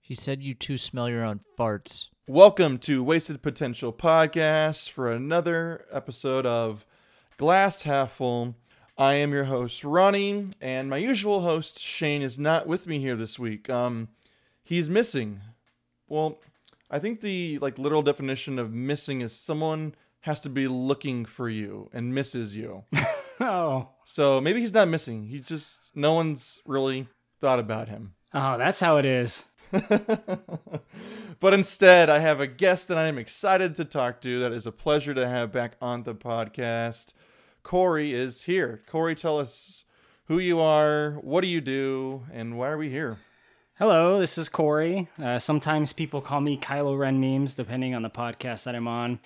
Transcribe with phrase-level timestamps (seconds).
[0.00, 2.08] He said you two smell your own farts.
[2.26, 6.84] Welcome to Wasted Potential Podcast for another episode of
[7.38, 8.54] Glass Half Full.
[8.98, 13.16] I am your host Ronnie, and my usual host Shane is not with me here
[13.16, 13.70] this week.
[13.70, 14.08] Um,
[14.62, 15.40] he's missing.
[16.08, 16.38] Well,
[16.90, 21.48] I think the like literal definition of missing is someone has to be looking for
[21.48, 22.84] you and misses you.
[23.40, 25.26] Oh, so maybe he's not missing.
[25.26, 27.08] He just no one's really
[27.40, 28.14] thought about him.
[28.34, 29.44] Oh, that's how it is.
[31.40, 34.38] but instead, I have a guest that I am excited to talk to.
[34.38, 37.14] That is a pleasure to have back on the podcast.
[37.62, 38.82] Corey is here.
[38.86, 39.84] Corey, tell us
[40.26, 43.18] who you are, what do you do, and why are we here?
[43.78, 45.08] Hello, this is Corey.
[45.20, 49.20] Uh, sometimes people call me Kylo Ren memes, depending on the podcast that I'm on.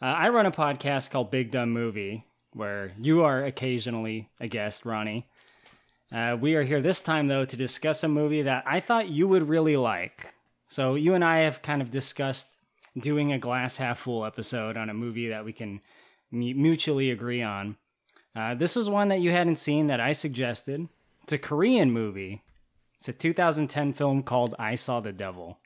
[0.00, 4.86] Uh, I run a podcast called Big Dumb Movie, where you are occasionally a guest,
[4.86, 5.28] Ronnie.
[6.10, 9.28] Uh, we are here this time, though, to discuss a movie that I thought you
[9.28, 10.34] would really like.
[10.66, 12.56] So, you and I have kind of discussed
[12.98, 15.80] doing a glass half full episode on a movie that we can
[16.30, 17.76] mu- mutually agree on.
[18.34, 20.88] Uh, this is one that you hadn't seen that I suggested.
[21.24, 22.42] It's a Korean movie.
[22.94, 25.58] It's a 2010 film called I Saw the Devil.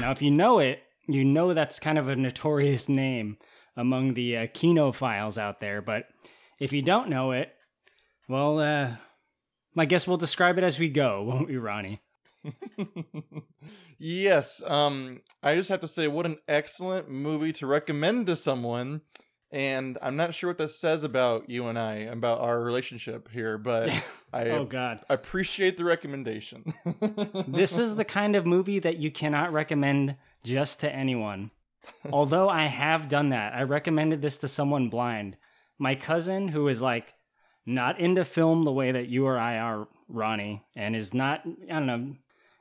[0.00, 3.36] Now, if you know it, you know that's kind of a notorious name
[3.76, 5.82] among the uh, kinophiles out there.
[5.82, 6.08] But
[6.60, 7.52] if you don't know it,
[8.28, 8.96] well, uh,
[9.76, 12.00] I guess we'll describe it as we go, won't we, Ronnie?
[13.98, 19.00] yes, um, I just have to say, what an excellent movie to recommend to someone.
[19.50, 23.56] And I'm not sure what that says about you and I, about our relationship here,
[23.56, 23.88] but
[24.32, 25.00] I Oh, God.
[25.08, 26.64] appreciate the recommendation.
[27.46, 31.52] This is the kind of movie that you cannot recommend just to anyone.
[32.10, 33.54] Although I have done that.
[33.54, 35.36] I recommended this to someone blind.
[35.78, 37.14] My cousin, who is like
[37.66, 41.74] not into film the way that you or I are, Ronnie, and is not, I
[41.74, 42.14] don't know,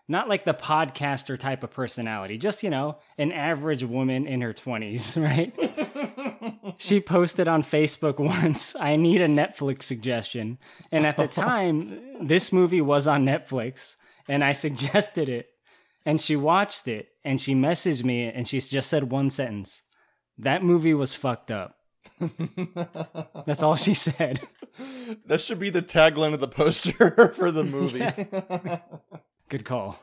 [0.08, 4.54] not like the podcaster type of personality, just, you know, an average woman in her
[4.54, 6.76] 20s, right?
[6.78, 10.58] she posted on Facebook once, I need a Netflix suggestion.
[10.92, 13.96] And at the time, this movie was on Netflix,
[14.28, 15.50] and I suggested it.
[16.06, 19.84] And she watched it, and she messaged me, and she just said one sentence
[20.38, 21.78] That movie was fucked up.
[23.46, 24.42] That's all she said.
[25.26, 28.06] that should be the tagline of the poster for the movie.
[29.50, 30.00] Good call.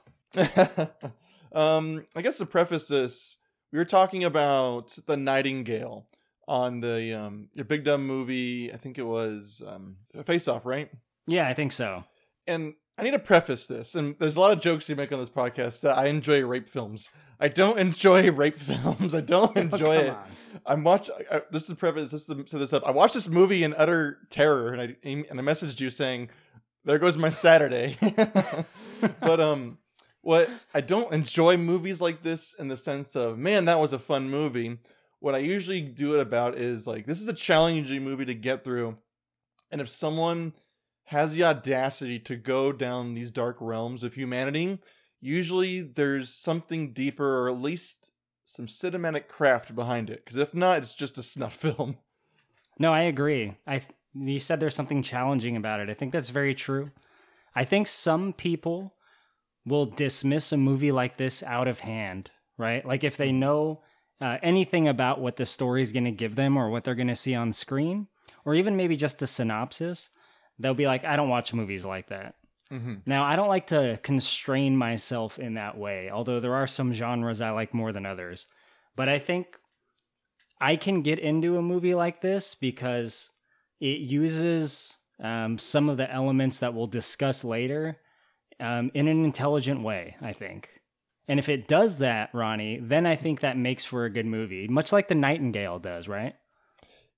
[1.52, 3.36] um, I guess to preface this,
[3.72, 6.06] we were talking about the Nightingale
[6.46, 8.72] on the um, your Big Dumb movie.
[8.72, 10.90] I think it was um, Face Off, right?
[11.26, 12.04] Yeah, I think so.
[12.46, 15.18] And I need to preface this, and there's a lot of jokes you make on
[15.18, 17.08] this podcast that I enjoy rape films.
[17.40, 19.14] I don't enjoy rape films.
[19.14, 20.10] I don't enjoy come it.
[20.10, 20.24] on.
[20.66, 21.08] I'm watch.
[21.30, 22.10] I, this is the preface.
[22.10, 22.86] This is the, set this up.
[22.86, 26.28] I watched this movie in utter terror, and I and I messaged you saying,
[26.84, 27.96] "There goes my Saturday."
[29.20, 29.78] but um,
[30.20, 33.98] what I don't enjoy movies like this in the sense of, man, that was a
[33.98, 34.78] fun movie.
[35.20, 38.64] What I usually do it about is like, this is a challenging movie to get
[38.64, 38.98] through,
[39.70, 40.52] and if someone
[41.10, 44.78] has the audacity to go down these dark realms of humanity,
[45.20, 48.12] usually there's something deeper, or at least
[48.44, 50.24] some cinematic craft behind it.
[50.24, 51.98] Because if not, it's just a snuff film.
[52.78, 53.56] No, I agree.
[53.66, 53.82] I
[54.14, 55.90] you said there's something challenging about it.
[55.90, 56.92] I think that's very true.
[57.56, 58.94] I think some people
[59.66, 62.86] will dismiss a movie like this out of hand, right?
[62.86, 63.82] Like if they know
[64.20, 67.08] uh, anything about what the story is going to give them or what they're going
[67.08, 68.06] to see on screen,
[68.44, 70.10] or even maybe just a synopsis,
[70.60, 72.34] they'll be like, "I don't watch movies like that."
[72.70, 73.02] Mhm.
[73.04, 77.40] Now, I don't like to constrain myself in that way, although there are some genres
[77.40, 78.46] I like more than others.
[78.94, 79.56] But I think
[80.60, 83.30] I can get into a movie like this because
[83.80, 87.98] it uses um, some of the elements that we'll discuss later
[88.60, 90.80] um, in an intelligent way, I think.
[91.26, 94.68] And if it does that, Ronnie, then I think that makes for a good movie,
[94.68, 96.34] much like The Nightingale does, right?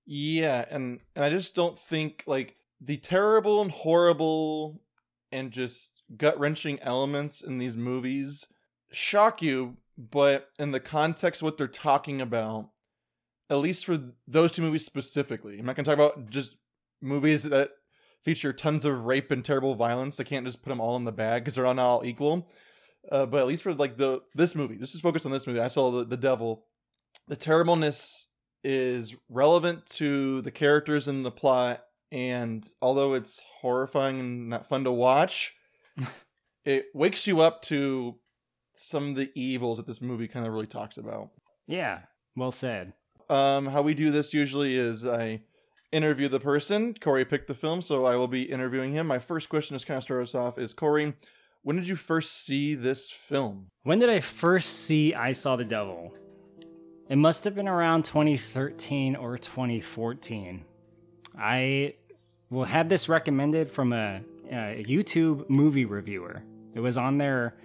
[0.04, 4.80] Yeah, and and I just don't think like the terrible and horrible
[5.30, 8.46] and just gut wrenching elements in these movies
[8.90, 12.70] shock you, but in the context of what they're talking about,
[13.48, 16.56] at least for those two movies specifically, I'm not gonna talk about just
[17.00, 17.70] movies that
[18.24, 20.20] feature tons of rape and terrible violence.
[20.20, 22.48] I can't just put them all in the bag because they're not all equal.
[23.10, 25.60] Uh, but at least for like the this movie, just to focus on this movie,
[25.60, 26.66] I saw the, the devil.
[27.26, 28.28] The terribleness
[28.62, 31.82] is relevant to the characters and the plot,
[32.12, 35.54] and although it's horrifying and not fun to watch,
[36.64, 38.16] it wakes you up to
[38.74, 41.30] some of the evils that this movie kind of really talks about.
[41.66, 42.00] Yeah,
[42.36, 42.92] well said.
[43.30, 45.40] Um, how we do this usually is I
[45.90, 46.94] interview the person.
[47.00, 49.06] Corey picked the film, so I will be interviewing him.
[49.06, 51.14] My first question to kind of start us off is Corey,
[51.62, 53.68] when did you first see this film?
[53.84, 56.12] When did I first see I Saw the Devil?
[57.08, 60.64] It must have been around 2013 or 2014.
[61.38, 61.94] I
[62.52, 64.20] well had this recommended from a,
[64.50, 66.42] a YouTube movie reviewer.
[66.74, 67.56] It was on their,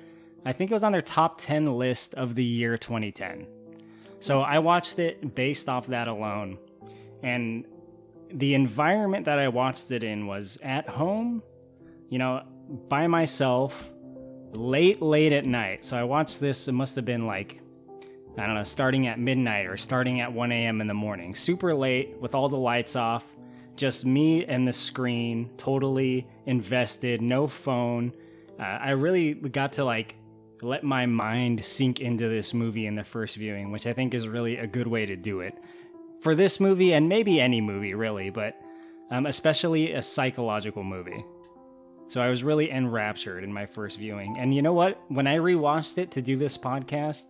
[0.45, 3.47] I think it was on their top 10 list of the year 2010.
[4.19, 6.57] So I watched it based off that alone.
[7.21, 7.65] And
[8.31, 11.43] the environment that I watched it in was at home,
[12.09, 12.43] you know,
[12.87, 13.91] by myself,
[14.53, 15.83] late, late at night.
[15.83, 17.61] So I watched this, it must have been like,
[18.37, 20.79] I don't know, starting at midnight or starting at 1 a.m.
[20.79, 21.35] in the morning.
[21.35, 23.25] Super late with all the lights off,
[23.77, 28.11] just me and the screen, totally invested, no phone.
[28.59, 30.17] Uh, I really got to like
[30.61, 34.27] let my mind sink into this movie in the first viewing, which I think is
[34.27, 35.53] really a good way to do it.
[36.21, 38.59] For this movie, and maybe any movie really, but
[39.11, 41.23] um, especially a psychological movie.
[42.07, 44.37] So I was really enraptured in my first viewing.
[44.37, 44.99] And you know what?
[45.09, 47.25] When I rewatched it to do this podcast,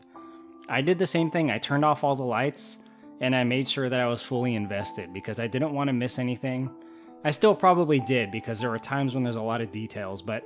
[0.70, 1.52] I did the same thing.
[1.52, 2.80] I turned off all the lights
[3.22, 6.20] and I made sure that I was fully invested because I didn't want to miss
[6.20, 6.70] anything.
[7.24, 10.46] I still probably did because there were times when there's a lot of details, but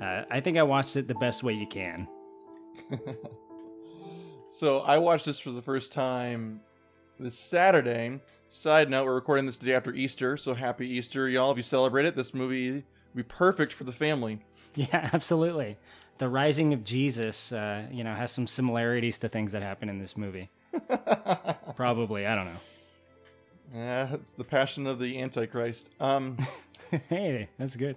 [0.00, 2.06] uh, I think I watched it the best way you can.
[4.48, 6.60] so I watched this for the first time
[7.18, 8.20] this Saturday.
[8.48, 11.50] Side note, we're recording this the day after Easter, so happy Easter, y'all.
[11.50, 12.82] If you celebrate it, this movie will
[13.16, 14.40] be perfect for the family.
[14.78, 15.78] Yeah, absolutely.
[16.18, 19.98] The rising of Jesus, uh, you know, has some similarities to things that happen in
[19.98, 20.50] this movie.
[21.76, 22.60] Probably, I don't know.
[23.74, 25.94] Yeah, it's the passion of the Antichrist.
[26.00, 26.38] Um,
[27.08, 27.96] hey, that's good.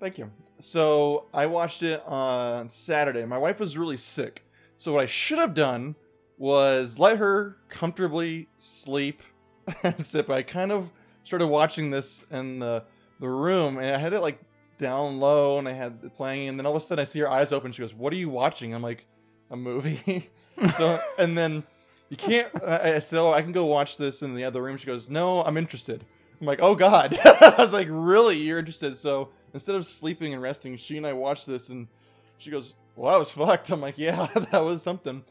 [0.00, 0.30] Thank you.
[0.60, 3.24] So I watched it on Saturday.
[3.24, 4.44] My wife was really sick.
[4.78, 5.94] So what I should have done
[6.38, 9.22] was let her comfortably sleep
[9.82, 10.26] and sit.
[10.26, 10.90] But I kind of
[11.22, 12.84] started watching this in the
[13.20, 14.40] the room, and I had it like
[14.78, 17.20] down low, and I had it playing, and then all of a sudden I see
[17.20, 17.72] her eyes open.
[17.72, 19.06] She goes, "What are you watching?" I'm like,
[19.50, 20.30] "A movie."
[20.76, 21.62] so and then
[22.10, 22.48] you can't.
[22.62, 25.42] I said, "Oh, I can go watch this in the other room." She goes, "No,
[25.42, 26.04] I'm interested."
[26.40, 28.36] I'm like, "Oh God!" I was like, "Really?
[28.36, 31.88] You're interested?" So instead of sleeping and resting, she and I watched this, and
[32.36, 35.24] she goes, "Well, I was fucked." I'm like, "Yeah, that was something."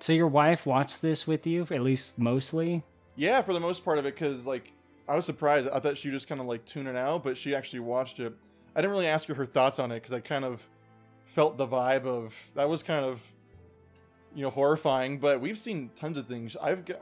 [0.00, 2.82] So your wife watched this with you, at least mostly?
[3.16, 4.72] Yeah, for the most part of it, because like
[5.08, 5.68] I was surprised.
[5.68, 8.32] I thought she just kind of like tuned it out, but she actually watched it.
[8.74, 10.66] I didn't really ask her her thoughts on it because I kind of
[11.26, 13.20] felt the vibe of that was kind of
[14.34, 15.18] you know horrifying.
[15.18, 16.56] But we've seen tons of things.
[16.56, 17.00] I've got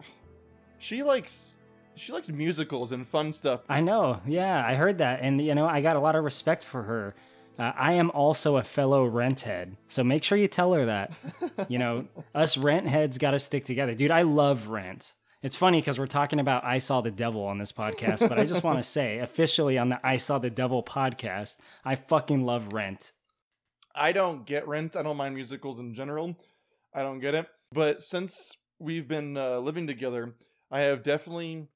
[0.78, 1.56] she likes
[1.96, 3.60] she likes musicals and fun stuff.
[3.68, 4.20] I know.
[4.26, 7.14] Yeah, I heard that, and you know, I got a lot of respect for her.
[7.58, 11.12] Uh, I am also a fellow rent head, so make sure you tell her that.
[11.68, 14.12] you know, us rent heads got to stick together, dude.
[14.12, 15.14] I love Rent.
[15.40, 18.44] It's funny because we're talking about I Saw the Devil on this podcast, but I
[18.44, 22.72] just want to say officially on the I Saw the Devil podcast, I fucking love
[22.72, 23.12] Rent.
[23.94, 24.96] I don't get Rent.
[24.96, 26.36] I don't mind musicals in general.
[26.94, 27.46] I don't get it.
[27.72, 28.34] But since
[28.78, 30.34] we've been uh, living together,
[30.70, 31.68] I have definitely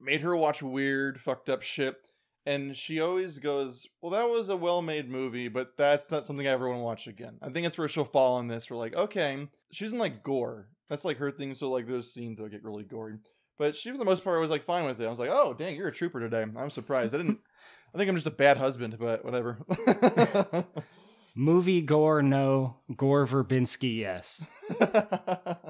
[0.00, 1.96] made her watch weird, fucked up shit.
[2.46, 6.46] And she always goes, Well, that was a well made movie, but that's not something
[6.46, 7.38] I ever want to watch again.
[7.42, 8.70] I think that's where she'll fall on this.
[8.70, 10.68] We're like, okay, she's doesn't like gore.
[10.88, 11.54] That's like her thing.
[11.54, 13.18] So, like, those scenes that get really gory.
[13.58, 15.04] But she, for the most part, was like fine with it.
[15.04, 16.46] I was like, Oh, dang, you're a trooper today.
[16.56, 17.14] I'm surprised.
[17.14, 17.40] I didn't.
[17.94, 19.58] I think I'm just a bad husband, but whatever.
[21.40, 22.78] Movie gore, no.
[22.96, 24.44] Gore Verbinski, yes.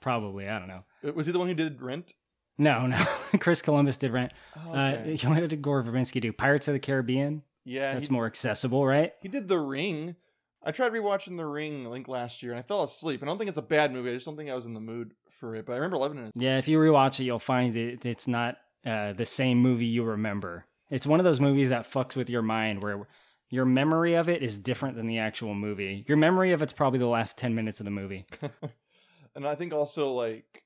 [0.00, 0.48] Probably.
[0.48, 0.82] I don't know.
[1.14, 2.12] was he the one who did Rent?
[2.56, 2.96] No, no.
[3.38, 4.32] Chris Columbus did Rent.
[4.56, 5.26] Oh, Uh, okay.
[5.28, 6.32] what did Gore Verbinski do?
[6.32, 7.42] Pirates of the Caribbean?
[7.64, 9.12] yeah, That's he, more accessible, right?
[9.20, 10.16] he did The Ring.
[10.64, 13.22] I tried rewatching The Ring, think last year, and I fell asleep.
[13.22, 14.10] I don't think it's a bad movie.
[14.10, 15.66] I just don't think I was in the mood for it.
[15.66, 16.32] But I remember loving it.
[16.34, 20.02] Yeah, if you rewatch it, you'll find that it's not uh, the same movie you
[20.02, 20.64] remember.
[20.88, 23.06] It's one of those movies that fucks with your mind where
[23.52, 26.06] your memory of it is different than the actual movie.
[26.08, 28.24] Your memory of it's probably the last 10 minutes of the movie.
[29.36, 30.64] and I think also like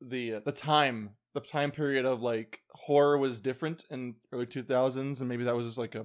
[0.00, 5.20] the uh, the time the time period of like horror was different in early 2000s
[5.20, 6.04] and maybe that was just like a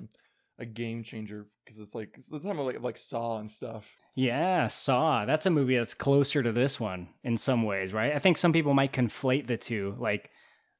[0.59, 3.91] a game changer because it's like it's the time of like like Saw and stuff.
[4.13, 5.25] Yeah, Saw.
[5.25, 8.13] That's a movie that's closer to this one in some ways, right?
[8.13, 10.29] I think some people might conflate the two, like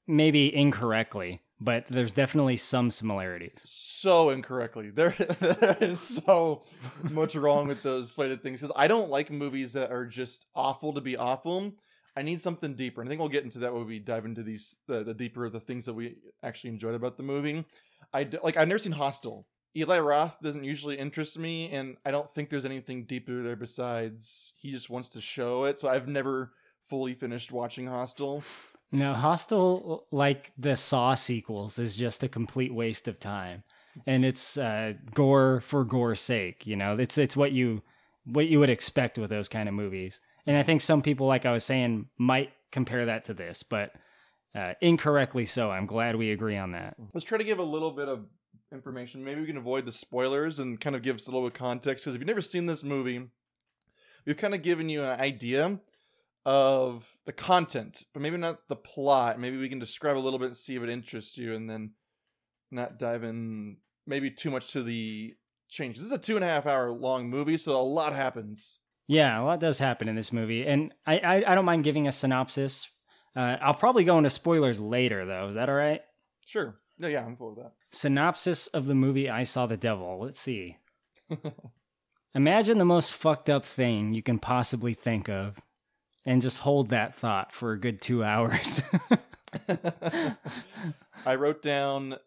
[0.06, 3.66] maybe incorrectly, but there's definitely some similarities.
[3.68, 4.92] So incorrectly.
[4.96, 6.64] There there is so
[7.04, 10.94] much wrong with those slated things because I don't like movies that are just awful
[10.94, 11.74] to be awful.
[12.16, 13.02] I need something deeper.
[13.02, 15.50] And I think we'll get into that when we dive into these the, the deeper
[15.50, 17.66] the things that we actually enjoyed about the movie.
[18.14, 19.46] I d- like I've never seen Hostel.
[19.78, 24.52] Eli Roth doesn't usually interest me, and I don't think there's anything deeper there besides
[24.60, 25.78] he just wants to show it.
[25.78, 26.52] So I've never
[26.90, 28.44] fully finished watching Hostel.
[28.92, 33.64] No, Hostel, like the Saw sequels, is just a complete waste of time,
[34.08, 36.66] and it's uh, gore for gore's sake.
[36.66, 37.84] You know, it's it's what you
[38.26, 40.20] what you would expect with those kind of movies.
[40.46, 43.94] And I think some people, like I was saying, might compare that to this, but
[44.56, 45.70] uh, incorrectly so.
[45.70, 46.96] I'm glad we agree on that.
[47.14, 48.26] Let's try to give a little bit of
[48.72, 49.24] information.
[49.24, 51.60] Maybe we can avoid the spoilers and kind of give us a little bit of
[51.60, 52.06] context.
[52.06, 53.28] Because if you've never seen this movie,
[54.26, 55.80] we've kind of given you an idea
[56.50, 59.40] of the content, but maybe not the plot.
[59.40, 61.92] Maybe we can describe a little bit and see if it interests you, and then
[62.72, 63.78] not dive in
[64.08, 65.36] maybe too much to the
[65.68, 66.02] changes.
[66.02, 68.80] This is a two and a half hour long movie, so a lot happens.
[69.06, 72.08] Yeah, a lot does happen in this movie, and I I, I don't mind giving
[72.08, 72.90] a synopsis.
[73.36, 75.50] Uh, I'll probably go into spoilers later, though.
[75.50, 76.02] Is that all right?
[76.48, 76.80] Sure.
[76.98, 77.74] Yeah, yeah, I'm cool with that.
[77.92, 80.20] Synopsis of the movie I Saw the Devil.
[80.20, 80.78] Let's see.
[82.34, 85.60] Imagine the most fucked up thing you can possibly think of,
[86.26, 88.82] and just hold that thought for a good two hours.
[91.26, 92.18] I wrote down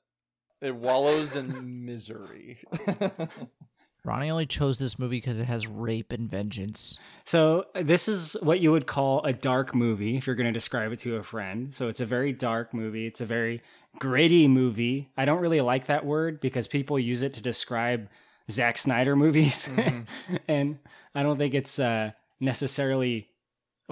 [0.61, 2.59] it wallows in misery.
[4.05, 6.99] Ronnie only chose this movie because it has rape and vengeance.
[7.25, 10.93] So this is what you would call a dark movie if you're going to describe
[10.93, 11.73] it to a friend.
[11.75, 13.07] So it's a very dark movie.
[13.07, 13.63] It's a very
[13.99, 15.11] gritty movie.
[15.17, 18.09] I don't really like that word because people use it to describe
[18.51, 20.37] Zack Snyder movies, mm-hmm.
[20.49, 20.79] and
[21.15, 23.29] I don't think it's uh, necessarily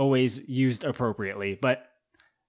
[0.00, 1.58] always used appropriately.
[1.60, 1.86] But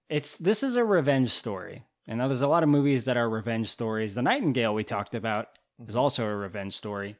[0.08, 1.84] it's this is a revenge story.
[2.08, 4.14] And now there's a lot of movies that are revenge stories.
[4.14, 6.00] The Nightingale we talked about is mm-hmm.
[6.00, 7.16] also a revenge story.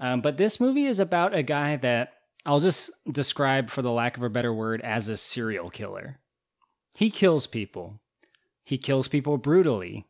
[0.00, 4.16] Um, but this movie is about a guy that I'll just describe, for the lack
[4.16, 6.18] of a better word, as a serial killer.
[6.96, 8.00] He kills people.
[8.64, 10.06] He kills people brutally.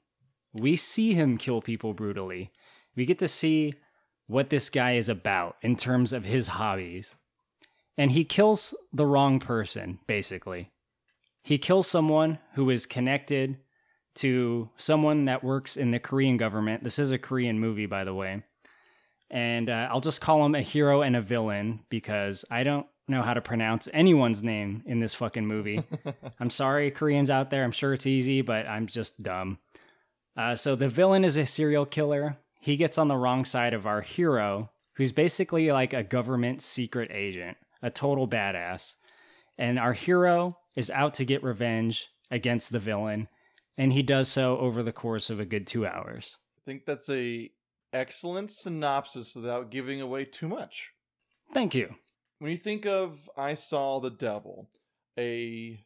[0.53, 2.53] We see him kill people brutally.
[2.97, 3.75] We get to see
[4.27, 7.17] what this guy is about in terms of his hobbies.
[7.97, 10.71] And he kills the wrong person, basically.
[11.43, 13.59] He kills someone who is connected
[14.17, 16.85] to someone that works in the Korean government.
[16.85, 18.43] This is a Korean movie, by the way
[19.33, 23.23] and uh, I'll just call him a hero and a villain because I don't know
[23.23, 25.83] how to pronounce anyone's name in this fucking movie.
[26.41, 27.65] I'm sorry, Koreans out there.
[27.65, 29.59] I'm sure it's easy, but I'm just dumb.
[30.37, 32.37] Uh, so the villain is a serial killer.
[32.61, 37.11] He gets on the wrong side of our hero, who's basically like a government secret
[37.11, 38.95] agent, a total badass.
[39.59, 43.29] And our hero is out to get revenge against the villain,
[43.77, 46.39] and he does so over the course of a good two hours.
[46.57, 47.51] I think that's a
[47.93, 50.93] excellent synopsis without giving away too much.
[51.53, 51.95] Thank you.
[52.39, 54.71] When you think of I Saw the Devil,
[55.19, 55.85] a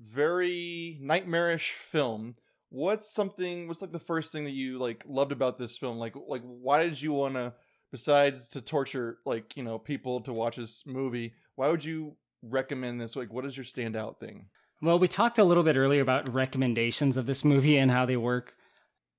[0.00, 2.36] very nightmarish film,
[2.70, 5.98] what's something what's like the first thing that you like loved about this film?
[5.98, 7.52] Like like why did you want to
[7.90, 13.00] besides to torture like, you know, people to watch this movie, why would you recommend
[13.00, 13.16] this?
[13.16, 14.46] Like what is your standout thing?
[14.80, 18.16] Well, we talked a little bit earlier about recommendations of this movie and how they
[18.16, 18.54] work.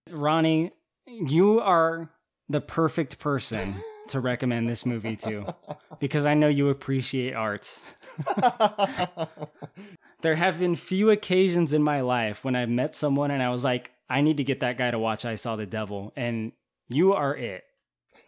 [0.10, 0.72] Ronnie,
[1.06, 2.12] you are
[2.48, 3.76] the perfect person
[4.08, 5.54] to recommend this movie to
[6.00, 7.80] because I know you appreciate art.
[10.22, 13.64] there have been few occasions in my life when I've met someone and I was
[13.64, 16.52] like, I need to get that guy to watch I Saw the Devil, and
[16.88, 17.64] you are it.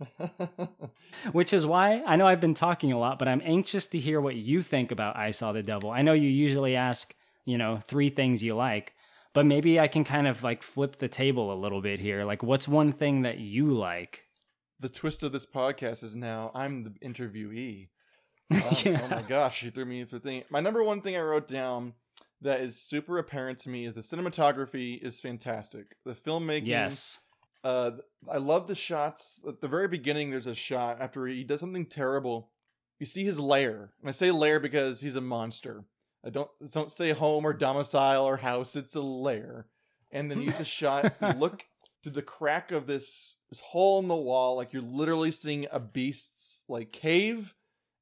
[1.31, 4.19] Which is why I know I've been talking a lot, but I'm anxious to hear
[4.21, 5.91] what you think about I Saw the Devil.
[5.91, 7.13] I know you usually ask,
[7.45, 8.93] you know, three things you like,
[9.33, 12.23] but maybe I can kind of like flip the table a little bit here.
[12.23, 14.25] Like, what's one thing that you like?
[14.79, 17.87] The twist of this podcast is now I'm the interviewee.
[18.51, 19.01] Um, yeah.
[19.01, 20.43] Oh my gosh, you threw me for thing.
[20.49, 21.93] My number one thing I wrote down
[22.41, 25.95] that is super apparent to me is the cinematography is fantastic.
[26.03, 27.19] The filmmaking, yes.
[27.63, 27.91] Uh,
[28.29, 29.41] I love the shots.
[29.47, 32.49] At the very beginning, there's a shot after he does something terrible.
[32.99, 35.85] You see his lair, and I say lair because he's a monster.
[36.23, 38.75] I don't don't say home or domicile or house.
[38.75, 39.67] It's a lair.
[40.11, 41.63] And then you just shot look
[42.03, 45.79] to the crack of this this hole in the wall, like you're literally seeing a
[45.79, 47.53] beast's like cave,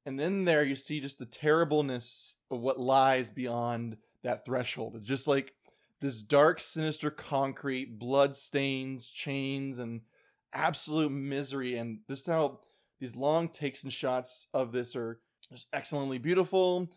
[0.06, 4.96] and in there you see just the terribleness of what lies beyond that threshold.
[4.96, 5.52] It's just like
[6.00, 10.02] this dark, sinister concrete, blood stains, chains, and
[10.52, 11.76] absolute misery.
[11.76, 12.60] And this is how
[13.00, 16.88] these long takes and shots of this are just excellently beautiful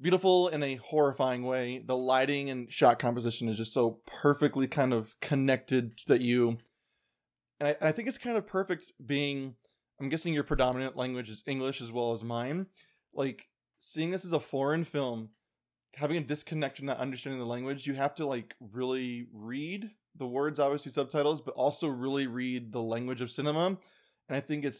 [0.00, 1.82] beautiful in a horrifying way.
[1.84, 6.58] The lighting and shot composition is just so perfectly kind of connected that you.
[7.58, 9.54] And I, I think it's kind of perfect being.
[10.00, 12.66] I'm guessing your predominant language is English as well as mine.
[13.12, 13.48] Like
[13.78, 15.30] seeing this as a foreign film,
[15.96, 20.26] having a disconnect and not understanding the language, you have to like really read the
[20.26, 23.66] words, obviously subtitles, but also really read the language of cinema.
[23.66, 24.76] And I think it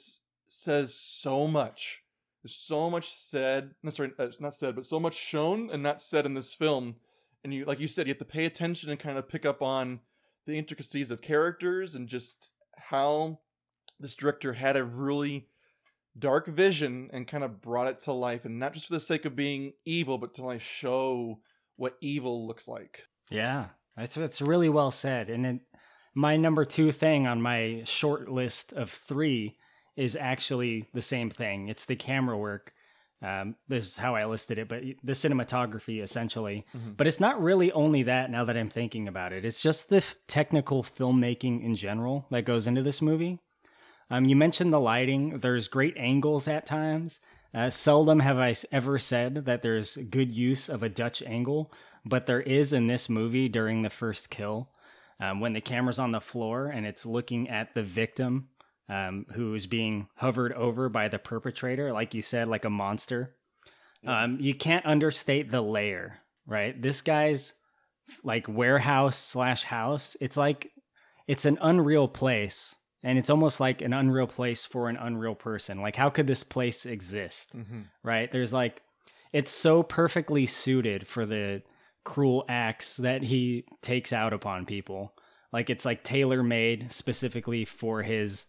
[0.48, 2.02] says so much
[2.42, 6.00] there's so much said, no, sorry, uh, not said, but so much shown and not
[6.00, 6.96] said in this film.
[7.44, 9.62] and you like you said you have to pay attention and kind of pick up
[9.62, 10.00] on
[10.46, 13.38] the intricacies of characters and just how
[13.98, 15.48] this director had a really
[16.18, 19.24] dark vision and kind of brought it to life and not just for the sake
[19.24, 21.38] of being evil but to like show
[21.76, 25.30] what evil looks like Yeah, that's that's really well said.
[25.30, 25.60] And it,
[26.14, 29.56] my number two thing on my short list of three
[29.96, 31.68] is actually the same thing.
[31.68, 32.72] It's the camera work.
[33.22, 36.64] Um, this is how I listed it, but the cinematography essentially.
[36.74, 36.96] Mhm.
[36.96, 38.30] But it's not really only that.
[38.30, 42.46] Now that I'm thinking about it, it's just the f- technical filmmaking in general that
[42.46, 43.38] goes into this movie.
[44.10, 45.38] Um, you mentioned the lighting.
[45.38, 47.20] There's great angles at times.
[47.54, 51.72] Uh, seldom have I ever said that there's good use of a Dutch angle,
[52.04, 54.68] but there is in this movie during the first kill
[55.20, 58.48] um, when the camera's on the floor and it's looking at the victim
[58.88, 63.34] um, who is being hovered over by the perpetrator, like you said, like a monster.
[64.06, 66.80] Um, you can't understate the layer, right?
[66.80, 67.52] This guy's
[68.24, 70.16] like warehouse slash house.
[70.20, 70.72] It's like
[71.28, 75.80] it's an unreal place, and it's almost like an unreal place for an unreal person.
[75.80, 77.56] Like, how could this place exist?
[77.56, 77.82] mm-hmm.
[78.02, 78.30] right?
[78.30, 78.82] There's like,
[79.32, 81.62] it's so perfectly suited for the
[82.04, 85.14] cruel acts that he takes out upon people.
[85.52, 88.46] Like, it's like tailor made specifically for his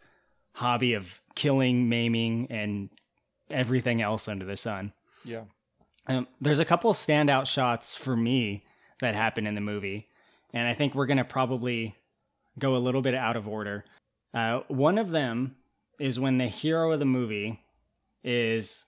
[0.54, 2.90] hobby of killing, maiming, and
[3.50, 4.94] everything else under the sun.
[5.24, 5.44] yeah
[6.08, 8.64] Um, there's a couple standout shots for me
[9.00, 10.08] that happen in the movie,
[10.54, 11.96] and I think we're gonna probably
[12.60, 13.86] go a little bit out of order.
[14.34, 15.56] Uh, one of them
[16.00, 17.62] is when the hero of the movie
[18.24, 18.86] is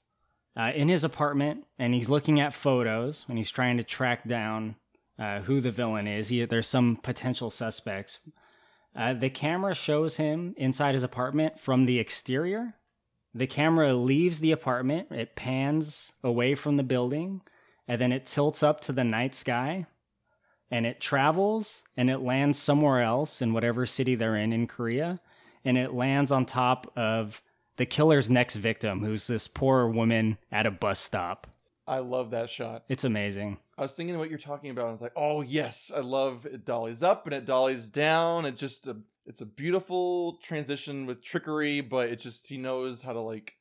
[0.57, 4.75] uh, in his apartment and he's looking at photos and he's trying to track down
[5.19, 6.29] uh, who the villain is.
[6.29, 8.19] He, there's some potential suspects.
[8.95, 12.75] Uh, the camera shows him inside his apartment from the exterior.
[13.33, 17.41] The camera leaves the apartment, it pans away from the building,
[17.87, 19.87] and then it tilts up to the night sky
[20.69, 25.19] and it travels and it lands somewhere else in whatever city they're in in Korea.
[25.65, 27.41] And it lands on top of
[27.77, 31.47] the killer's next victim, who's this poor woman at a bus stop.
[31.87, 33.57] i love that shot It's amazing.
[33.77, 34.87] I was thinking what you're talking about.
[34.87, 38.45] I was like, oh yes, I love it dollies up and it dollies down.
[38.45, 43.13] It just a, it's a beautiful transition with trickery, but it just he knows how
[43.13, 43.55] to like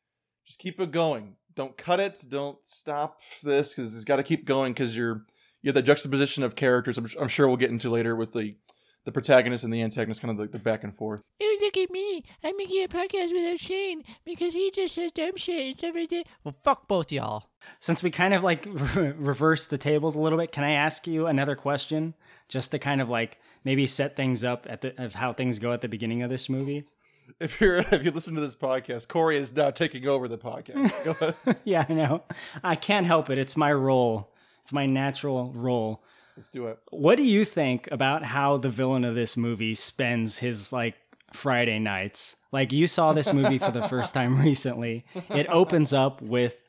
[0.47, 1.37] just keep it going.
[1.55, 2.25] Don't cut it.
[2.29, 5.23] Don't stop this because it's got to keep going because you're
[5.62, 6.99] you have the juxtaposition of characters.
[6.99, 8.57] I'm, I'm sure we'll get into later with the
[9.05, 11.23] the protagonist and the antagonist, kind of like the back and forth.
[11.41, 12.25] Oh, look at me.
[12.45, 16.11] I'm making a podcast without Shane because he just says dumb shit and stuff like
[16.11, 16.25] that.
[16.45, 17.51] Well, fuck both y'all.
[17.81, 21.27] Since we kind of like reverse the tables a little bit, can I ask you
[21.27, 22.15] another question
[22.49, 25.73] just to kind of like maybe set things up at the of how things go
[25.73, 26.85] at the beginning of this movie?
[27.41, 31.05] If you're if you listen to this podcast, Corey is now taking over the podcast.
[31.05, 31.57] Go ahead.
[31.65, 32.25] yeah, I know.
[32.62, 33.38] I can't help it.
[33.38, 34.35] It's my role.
[34.61, 36.03] It's my natural role.
[36.37, 36.79] Let's do it.
[36.90, 40.97] What do you think about how the villain of this movie spends his like
[41.33, 42.37] Friday nights?
[42.53, 45.05] Like you saw this movie for the first time recently.
[45.31, 46.68] It opens up with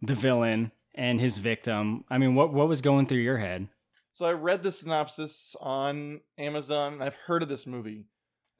[0.00, 2.04] the villain and his victim.
[2.10, 3.68] I mean, what what was going through your head?
[4.12, 7.00] So I read the synopsis on Amazon.
[7.00, 8.04] I've heard of this movie,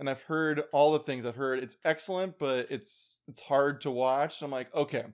[0.01, 1.27] and I've heard all the things.
[1.27, 4.41] I've heard it's excellent, but it's it's hard to watch.
[4.43, 5.05] I'm like, okay.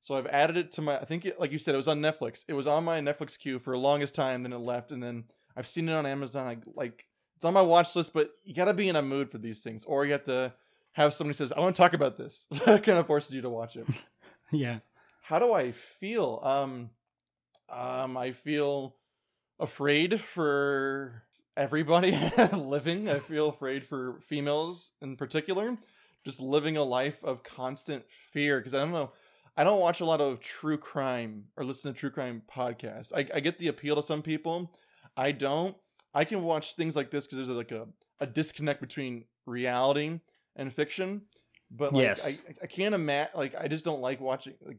[0.00, 0.98] So I've added it to my.
[0.98, 2.44] I think, it, like you said, it was on Netflix.
[2.48, 4.42] It was on my Netflix queue for the longest time.
[4.42, 5.24] Then it left, and then
[5.56, 6.46] I've seen it on Amazon.
[6.46, 7.06] I like
[7.36, 9.62] it's on my watch list, but you got to be in a mood for these
[9.62, 10.52] things, or you have to
[10.92, 13.42] have somebody says, "I want to talk about this." So it kind of forces you
[13.42, 13.86] to watch it
[14.52, 14.78] Yeah.
[15.22, 16.40] how do I feel?
[16.42, 16.90] Um,
[17.68, 18.94] um, I feel
[19.60, 21.22] afraid for
[21.56, 22.16] everybody
[22.52, 23.08] living.
[23.10, 25.76] I feel afraid for females in particular,
[26.24, 28.58] just living a life of constant fear.
[28.58, 29.10] Because I don't know,
[29.58, 33.12] I don't watch a lot of true crime or listen to true crime podcasts.
[33.12, 34.72] I, I get the appeal to some people.
[35.16, 35.76] I don't.
[36.14, 37.88] I can watch things like this because there's like a,
[38.20, 40.20] a disconnect between reality
[40.54, 41.22] and fiction.
[41.72, 42.24] But like, Yes.
[42.24, 43.32] I, I can't imagine.
[43.34, 44.78] Like, I just don't like watching like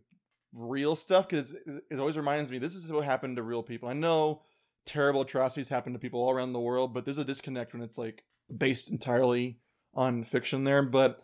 [0.53, 1.53] real stuff because
[1.91, 3.89] it always reminds me this is what happened to real people.
[3.89, 4.43] I know
[4.85, 7.97] terrible atrocities happen to people all around the world, but there's a disconnect when it's
[7.97, 8.23] like
[8.55, 9.59] based entirely
[9.93, 10.83] on fiction there.
[10.83, 11.19] But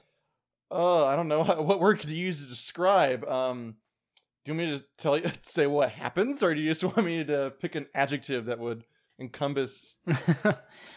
[0.72, 3.24] uh, I don't know what word could you use to describe.
[3.26, 3.76] Um,
[4.44, 7.04] do you want me to tell you say what happens, or do you just want
[7.04, 8.84] me to pick an adjective that would
[9.20, 9.98] encompass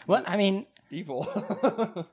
[0.07, 1.27] well, I mean, evil?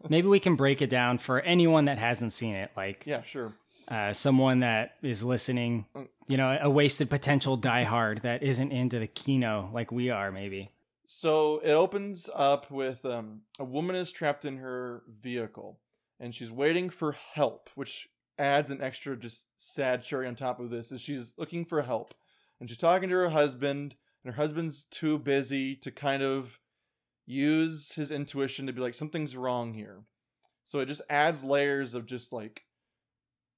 [0.09, 2.71] maybe we can break it down for anyone that hasn't seen it.
[2.77, 3.55] Like, yeah, sure.
[3.89, 5.87] uh, someone that is listening,
[6.29, 10.71] you know, a wasted potential diehard that isn't into the Kino like we are, maybe.
[11.07, 15.79] So it opens up with um, a woman is trapped in her vehicle
[16.19, 20.71] and she's waiting for help, which adds an extra just sad cherry on top of
[20.71, 20.93] this.
[20.93, 22.15] Is she's looking for help
[22.61, 23.95] and she's talking to her husband.
[24.25, 26.59] and her husband's too busy to kind of
[27.27, 30.05] use his intuition to be like something's wrong here.
[30.65, 32.63] So it just adds layers of just like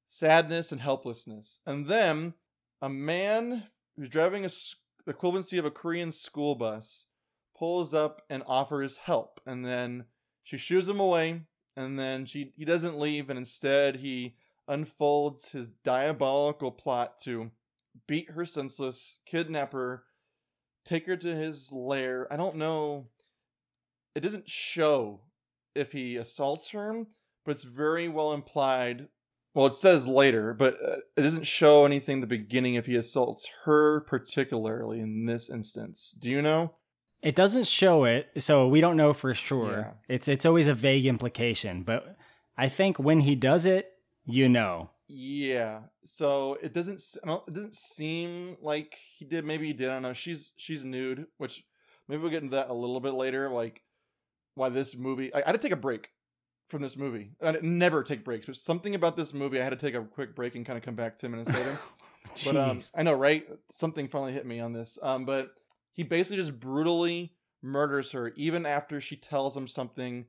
[0.07, 1.61] sadness and helplessness.
[1.67, 2.35] And then
[2.81, 3.65] a man
[3.97, 4.49] who's driving a
[5.09, 7.07] equivalency of a Korean school bus
[7.57, 10.05] pulls up and offers help, and then
[10.45, 11.43] she shoos him away,
[11.79, 14.35] and then she he doesn't leave, and instead he
[14.67, 17.51] unfolds his diabolical plot to
[18.07, 20.03] beat her senseless, kidnap her,
[20.85, 22.27] take her to his lair.
[22.31, 23.07] I don't know.
[24.15, 25.21] It doesn't show
[25.75, 27.05] if he assaults her,
[27.45, 29.09] but it's very well implied.
[29.55, 32.97] Well, it says later, but uh, it doesn't show anything in the beginning if he
[32.97, 36.15] assaults her particularly in this instance.
[36.19, 36.75] Do you know?
[37.23, 39.95] It doesn't show it, so we don't know for sure.
[40.09, 40.15] Yeah.
[40.15, 42.17] It's it's always a vague implication, but
[42.57, 43.93] I think when he does it,
[44.25, 44.91] you know.
[45.09, 45.81] Yeah.
[46.05, 46.97] So it doesn't.
[46.97, 49.45] s- I don't- It doesn't seem like he did.
[49.45, 49.89] Maybe he did.
[49.89, 50.13] I don't know.
[50.13, 51.65] She's she's nude, which
[52.09, 53.49] maybe we'll get into that a little bit later.
[53.51, 53.83] Like
[54.55, 55.33] why this movie.
[55.35, 56.11] I, I had to take a break
[56.69, 57.31] from this movie.
[57.43, 60.35] I never take breaks, but something about this movie, I had to take a quick
[60.37, 61.79] break and kind of come back ten minutes later.
[62.45, 63.49] But um, I know, right?
[63.71, 64.99] Something finally hit me on this.
[65.03, 65.51] Um, but
[65.99, 70.27] he basically just brutally murders her, even after she tells him something.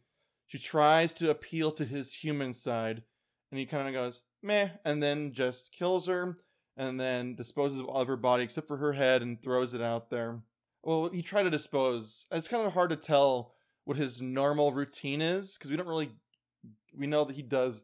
[0.47, 3.03] She tries to appeal to his human side,
[3.51, 6.39] and he kind of goes meh, and then just kills her,
[6.75, 9.81] and then disposes of all of her body except for her head and throws it
[9.81, 10.39] out there.
[10.81, 12.25] Well, he tried to dispose.
[12.31, 13.53] It's kind of hard to tell
[13.85, 16.09] what his normal routine is because we don't really.
[16.97, 17.83] We know that he does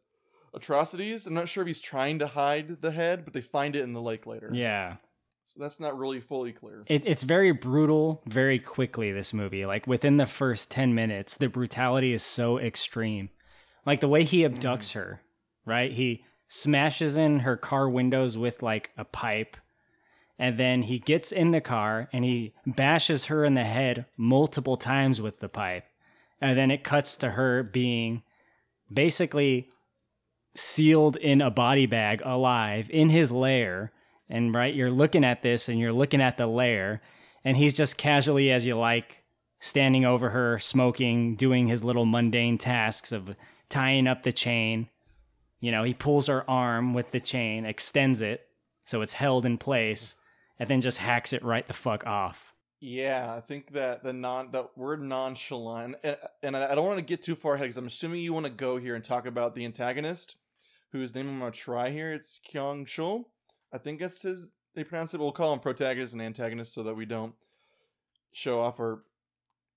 [0.56, 1.28] atrocities.
[1.28, 3.94] I'm not sure if he's trying to hide the head, but they find it in
[3.94, 4.50] the lake later.
[4.52, 4.96] yeah.
[5.58, 6.84] That's not really fully clear.
[6.88, 9.66] It, it's very brutal very quickly this movie.
[9.66, 13.30] Like within the first 10 minutes the brutality is so extreme.
[13.86, 15.22] Like the way he abducts her
[15.66, 15.92] right?
[15.92, 19.58] He smashes in her car windows with like a pipe
[20.38, 24.76] and then he gets in the car and he bashes her in the head multiple
[24.76, 25.86] times with the pipe.
[26.42, 28.24] And then it cuts to her being
[28.92, 29.70] basically
[30.56, 33.92] sealed in a body bag alive in his lair
[34.30, 37.02] and right you're looking at this and you're looking at the lair
[37.44, 39.24] and he's just casually as you like
[39.60, 43.36] standing over her smoking doing his little mundane tasks of
[43.70, 44.90] tying up the chain
[45.60, 48.48] you know he pulls her arm with the chain extends it
[48.84, 50.16] so it's held in place
[50.60, 54.52] and then just hacks it right the fuck off Yeah, I think that the non
[54.52, 57.88] that word nonchalant, and, and I don't want to get too far ahead because I'm
[57.88, 60.36] assuming you want to go here and talk about the antagonist,
[60.92, 62.14] whose name I'm gonna try here.
[62.14, 63.30] It's Kyung Shul.
[63.76, 64.50] I think that's his.
[64.74, 65.20] They pronounce it.
[65.20, 67.34] We'll call him protagonist and antagonist so that we don't
[68.32, 69.04] show off our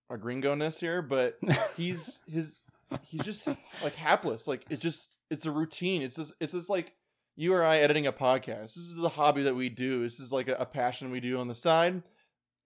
[0.09, 1.03] our gringo ness here.
[1.03, 1.37] But
[1.77, 2.63] he's his
[3.03, 3.49] he's just
[3.83, 4.47] like hapless.
[4.47, 6.03] Like it's just it's a routine.
[6.03, 6.93] It's just it's just like
[7.35, 8.75] you or I editing a podcast.
[8.75, 10.05] This is a hobby that we do.
[10.05, 12.03] This is like a, a passion we do on the side,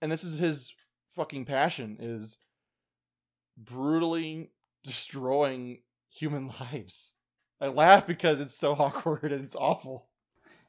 [0.03, 0.75] and this is his
[1.17, 2.37] fucking passion is
[3.57, 4.51] brutally
[4.85, 5.79] destroying
[6.11, 7.17] human lives.
[7.59, 10.09] I laugh because it's so awkward and it's awful.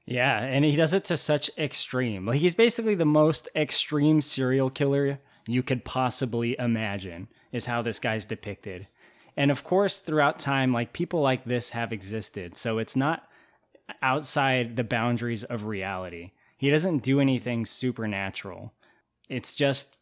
[0.06, 2.26] Yeah, and he does it to such extreme.
[2.26, 8.00] Like he's basically the most extreme serial killer you could possibly imagine is how this
[8.00, 8.88] guy's depicted.
[9.36, 12.58] And of course, throughout time like people like this have existed.
[12.58, 13.24] So it's not
[14.02, 16.32] outside the boundaries of reality.
[16.58, 18.74] He doesn't do anything supernatural.
[19.30, 19.98] It's just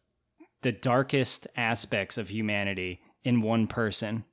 [0.62, 4.24] the darkest aspects of humanity in one person.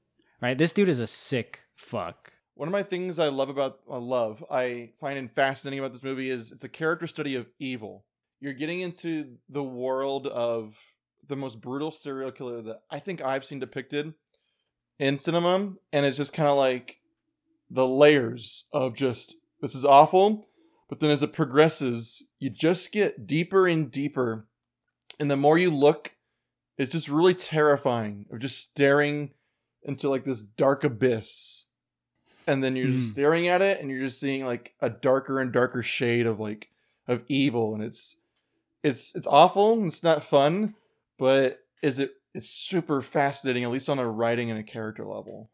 [0.42, 0.58] Right?
[0.58, 2.29] This dude is a sick fuck.
[2.60, 6.30] One of my things I love about I love I find fascinating about this movie
[6.30, 8.04] is it's a character study of evil.
[8.42, 10.78] You're getting into the world of
[11.26, 14.14] the most brutal serial killer that I think I've seen depicted
[15.00, 17.00] in cinema, and it's just kind of like
[17.70, 20.46] the layers of just this is awful,
[20.90, 24.50] but then as it progresses, you just get deeper and deeper,
[25.18, 26.12] and the more you look,
[26.78, 29.32] it's just really terrifying of just staring
[29.82, 31.68] into like this dark abyss
[32.50, 33.12] and then you're just Hmm.
[33.12, 36.70] staring at it and you're just seeing like a darker and darker shade of like
[37.08, 38.18] of evil and it's
[38.84, 40.76] it's it's awful and it's not fun
[41.18, 45.50] but is it it's super fascinating at least on a writing and a character level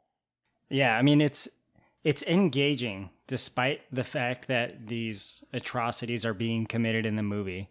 [0.69, 1.47] Yeah, I mean it's
[2.03, 7.69] it's engaging despite the fact that these atrocities are being committed in the movie.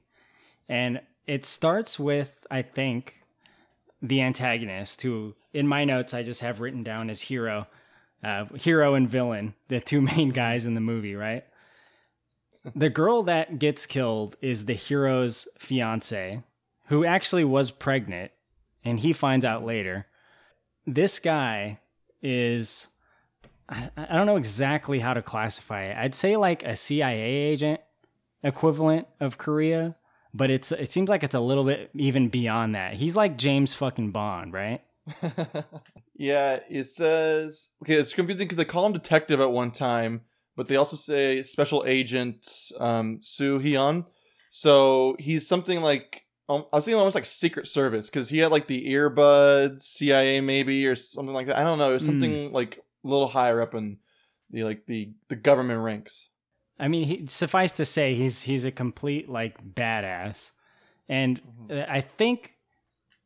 [0.69, 3.23] And it starts with I think
[4.03, 7.67] the antagonist who in my notes I just have written down as hero.
[8.25, 11.45] Uh, hero and villain, the two main guys in the movie, right?
[12.75, 16.43] the girl that gets killed is the hero's fiance,
[16.87, 18.31] who actually was pregnant,
[18.85, 20.07] and he finds out later.
[20.87, 21.81] This guy
[22.23, 22.89] is
[23.69, 25.97] I, I don't know exactly how to classify it.
[25.97, 27.81] I'd say like a CIA agent
[28.43, 29.97] equivalent of Korea,
[30.33, 32.95] but it's it seems like it's a little bit even beyond that.
[32.95, 34.83] He's like James fucking Bond, right?
[36.15, 37.95] yeah, it says okay.
[37.95, 40.23] It's confusing because they call him detective at one time,
[40.57, 42.47] but they also say special agent
[42.79, 44.07] um, Soo Hyun.
[44.51, 48.53] So he's something like um, I was thinking almost like Secret Service because he had
[48.53, 51.59] like the earbuds, CIA maybe or something like that.
[51.59, 51.91] I don't know.
[51.91, 53.99] It was something like a little higher up in
[54.51, 56.29] the like the the government ranks.
[56.79, 60.53] I mean, he, suffice to say, he's he's a complete like badass,
[61.09, 62.57] and uh, I think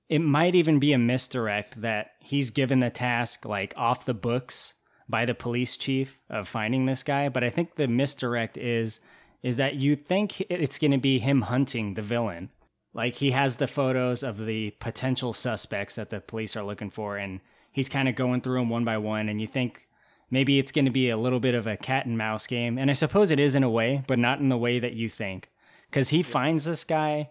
[0.08, 4.74] it might even be a misdirect that he's given the task like off the books
[5.08, 7.28] by the police chief of finding this guy.
[7.28, 9.00] But I think the misdirect is
[9.40, 12.50] is that you think it's going to be him hunting the villain.
[12.92, 17.16] Like he has the photos of the potential suspects that the police are looking for,
[17.16, 17.40] and
[17.70, 19.86] he's kind of going through them one by one, and you think
[20.30, 22.78] maybe it's going to be a little bit of a cat and mouse game.
[22.78, 25.08] And I suppose it is in a way, but not in the way that you
[25.08, 25.50] think.
[25.88, 27.30] Because he finds this guy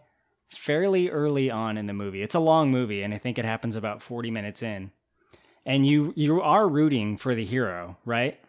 [0.50, 2.22] fairly early on in the movie.
[2.22, 4.92] It's a long movie, and I think it happens about 40 minutes in.
[5.66, 8.40] And you you are rooting for the hero, right?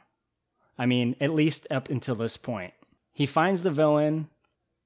[0.78, 2.72] I mean, at least up until this point.
[3.12, 4.28] He finds the villain.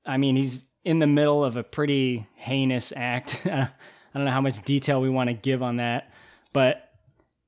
[0.06, 3.42] I mean, he's in the middle of a pretty heinous act.
[3.46, 3.68] I
[4.14, 6.10] don't know how much detail we want to give on that,
[6.52, 6.90] but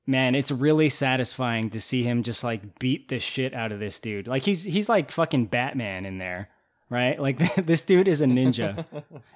[0.07, 3.99] man, it's really satisfying to see him just like beat the shit out of this
[3.99, 4.27] dude.
[4.27, 6.49] Like he's he's like fucking Batman in there,
[6.89, 7.19] right?
[7.19, 8.85] Like this dude is a ninja.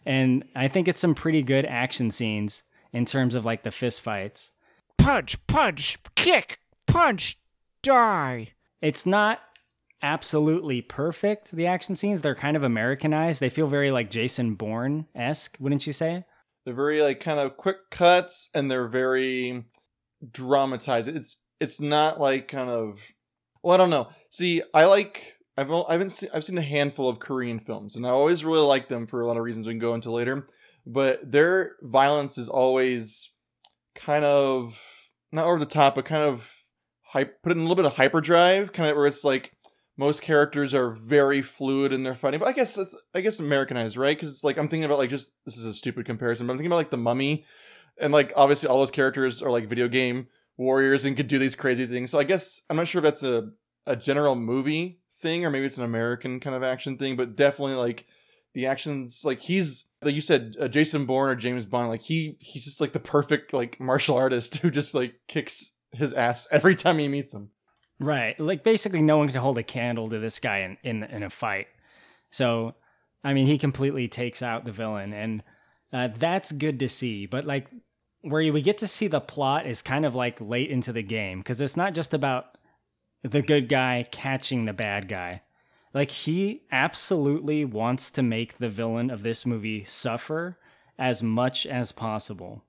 [0.06, 4.02] and I think it's some pretty good action scenes in terms of like the fist
[4.02, 4.54] fights.
[4.98, 7.40] Punch, punch, kick, punch,
[7.82, 8.50] die.
[8.82, 9.42] It's not
[10.02, 12.22] absolutely perfect the action scenes.
[12.22, 13.40] They're kind of Americanized.
[13.40, 16.26] They feel very like Jason Bourne-esque, wouldn't you say?
[16.66, 19.64] They're very like kind of quick cuts and they're very
[20.32, 21.08] dramatized.
[21.08, 23.02] It's it's not like kind of
[23.64, 24.10] well, I don't know.
[24.30, 28.08] See, I like I've I haven't seen I've seen a handful of Korean films, and
[28.08, 30.48] I always really like them for a lot of reasons we can go into later.
[30.86, 33.32] But their violence is always
[33.94, 34.82] kind of
[35.32, 36.50] not over the top, but kind of
[37.04, 39.52] hype, put in a little bit of hyperdrive, kind of where it's like
[39.98, 42.40] most characters are very fluid in their fighting.
[42.40, 44.16] But I guess it's I guess Americanized, right?
[44.16, 46.58] Because it's like I'm thinking about like just this is a stupid comparison, but I'm
[46.58, 47.46] thinking about like the Mummy
[48.00, 51.56] and like obviously all those characters are like video game warriors and could do these
[51.56, 52.12] crazy things.
[52.12, 53.50] So I guess I'm not sure if that's a
[53.86, 57.76] a general movie thing or maybe it's an American kind of action thing, but definitely
[57.76, 58.06] like
[58.54, 62.38] the actions like he's like you said uh, Jason Bourne or James Bond like he
[62.40, 66.76] he's just like the perfect like martial artist who just like kicks his ass every
[66.76, 67.52] time he meets him.
[68.00, 68.40] Right.
[68.40, 71.30] Like basically no one can hold a candle to this guy in in, in a
[71.30, 71.68] fight.
[72.32, 72.76] So
[73.24, 75.44] I mean he completely takes out the villain and
[75.92, 77.26] uh, that's good to see.
[77.26, 77.68] But like
[78.22, 81.40] where we get to see the plot is kind of like late into the game
[81.40, 82.58] because it's not just about
[83.24, 85.42] the good guy catching the bad guy.
[85.94, 90.58] Like he absolutely wants to make the villain of this movie suffer
[90.98, 92.64] as much as possible.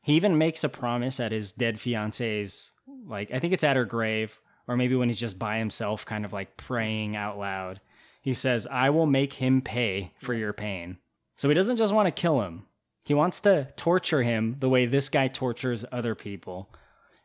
[0.00, 2.72] He even makes a promise at his dead fiance's
[3.06, 6.24] like I think it's at her grave or maybe when he's just by himself kind
[6.24, 7.80] of like praying out loud.
[8.22, 10.98] He says, "I will make him pay for your pain."
[11.36, 12.66] So he doesn't just want to kill him.
[13.02, 16.70] He wants to torture him the way this guy tortures other people.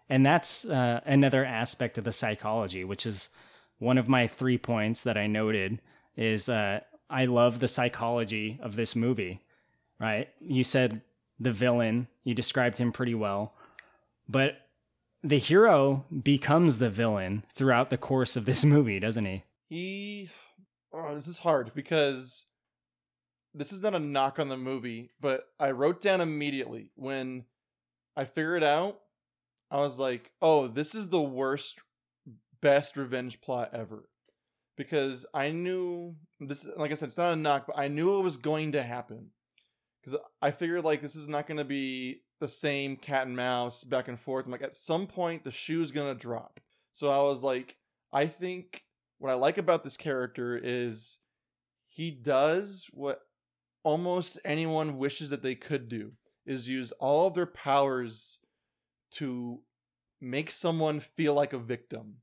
[0.10, 3.30] And that's uh, another aspect of the psychology, which is
[3.78, 5.82] one of my three points that I noted
[6.18, 9.42] is uh, I love the psychology of this movie,
[10.00, 10.30] right?
[10.42, 11.02] You said
[11.40, 13.54] the villain, you described him pretty well,
[14.28, 14.58] but
[15.24, 19.44] the hero becomes the villain throughout the course of this movie, doesn't he?
[19.70, 20.30] He,
[20.92, 22.46] oh, this is hard because
[23.54, 27.46] this is not a knock on the movie, but I wrote down immediately when
[28.16, 29.00] I figured out,
[29.72, 31.80] I was like, oh, this is the worst,
[32.62, 34.10] best revenge plot ever.
[34.78, 38.24] Because I knew this, like I said, it's not a knock, but I knew it
[38.24, 39.32] was going to happen.
[40.02, 43.84] Because I figured, like, this is not going to be the same cat and mouse
[43.84, 44.46] back and forth.
[44.46, 46.62] I'm like, at some point, the shoe's going to drop.
[46.94, 47.76] So I was like,
[48.14, 48.84] I think
[49.18, 51.18] what I like about this character is
[51.90, 53.20] he does what
[53.84, 56.14] almost anyone wishes that they could do
[56.46, 58.40] is use all of their powers
[59.12, 59.60] to
[60.22, 62.18] make someone feel like a victim.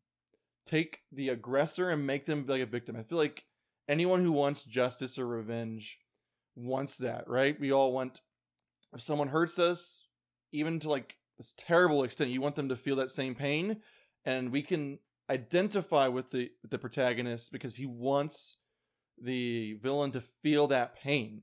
[0.66, 2.96] Take the aggressor and make them like a victim.
[2.96, 3.44] I feel like
[3.88, 5.99] anyone who wants justice or revenge
[6.57, 7.59] wants that, right?
[7.59, 8.20] We all want
[8.92, 10.05] if someone hurts us,
[10.53, 13.79] even to like this terrible extent, you want them to feel that same pain.
[14.25, 14.99] And we can
[15.31, 18.59] identify with the the protagonist because he wants
[19.20, 21.42] the villain to feel that pain.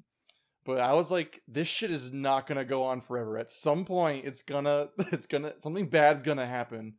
[0.66, 3.38] But I was like, this shit is not gonna go on forever.
[3.38, 6.96] At some point, it's gonna, it's gonna, something bad's gonna happen.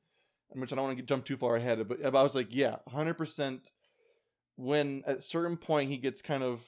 [0.51, 3.15] Which I don't want to jump too far ahead, but, I was like, yeah, hundred
[3.15, 3.73] percent.
[4.57, 6.63] When at a certain point he gets kind of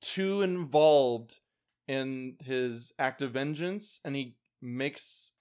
[0.00, 1.38] too involved
[1.86, 5.32] in his act of vengeance and he makes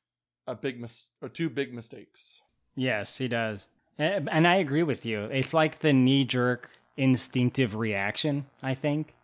[0.45, 2.39] a big mis- or two big mistakes.
[2.75, 3.67] Yes, he does.
[3.97, 5.23] And I agree with you.
[5.25, 9.15] It's like the knee jerk instinctive reaction, I think.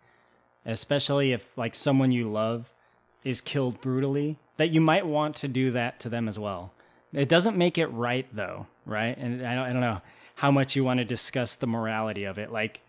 [0.68, 2.72] Especially if like someone you love
[3.24, 6.74] is killed brutally, that you might want to do that to them as well.
[7.14, 9.18] It doesn't make it right though, right?
[9.18, 10.02] And I don't, I don't know
[10.36, 12.52] how much you want to discuss the morality of it.
[12.52, 12.82] Like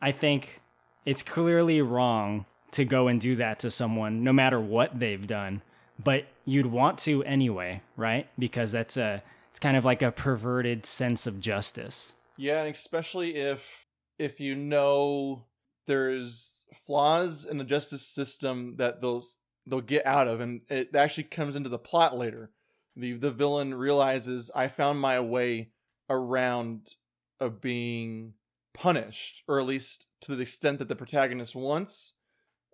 [0.00, 0.60] I think
[1.04, 5.62] it's clearly wrong to go and do that to someone no matter what they've done,
[6.02, 8.28] but you'd want to anyway, right?
[8.38, 12.14] Because that's a it's kind of like a perverted sense of justice.
[12.36, 13.86] Yeah, and especially if
[14.18, 15.44] if you know
[15.86, 19.24] there's flaws in the justice system that they'll
[19.66, 22.50] they'll get out of, and it actually comes into the plot later.
[22.96, 25.70] The the villain realizes I found my way
[26.08, 26.94] around
[27.38, 28.34] of being
[28.74, 32.14] punished, or at least to the extent that the protagonist wants.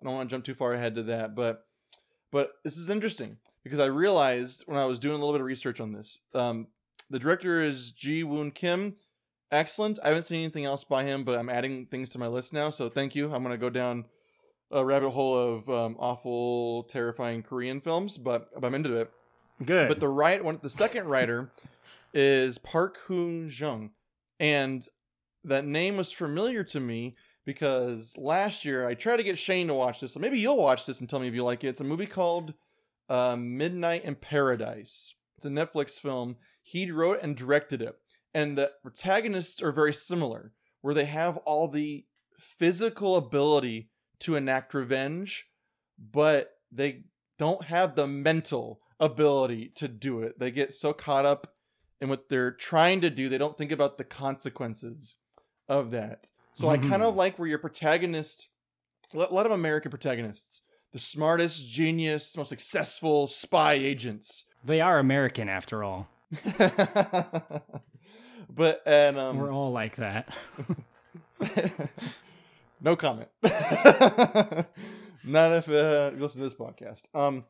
[0.00, 1.66] I don't want to jump too far ahead to that, but
[2.30, 5.46] but this is interesting because I realized when I was doing a little bit of
[5.46, 6.68] research on this, um,
[7.08, 8.96] the director is Ji Woon Kim.
[9.52, 9.98] Excellent.
[10.02, 12.70] I haven't seen anything else by him, but I'm adding things to my list now.
[12.70, 13.32] So thank you.
[13.32, 14.06] I'm gonna go down
[14.70, 19.10] a rabbit hole of um, awful, terrifying Korean films, but, I'm into it.
[19.64, 19.88] Good.
[19.88, 21.50] But the right one, the second writer
[22.12, 23.90] is Park Hoon Jung,
[24.38, 24.86] and
[25.44, 29.74] that name was familiar to me because last year I tried to get Shane to
[29.74, 30.12] watch this.
[30.12, 31.68] So maybe you'll watch this and tell me if you like it.
[31.68, 32.52] It's a movie called
[33.08, 35.14] uh, Midnight in Paradise.
[35.36, 36.36] It's a Netflix film.
[36.62, 37.96] He wrote and directed it,
[38.36, 42.04] and the protagonists are very similar, where they have all the
[42.38, 43.88] physical ability
[44.20, 45.46] to enact revenge,
[45.98, 47.04] but they
[47.38, 50.38] don't have the mental ability to do it.
[50.38, 51.54] They get so caught up
[52.00, 55.16] in what they're trying to do, they don't think about the consequences
[55.66, 56.30] of that.
[56.52, 57.16] So I kind of Mhm.
[57.16, 58.48] like where your protagonist,
[59.14, 60.60] a lot of American protagonists,
[60.92, 64.44] the smartest, genius, most successful spy agents.
[64.62, 66.08] they are American after all.
[68.56, 70.34] but and um We're all like that.
[72.80, 73.28] no comment.
[75.24, 77.02] Not if uh, you listen to this podcast.
[77.14, 77.44] Um,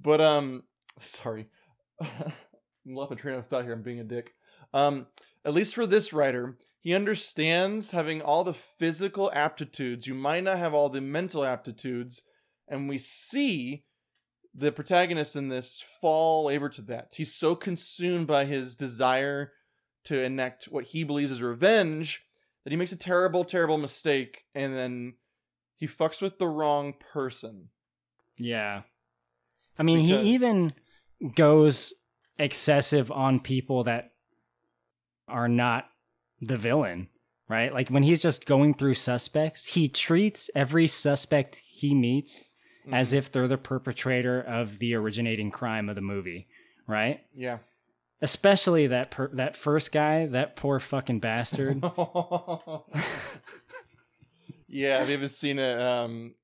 [0.00, 0.64] but um,
[0.98, 1.46] sorry,
[2.00, 3.74] I'm left a train of thought here.
[3.74, 4.34] I'm being a dick.
[4.72, 5.06] Um,
[5.44, 10.06] at least for this writer, he understands having all the physical aptitudes.
[10.06, 12.22] You might not have all the mental aptitudes,
[12.66, 13.84] and we see
[14.54, 17.12] the protagonist in this fall over to that.
[17.14, 19.52] He's so consumed by his desire
[20.08, 22.24] to enact what he believes is revenge
[22.64, 25.14] that he makes a terrible, terrible mistake, and then
[25.76, 27.70] he fucks with the wrong person.
[28.36, 28.82] yeah.
[29.80, 30.72] I mean, Because- he even
[31.36, 31.94] goes
[32.36, 34.12] excessive on people that
[35.28, 35.88] are not
[36.40, 37.08] the villain,
[37.48, 37.72] right?
[37.72, 42.44] Like when he's just going through suspects, he treats every suspect he meets
[42.90, 43.18] as mm-hmm.
[43.18, 46.48] if they're the perpetrator of the originating crime of the movie,
[46.88, 47.20] right?
[47.32, 47.58] Yeah.
[48.20, 51.80] Especially that per- that first guy, that poor fucking bastard.
[54.66, 55.80] yeah, I've even seen it.
[55.80, 56.34] Um,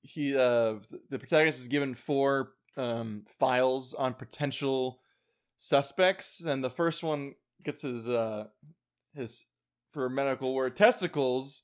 [0.00, 0.76] he, uh,
[1.10, 5.00] the protagonist is given four um, files on potential
[5.58, 8.46] suspects, and the first one gets his uh,
[9.14, 9.44] his
[9.90, 11.62] for medical word testicles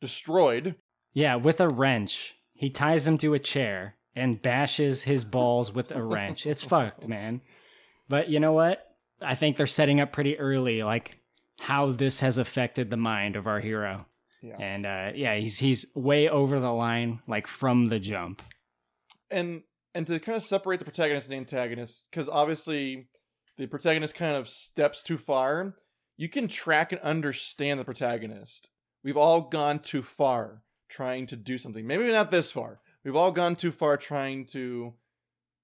[0.00, 0.74] destroyed.
[1.12, 2.34] yeah, with a wrench.
[2.52, 6.46] He ties him to a chair and bashes his balls with a wrench.
[6.46, 7.40] It's fucked, man.
[8.08, 8.93] But you know what?
[9.20, 11.18] I think they're setting up pretty early, like
[11.60, 14.06] how this has affected the mind of our hero.
[14.42, 14.56] Yeah.
[14.58, 18.42] And uh, yeah, he's he's way over the line, like from the jump.
[19.30, 19.62] and
[19.94, 23.08] and to kind of separate the protagonist and antagonist because obviously
[23.56, 25.74] the protagonist kind of steps too far
[26.16, 28.70] you can track and understand the protagonist
[29.04, 33.30] we've all gone too far trying to do something maybe not this far we've all
[33.32, 34.92] gone too far trying to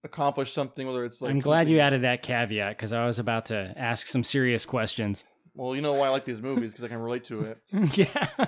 [0.04, 3.18] accomplish something whether it's like I'm glad something- you added that caveat because I was
[3.18, 5.24] about to ask some serious questions.
[5.54, 7.58] well you know why i like these movies because i can relate to it
[7.98, 8.46] yeah.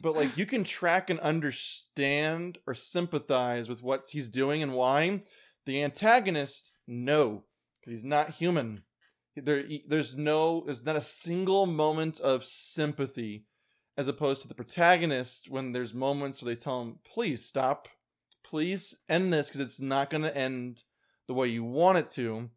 [0.00, 5.22] but like you can track and understand or sympathize with what he's doing and why
[5.66, 7.44] the antagonist no,
[7.82, 8.82] he's not human
[9.36, 13.44] there there's no there's not a single moment of sympathy
[13.96, 17.88] as opposed to the protagonist when there's moments where they tell him please stop
[18.48, 20.82] please end this because it's not going to end
[21.26, 22.48] the way you want it to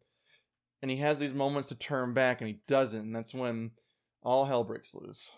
[0.80, 3.70] and he has these moments to turn back and he doesn't and that's when
[4.22, 5.30] all hell breaks loose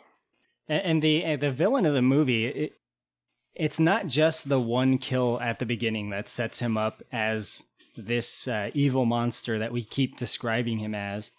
[0.68, 2.72] And, the and the villain of the movie, it,
[3.55, 7.64] it's not just the one kill at the beginning that sets him up as
[7.96, 11.30] this uh, evil monster that we keep describing him as.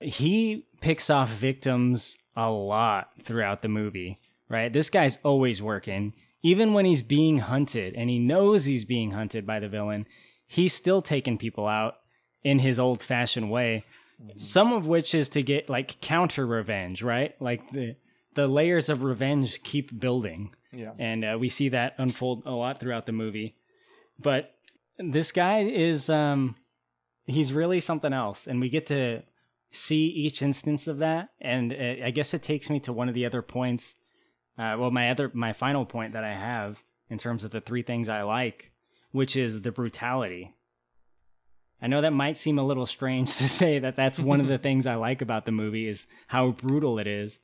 [0.00, 4.18] He picks off victims a lot throughout the movie,
[4.48, 4.72] right?
[4.72, 6.12] This guy's always working.
[6.42, 10.06] Even when he's being hunted and he knows he's being hunted by the villain,
[10.46, 11.94] he's still taking people out
[12.42, 13.84] in his old fashioned way.
[14.36, 17.34] Some of which is to get like counter revenge, right?
[17.40, 17.96] Like the
[18.34, 20.92] the layers of revenge keep building, Yeah.
[20.98, 23.56] and uh, we see that unfold a lot throughout the movie.
[24.18, 24.54] But
[24.96, 26.54] this guy is um
[27.26, 29.22] he's really something else, and we get to
[29.72, 31.30] see each instance of that.
[31.40, 33.96] And uh, I guess it takes me to one of the other points.
[34.57, 37.83] Uh, well, my other my final point that I have in terms of the three
[37.83, 38.71] things I like,
[39.11, 40.53] which is the brutality.
[41.81, 44.57] I know that might seem a little strange to say that that's one of the
[44.57, 47.39] things I like about the movie is how brutal it is.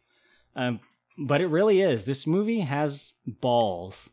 [0.55, 0.79] Um,
[1.17, 2.05] but it really is.
[2.05, 4.09] This movie has balls,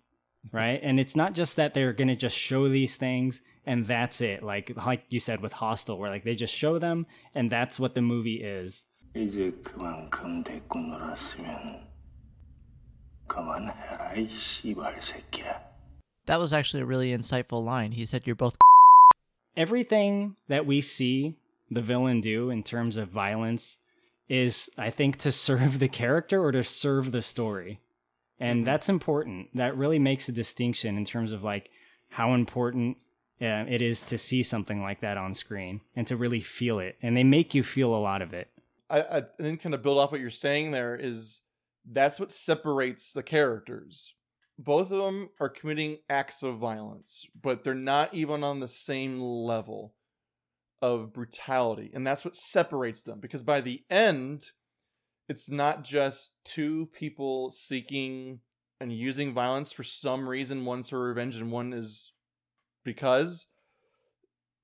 [0.52, 0.78] right?
[0.82, 4.42] And it's not just that they're going to just show these things and that's it.
[4.42, 7.94] Like like you said with Hostel where like they just show them and that's what
[7.94, 8.84] the movie is.
[9.16, 11.84] 이제 그만큼 데리고 놀았으면
[13.26, 15.70] 그만해라 이 씨발 새끼야.
[16.26, 17.92] That was actually a really insightful line.
[17.92, 18.56] He said, "You're both."
[19.56, 21.36] everything that we see
[21.70, 23.78] the villain do in terms of violence
[24.28, 27.80] is i think to serve the character or to serve the story
[28.38, 31.68] and that's important that really makes a distinction in terms of like
[32.11, 32.96] how important
[33.42, 36.96] uh, it is to see something like that on screen and to really feel it
[37.02, 38.48] and they make you feel a lot of it
[38.88, 41.40] I, I think kind of build off what you're saying there is
[41.89, 44.13] that's what separates the characters.
[44.57, 49.19] Both of them are committing acts of violence, but they're not even on the same
[49.19, 49.95] level
[50.81, 51.91] of brutality.
[51.93, 54.51] And that's what separates them because by the end,
[55.27, 58.39] it's not just two people seeking
[58.79, 60.65] and using violence for some reason.
[60.65, 62.13] One's for revenge and one is
[62.83, 63.47] because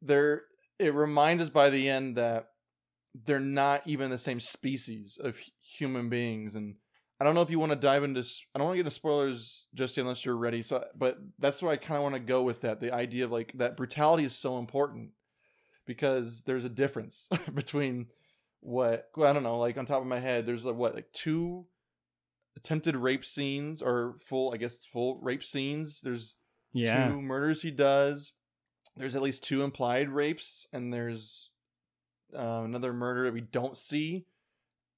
[0.01, 0.43] they're
[0.79, 2.47] it reminds us by the end that
[3.25, 6.75] they're not even the same species of human beings and
[7.21, 8.21] i don't know if you want to dive into
[8.53, 11.71] i don't want to get into spoilers just unless you're ready so but that's where
[11.71, 14.35] i kind of want to go with that the idea of like that brutality is
[14.35, 15.11] so important
[15.85, 18.07] because there's a difference between
[18.59, 21.11] what well, i don't know like on top of my head there's like what like
[21.13, 21.65] two
[22.57, 26.01] attempted rape scenes or full i guess full rape scenes.
[26.01, 26.35] There's
[26.73, 27.07] yeah.
[27.07, 28.33] two murders he does.
[28.95, 31.49] There's at least two implied rapes, and there's
[32.37, 34.25] uh, another murder that we don't see,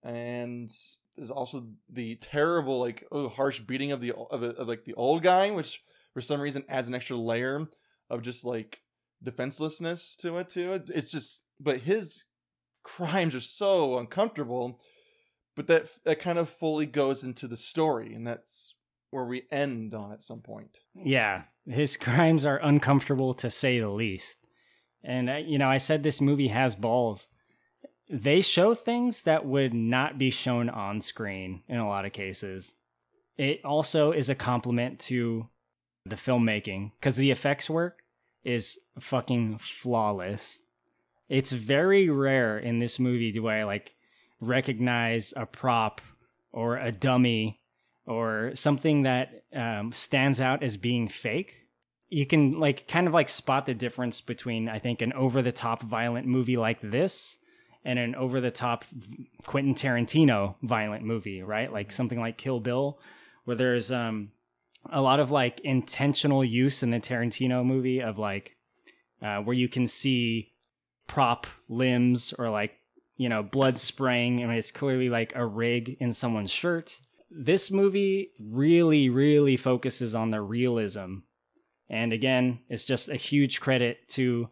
[0.01, 0.71] and
[1.16, 5.24] there's also the terrible, like, oh, harsh beating of the of, of like the old
[5.24, 5.84] guy, which
[6.14, 7.68] for some reason adds an extra layer
[8.09, 8.82] of just like
[9.22, 10.82] defenselessness to it too.
[10.89, 12.26] It's just, but his
[12.84, 14.80] crimes are so uncomfortable,
[15.55, 18.76] but that that kind of fully goes into the story, and that's
[19.14, 20.80] where we end on at some point.
[20.95, 24.39] Yeah, his crimes are uncomfortable to say the least.
[25.03, 27.28] And, uh, you know, I said this movie has balls.
[28.10, 32.76] They show things that would not be shown on screen in a lot of cases.
[33.38, 35.49] It also is a compliment to
[36.06, 38.04] the filmmaking because the effects work
[38.43, 40.60] is fucking flawless.
[41.30, 43.95] It's very rare in this movie do I like
[44.39, 46.01] recognize a prop
[46.51, 47.62] or a dummy
[48.06, 51.64] or something that um, stands out as being fake
[52.14, 55.51] you can like kind of like spot the difference between i think an over the
[55.51, 57.38] top violent movie like this
[57.86, 58.86] and an over the top
[59.45, 61.71] quentin tarantino violent movie right?
[61.71, 62.99] Like something like kill bill
[63.45, 64.31] where there's um
[64.91, 68.57] a lot of like intentional use in the tarantino movie of like
[69.21, 70.51] uh, where you can see
[71.07, 72.77] prop limbs or like
[73.15, 74.43] you know blood spraying.
[74.43, 76.99] I mean, it's clearly like a rig in someone's shirt.
[77.31, 81.19] This movie really really focuses on the realism.
[81.89, 84.49] And again it's just a huge credit to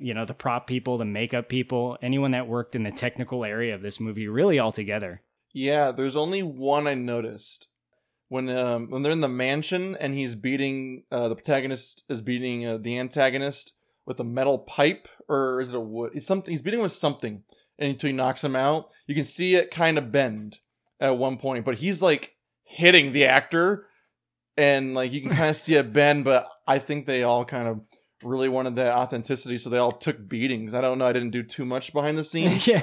[0.00, 3.74] you know the prop people the makeup people anyone that worked in the technical area
[3.74, 5.22] of this movie really all together
[5.52, 7.68] Yeah, there's only one I noticed
[8.28, 12.66] when um when they're in the mansion and he's beating uh, the protagonist is beating
[12.66, 13.74] uh, the antagonist
[14.06, 16.12] with a metal pipe or is it a wood?
[16.14, 17.42] It's something he's beating with something
[17.78, 18.90] and until he knocks him out.
[19.06, 20.58] You can see it kind of bend
[21.00, 22.34] at one point, but he's like
[22.64, 23.86] hitting the actor
[24.56, 26.24] and like you can kind of see it bend.
[26.24, 27.80] But I think they all kind of
[28.22, 30.74] really wanted that authenticity, so they all took beatings.
[30.74, 31.06] I don't know.
[31.06, 32.66] I didn't do too much behind the scenes.
[32.66, 32.82] yeah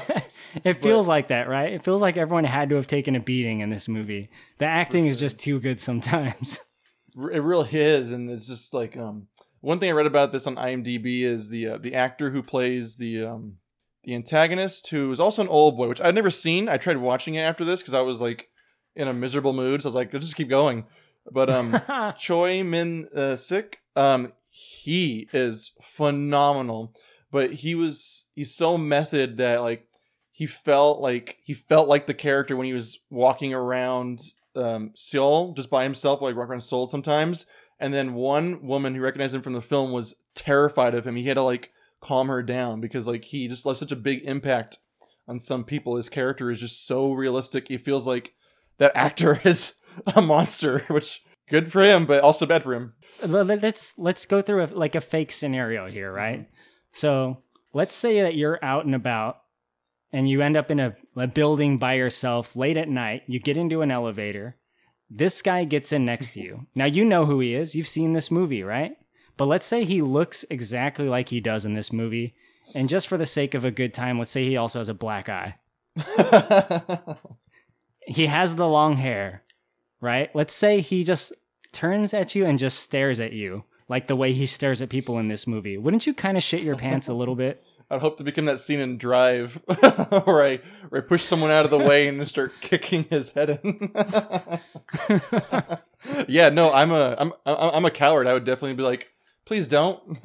[0.63, 3.59] it feels like that right it feels like everyone had to have taken a beating
[3.59, 4.29] in this movie
[4.59, 6.59] the acting is just too good sometimes
[7.33, 9.27] it really is and it's just like um
[9.61, 12.97] one thing i read about this on imdb is the uh, the actor who plays
[12.97, 13.55] the um
[14.03, 17.35] the antagonist who is also an old boy which i've never seen i tried watching
[17.35, 18.47] it after this because i was like
[18.95, 20.85] in a miserable mood so i was like let's just keep going
[21.31, 21.81] but um
[22.17, 26.93] choi min uh, sik um he is phenomenal
[27.35, 29.87] but he was he's so method that like
[30.31, 34.21] he felt like he felt like the character when he was walking around
[34.55, 37.45] um, Seoul just by himself, like walk around Seoul sometimes.
[37.79, 41.17] And then one woman who recognized him from the film was terrified of him.
[41.17, 44.21] He had to like calm her down because like he just left such a big
[44.23, 44.77] impact
[45.27, 45.97] on some people.
[45.97, 47.67] His character is just so realistic.
[47.67, 48.33] He feels like
[48.77, 49.75] that actor is
[50.15, 52.93] a monster, which good for him, but also bad for him.
[53.21, 56.41] Let- let's let's go through a, like a fake scenario here, right?
[56.41, 56.51] Mm-hmm.
[56.93, 57.43] So
[57.73, 59.41] let's say that you're out and about
[60.11, 63.23] and you end up in a, a building by yourself late at night.
[63.27, 64.57] You get into an elevator.
[65.09, 66.67] This guy gets in next to you.
[66.75, 67.75] Now you know who he is.
[67.75, 68.97] You've seen this movie, right?
[69.37, 72.35] But let's say he looks exactly like he does in this movie.
[72.73, 74.93] And just for the sake of a good time, let's say he also has a
[74.93, 75.55] black eye.
[78.05, 79.43] He has the long hair,
[79.99, 80.33] right?
[80.35, 81.33] Let's say he just
[81.75, 85.19] turns at you and just stares at you, like the way he stares at people
[85.19, 85.77] in this movie.
[85.77, 87.63] Wouldn't you kind of shit your pants a little bit?
[87.91, 89.61] I'd hope to become that scene in Drive
[90.25, 90.59] where I
[90.89, 93.91] where I push someone out of the way and start kicking his head in.
[96.27, 98.25] yeah, no, I'm a I'm I'm a coward.
[98.25, 99.11] I would definitely be like,
[99.45, 100.17] please don't.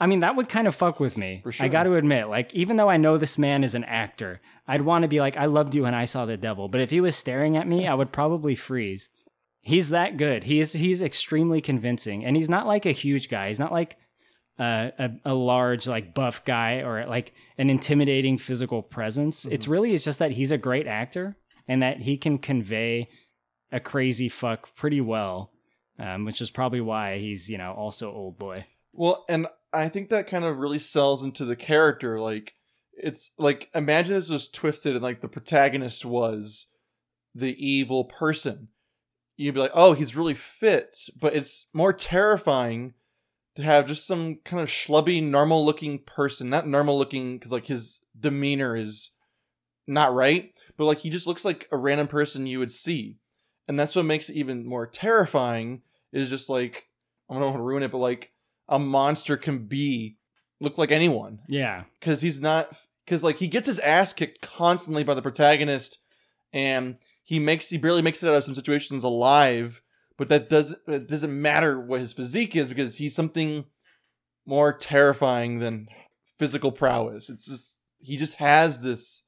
[0.00, 1.40] I mean, that would kind of fuck with me.
[1.42, 4.40] For I got to admit, like, even though I know this man is an actor,
[4.66, 6.68] I'd want to be like, I loved you and I saw the devil.
[6.68, 9.08] But if he was staring at me, I would probably freeze.
[9.66, 10.44] He's that good.
[10.44, 10.74] He is.
[10.74, 13.48] He's extremely convincing, and he's not like a huge guy.
[13.48, 13.96] He's not like
[14.60, 19.44] uh, a a large like buff guy or like an intimidating physical presence.
[19.44, 21.36] It's really it's just that he's a great actor
[21.66, 23.08] and that he can convey
[23.72, 25.50] a crazy fuck pretty well,
[25.98, 28.66] um, which is probably why he's you know also old boy.
[28.92, 32.20] Well, and I think that kind of really sells into the character.
[32.20, 32.54] Like,
[32.92, 36.68] it's like imagine this was twisted and like the protagonist was
[37.34, 38.68] the evil person.
[39.36, 42.94] You'd be like, oh, he's really fit, but it's more terrifying
[43.54, 46.48] to have just some kind of schlubby, normal looking person.
[46.50, 49.10] Not normal looking because like his demeanor is
[49.86, 53.18] not right, but like he just looks like a random person you would see.
[53.68, 55.82] And that's what makes it even more terrifying
[56.12, 56.86] is just like,
[57.28, 58.32] I don't want to ruin it, but like
[58.68, 60.16] a monster can be
[60.60, 61.84] look like anyone Yeah.
[62.00, 62.74] because he's not
[63.04, 65.98] because like he gets his ass kicked constantly by the protagonist
[66.52, 66.96] and
[67.26, 69.82] he makes he barely makes it out of some situations alive
[70.16, 73.66] but that doesn't it doesn't matter what his physique is because he's something
[74.46, 75.88] more terrifying than
[76.38, 79.24] physical prowess it's just he just has this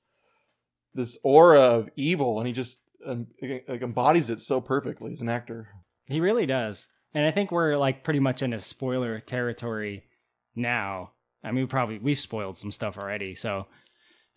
[0.95, 5.29] this aura of evil and he just um, like embodies it so perfectly as an
[5.29, 5.69] actor
[6.09, 6.89] He really does.
[7.15, 10.05] And I think we're like pretty much into spoiler territory
[10.57, 11.13] now.
[11.45, 13.67] I mean, we probably we've spoiled some stuff already, so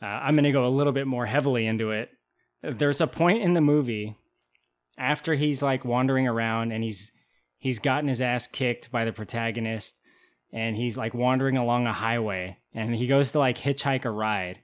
[0.01, 2.09] uh, I'm going to go a little bit more heavily into it.
[2.61, 4.15] There's a point in the movie
[4.97, 7.11] after he's like wandering around and he's
[7.57, 9.97] he's gotten his ass kicked by the protagonist
[10.51, 14.59] and he's like wandering along a highway and he goes to like hitchhike a ride,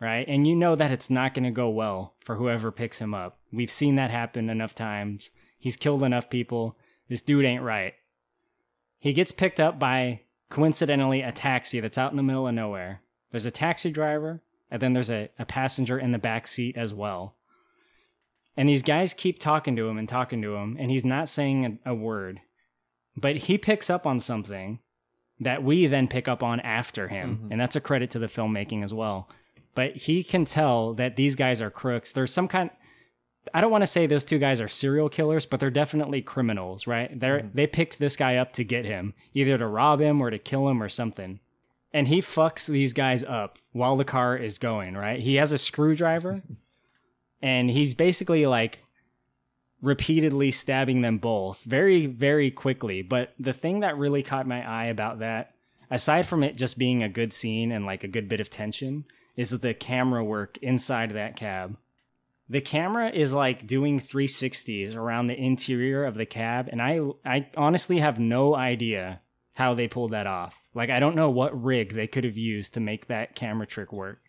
[0.00, 0.26] right?
[0.28, 3.38] And you know that it's not going to go well for whoever picks him up.
[3.52, 5.30] We've seen that happen enough times.
[5.58, 6.76] He's killed enough people.
[7.08, 7.94] This dude ain't right.
[8.98, 13.02] He gets picked up by coincidentally a taxi that's out in the middle of nowhere.
[13.30, 16.94] There's a taxi driver, and then there's a, a passenger in the back seat as
[16.94, 17.36] well.
[18.58, 21.78] And these guys keep talking to him and talking to him, and he's not saying
[21.86, 22.40] a, a word.
[23.16, 24.80] But he picks up on something
[25.38, 27.36] that we then pick up on after him.
[27.36, 27.52] Mm-hmm.
[27.52, 29.28] And that's a credit to the filmmaking as well.
[29.76, 32.10] But he can tell that these guys are crooks.
[32.12, 32.70] There's some kind
[33.54, 36.88] I don't want to say those two guys are serial killers, but they're definitely criminals,
[36.88, 37.18] right?
[37.18, 37.54] They're mm-hmm.
[37.56, 40.68] they picked this guy up to get him, either to rob him or to kill
[40.68, 41.38] him or something.
[41.92, 45.20] And he fucks these guys up while the car is going, right?
[45.20, 46.42] He has a screwdriver
[47.40, 48.84] and he's basically like
[49.80, 53.02] repeatedly stabbing them both very very quickly.
[53.02, 55.54] But the thing that really caught my eye about that,
[55.90, 59.04] aside from it just being a good scene and like a good bit of tension,
[59.36, 61.76] is the camera work inside that cab.
[62.50, 67.46] The camera is like doing 360s around the interior of the cab and i i
[67.56, 69.20] honestly have no idea
[69.54, 70.56] how they pulled that off.
[70.74, 73.92] Like i don't know what rig they could have used to make that camera trick
[73.92, 74.20] work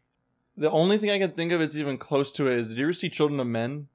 [0.59, 2.85] the only thing i can think of that's even close to it is did you
[2.85, 3.87] ever see children of men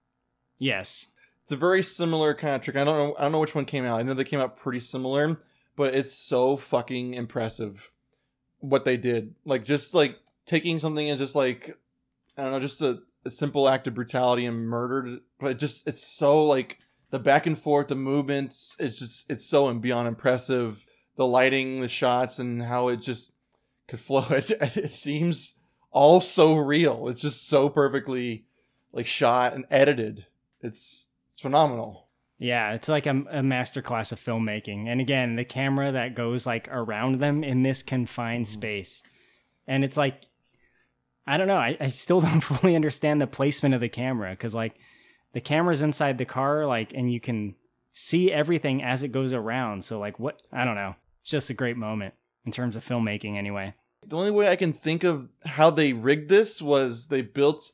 [0.59, 1.09] yes
[1.45, 2.75] It's a very similar kind of trick.
[2.77, 3.15] I don't know.
[3.19, 4.01] I don't know which one came out.
[4.01, 5.39] I know they came out pretty similar,
[5.77, 7.91] but it's so fucking impressive
[8.61, 9.35] what they did.
[9.45, 11.77] Like just like taking something as just like
[12.39, 15.87] I don't know, just a, a simple act of brutality and murder, but it just
[15.87, 16.79] it's so like
[17.11, 18.75] the back and forth, the movements.
[18.79, 20.87] It's just it's so and beyond impressive.
[21.17, 23.35] The lighting, the shots, and how it just
[23.87, 24.25] could flow.
[24.31, 25.61] It, it seems
[25.95, 27.09] all so real.
[27.09, 28.45] It's just so perfectly
[28.93, 30.27] like shot and edited.
[30.61, 32.09] It's it's phenomenal.
[32.39, 36.69] yeah it's like a, a masterclass of filmmaking and again the camera that goes like
[36.71, 38.53] around them in this confined mm-hmm.
[38.53, 39.03] space
[39.67, 40.23] and it's like
[41.27, 44.55] i don't know i, I still don't fully understand the placement of the camera because
[44.55, 44.77] like
[45.35, 47.57] the camera's inside the car, like, and you can
[47.93, 49.85] see everything as it goes around.
[49.85, 50.41] So, like, what?
[50.51, 50.95] I don't know.
[51.21, 52.15] It's just a great moment
[52.47, 53.75] in terms of filmmaking, anyway.
[54.07, 57.71] The only way I can think of how they rigged this was they built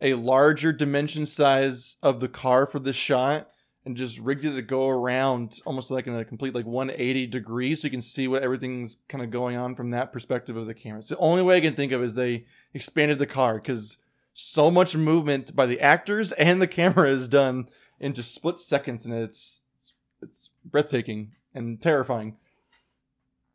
[0.00, 3.48] a larger dimension size of the car for this shot
[3.84, 7.80] and just rigged it to go around almost like in a complete like 180 degrees
[7.80, 10.74] so you can see what everything's kind of going on from that perspective of the
[10.74, 10.98] camera.
[10.98, 13.98] It's the only way I can think of is they expanded the car because
[14.34, 17.68] so much movement by the actors and the camera is done
[18.00, 19.62] in just split seconds and it's
[20.20, 22.36] it's breathtaking and terrifying.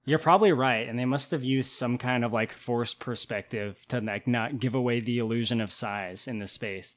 [0.04, 4.02] You're probably right, and they must have used some kind of like forced perspective to
[4.02, 6.96] like not give away the illusion of size in the space.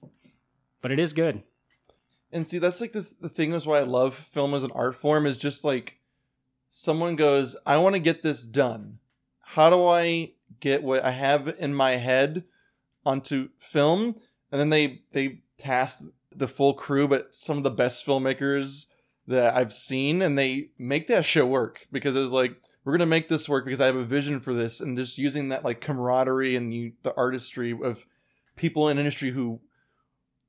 [0.80, 1.42] But it is good.
[2.32, 4.94] And see, that's like the the thing is why I love film as an art
[4.94, 5.98] form is just like
[6.70, 8.98] someone goes, I want to get this done.
[9.40, 12.44] How do I get what I have in my head
[13.04, 14.16] onto film?
[14.50, 18.86] And then they they task the full crew, but some of the best filmmakers
[19.26, 23.28] that I've seen, and they make that show work because it's like we're gonna make
[23.28, 26.56] this work because I have a vision for this, and just using that like camaraderie
[26.56, 28.06] and you, the artistry of
[28.56, 29.60] people in industry who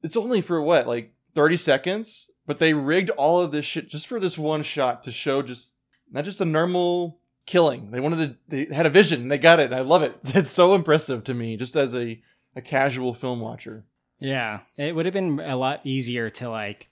[0.03, 4.07] it's only for what like 30 seconds, but they rigged all of this shit just
[4.07, 5.77] for this one shot to show just
[6.11, 7.91] not just a normal killing.
[7.91, 10.15] They wanted to they had a vision, they got it, I love it.
[10.35, 12.21] It's so impressive to me just as a
[12.55, 13.85] a casual film watcher.
[14.19, 16.89] Yeah, it would have been a lot easier to like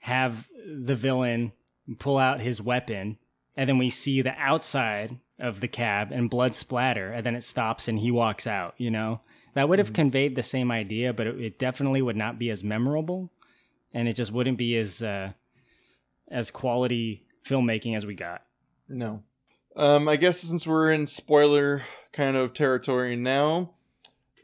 [0.00, 1.52] have the villain
[1.98, 3.18] pull out his weapon
[3.56, 7.44] and then we see the outside of the cab and blood splatter and then it
[7.44, 9.20] stops and he walks out, you know?
[9.54, 12.62] That would have conveyed the same idea, but it, it definitely would not be as
[12.62, 13.30] memorable
[13.92, 15.32] and it just wouldn't be as uh
[16.28, 18.42] as quality filmmaking as we got.
[18.88, 19.22] No.
[19.76, 23.74] Um, I guess since we're in spoiler kind of territory now,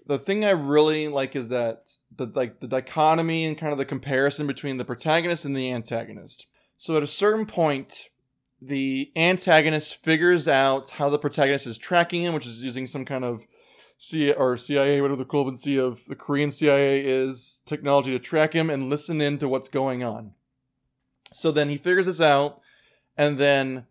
[0.06, 3.84] the thing I really like is that the like the dichotomy and kind of the
[3.84, 6.46] comparison between the protagonist and the antagonist.
[6.78, 8.08] So at a certain point,
[8.64, 13.24] the antagonist figures out how the protagonist is tracking him, which is using some kind
[13.24, 13.44] of
[13.98, 18.70] CIA or CIA, whatever the equivalency of the Korean CIA is, technology to track him
[18.70, 20.32] and listen in to what's going on.
[21.32, 22.60] So then he figures this out,
[23.16, 23.86] and then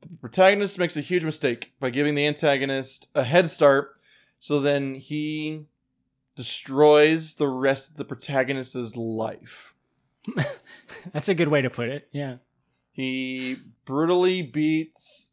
[0.00, 3.96] the protagonist makes a huge mistake by giving the antagonist a head start.
[4.40, 5.66] So then he
[6.36, 9.74] destroys the rest of the protagonist's life.
[11.12, 12.08] That's a good way to put it.
[12.12, 12.36] Yeah.
[12.96, 15.32] He brutally beats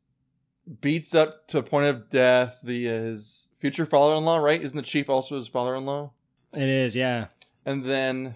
[0.82, 4.62] beats up to a point of death the his future father-in-law, right?
[4.62, 6.12] Isn't the chief also his father-in-law?
[6.52, 7.28] It is, yeah.
[7.66, 8.36] And then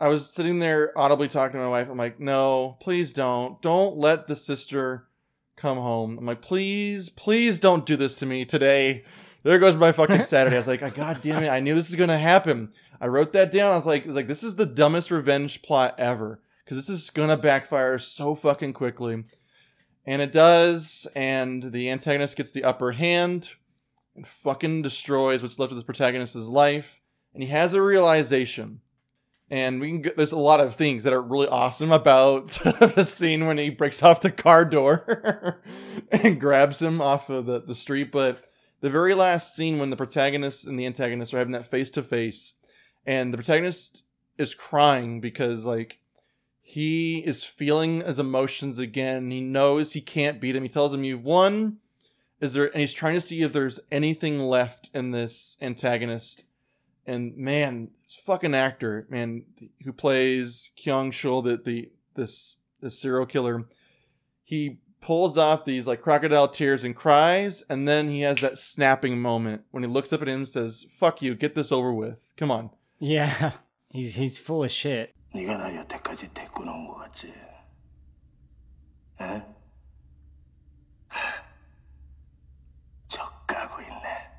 [0.00, 1.88] I was sitting there audibly talking to my wife.
[1.90, 3.60] I'm like, no, please don't.
[3.60, 5.08] Don't let the sister
[5.56, 6.16] come home.
[6.16, 9.04] I'm like, please, please don't do this to me today.
[9.42, 10.56] There goes my fucking Saturday.
[10.56, 12.72] I was like, God damn it, I knew this was gonna happen.
[12.98, 13.72] I wrote that down.
[13.72, 16.40] I was like, like this is the dumbest revenge plot ever.
[16.64, 19.24] Because this is gonna backfire so fucking quickly.
[20.06, 23.50] And it does, and the antagonist gets the upper hand
[24.14, 27.00] and fucking destroys what's left of this protagonist's life.
[27.32, 28.80] And he has a realization.
[29.50, 32.48] And we can get, there's a lot of things that are really awesome about
[32.94, 35.62] the scene when he breaks off the car door
[36.12, 38.10] and grabs him off of the, the street.
[38.10, 38.44] But
[38.80, 42.02] the very last scene when the protagonist and the antagonist are having that face to
[42.02, 42.54] face,
[43.06, 44.04] and the protagonist
[44.38, 46.00] is crying because like
[46.66, 49.30] he is feeling his emotions again.
[49.30, 50.62] He knows he can't beat him.
[50.62, 51.76] He tells him, "You've won."
[52.40, 52.66] Is there?
[52.66, 56.46] And he's trying to see if there's anything left in this antagonist.
[57.06, 57.90] And man,
[58.24, 59.44] fucking actor, man,
[59.84, 63.66] who plays Kyung Chul, the, the this this serial killer,
[64.42, 69.20] he pulls off these like crocodile tears and cries, and then he has that snapping
[69.20, 72.32] moment when he looks up at him and says, "Fuck you, get this over with.
[72.38, 73.52] Come on." Yeah.
[73.90, 75.13] He's he's full of shit.
[75.33, 77.33] 네가 나 여태까지 데리고 놓은 거 같지?
[79.21, 79.43] 에?
[83.07, 84.29] 적가고 있네.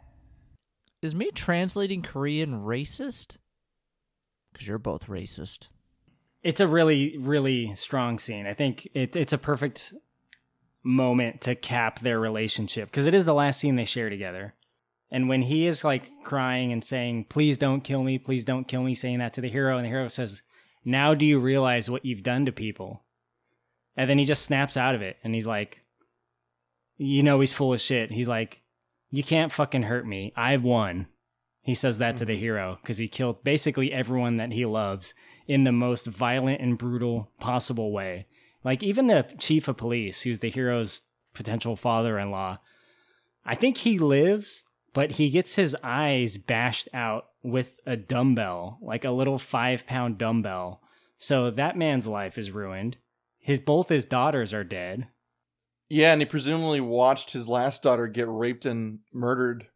[1.03, 3.39] Is me translating Korean racist?
[4.53, 5.69] Because you're both racist.
[6.43, 8.47] It's a really, really strong scene.
[8.47, 9.95] I think it, it's a perfect
[10.83, 14.55] moment to cap their relationship because it is the last scene they share together.
[15.11, 18.83] And when he is like crying and saying, Please don't kill me, please don't kill
[18.83, 20.43] me, saying that to the hero, and the hero says,
[20.86, 23.04] now do you realize what you've done to people?
[23.98, 25.84] And then he just snaps out of it and he's like,
[26.98, 28.12] You know, he's full of shit.
[28.12, 28.62] He's like,
[29.10, 30.32] You can't fucking hurt me.
[30.36, 31.08] I've won.
[31.66, 32.42] He says that to the mm-hmm.
[32.42, 35.16] hero because he killed basically everyone that he loves
[35.48, 38.28] in the most violent and brutal possible way.
[38.64, 42.60] Like, even the chief of police, who's the hero's potential father in law,
[43.44, 44.64] I think he lives
[44.96, 50.18] but he gets his eyes bashed out with a dumbbell, like a little five pound
[50.18, 50.82] dumbbell.
[51.18, 52.96] So that man's life is ruined.
[53.38, 55.10] His both his daughters are dead.
[55.90, 59.68] Yeah, and he presumably watched his last daughter get raped and murdered.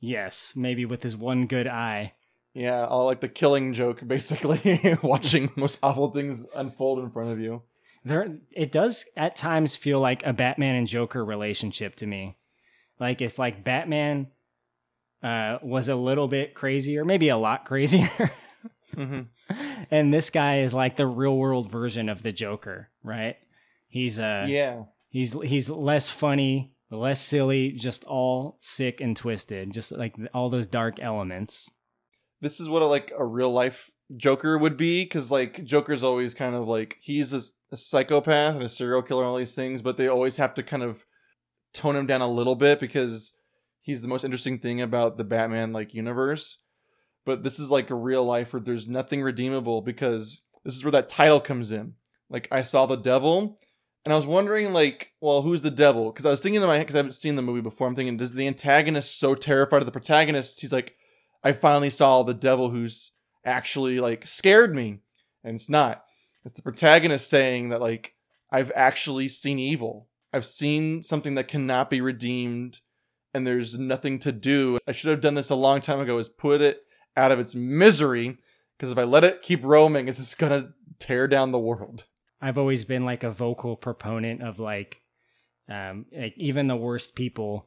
[0.00, 2.14] Yes, maybe with his one good eye.
[2.54, 7.38] Yeah, all like the killing joke, basically, watching most awful things unfold in front of
[7.38, 7.62] you.
[8.02, 12.38] There, it does at times feel like a Batman and Joker relationship to me.
[12.98, 14.28] Like if like Batman
[15.24, 18.30] uh, was a little bit crazier, maybe a lot crazier,
[18.94, 19.22] hmm
[19.90, 23.36] and this guy is like the real world version of the Joker, right?
[23.88, 24.84] He's uh, Yeah.
[25.10, 30.66] he's he's less funny, less silly, just all sick and twisted, just like all those
[30.66, 31.70] dark elements.
[32.40, 36.34] This is what a, like a real life Joker would be, because like Joker's always
[36.34, 39.82] kind of like he's a, a psychopath and a serial killer and all these things,
[39.82, 41.04] but they always have to kind of
[41.74, 43.36] tone him down a little bit because
[43.84, 46.62] he's the most interesting thing about the Batman like universe.
[47.24, 50.92] But this is like a real life where there's nothing redeemable because this is where
[50.92, 51.94] that title comes in.
[52.28, 53.60] Like I saw the devil,
[54.04, 56.10] and I was wondering like, well, who's the devil?
[56.10, 57.86] Because I was thinking in my head because I haven't seen the movie before.
[57.86, 60.60] I'm thinking, does the antagonist so terrified of the protagonist?
[60.60, 60.96] He's like,
[61.42, 63.12] I finally saw the devil who's
[63.44, 65.00] actually like scared me,
[65.42, 66.04] and it's not.
[66.44, 68.14] It's the protagonist saying that like
[68.50, 70.08] I've actually seen evil.
[70.32, 72.80] I've seen something that cannot be redeemed,
[73.34, 74.78] and there's nothing to do.
[74.86, 76.18] I should have done this a long time ago.
[76.18, 76.82] Is put it
[77.16, 78.38] out of its misery
[78.76, 82.04] because if I let it keep roaming, it's just gonna tear down the world.
[82.40, 85.00] I've always been like a vocal proponent of like,
[85.68, 87.66] um, like even the worst people,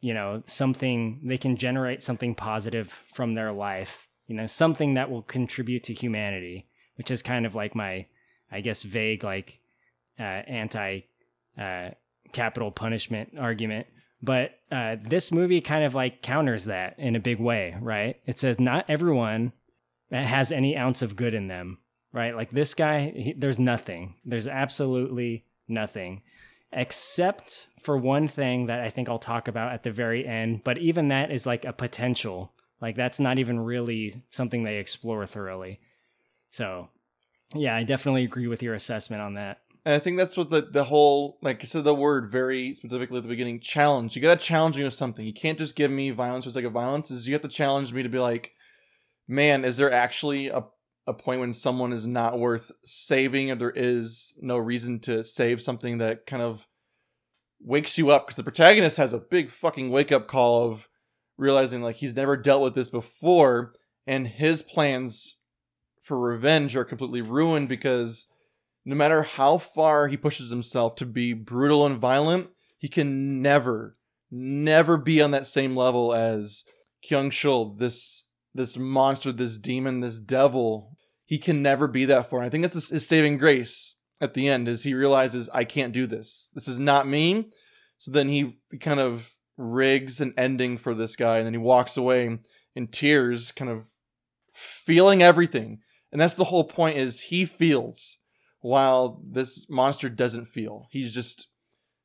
[0.00, 5.10] you know, something they can generate something positive from their life, you know, something that
[5.10, 8.06] will contribute to humanity, which is kind of like my,
[8.52, 9.60] I guess, vague like
[10.18, 11.00] uh, anti
[11.58, 11.90] uh,
[12.32, 13.86] capital punishment argument.
[14.20, 18.20] But uh, this movie kind of like counters that in a big way, right?
[18.26, 19.52] It says not everyone
[20.10, 21.78] has any ounce of good in them,
[22.12, 22.34] right?
[22.34, 24.16] Like this guy, he, there's nothing.
[24.24, 26.22] There's absolutely nothing,
[26.72, 30.64] except for one thing that I think I'll talk about at the very end.
[30.64, 32.52] But even that is like a potential.
[32.80, 35.80] Like that's not even really something they explore thoroughly.
[36.50, 36.88] So,
[37.54, 39.60] yeah, I definitely agree with your assessment on that.
[39.88, 43.16] And I think that's what the the whole like I said the word very specifically
[43.16, 44.14] at the beginning challenge.
[44.14, 45.24] You gotta challenge me with something.
[45.24, 47.10] You can't just give me violence for sake of violence.
[47.10, 48.52] Is you have to challenge me to be like,
[49.26, 50.64] man, is there actually a
[51.06, 55.62] a point when someone is not worth saving, or there is no reason to save
[55.62, 56.66] something that kind of
[57.58, 58.26] wakes you up?
[58.26, 60.86] Because the protagonist has a big fucking wake up call of
[61.38, 63.72] realizing like he's never dealt with this before,
[64.06, 65.38] and his plans
[66.02, 68.28] for revenge are completely ruined because
[68.84, 72.48] no matter how far he pushes himself to be brutal and violent,
[72.78, 73.96] he can never,
[74.30, 76.64] never be on that same level as
[77.06, 78.24] Kyung Chul, this
[78.54, 80.96] this monster, this demon, this devil.
[81.24, 82.40] He can never be that far.
[82.40, 85.92] And I think that's his saving grace at the end, is he realizes I can't
[85.92, 86.50] do this.
[86.54, 87.50] This is not me.
[87.98, 91.96] So then he kind of rigs an ending for this guy, and then he walks
[91.96, 92.38] away
[92.74, 93.86] in tears, kind of
[94.54, 95.80] feeling everything.
[96.10, 98.18] And that's the whole point: is he feels
[98.60, 100.88] while this monster doesn't feel.
[100.90, 101.48] He just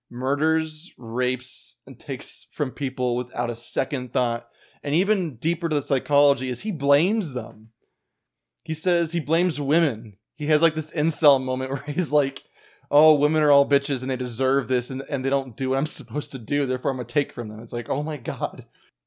[0.10, 4.48] murders, rapes, and takes from people without a second thought.
[4.84, 7.70] And even deeper to the psychology is he blames them.
[8.64, 10.18] He says he blames women.
[10.36, 12.44] He has like this incel moment where he's like,
[12.92, 15.78] oh, women are all bitches and they deserve this and, and they don't do what
[15.78, 17.60] I'm supposed to do, therefore I'm gonna take from them.
[17.60, 18.66] It's like, oh my god.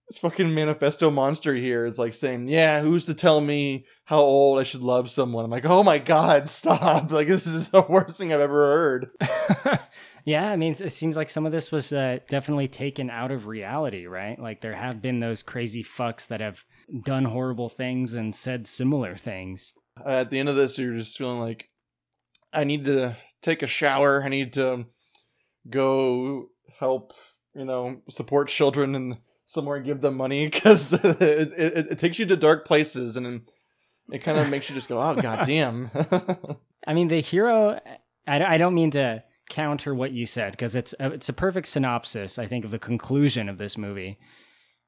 [0.08, 4.60] This fucking manifesto monster here is like saying, yeah, who's to tell me how old
[4.60, 5.44] I should love someone?
[5.44, 7.10] I'm like, oh my god, stop.
[7.10, 9.80] Like, this is the worst thing I've ever heard.
[10.24, 13.48] yeah, I mean, it seems like some of this was uh, definitely taken out of
[13.48, 14.38] reality, right?
[14.38, 16.64] Like, there have been those crazy fucks that have
[17.04, 19.74] done horrible things and said similar things.
[20.04, 21.68] Uh, at the end of this, you're just feeling like,
[22.52, 24.22] I need to take a shower.
[24.22, 24.86] I need to
[25.68, 26.48] go
[26.78, 27.12] help,
[27.54, 32.18] you know, support children and somewhere and give them money because it, it, it takes
[32.18, 33.42] you to dark places and
[34.12, 35.90] it kind of makes you just go, oh, goddamn.
[36.86, 37.80] I mean, the hero,
[38.26, 41.68] I, I don't mean to counter what you said because it's a, it's a perfect
[41.68, 44.18] synopsis, I think, of the conclusion of this movie.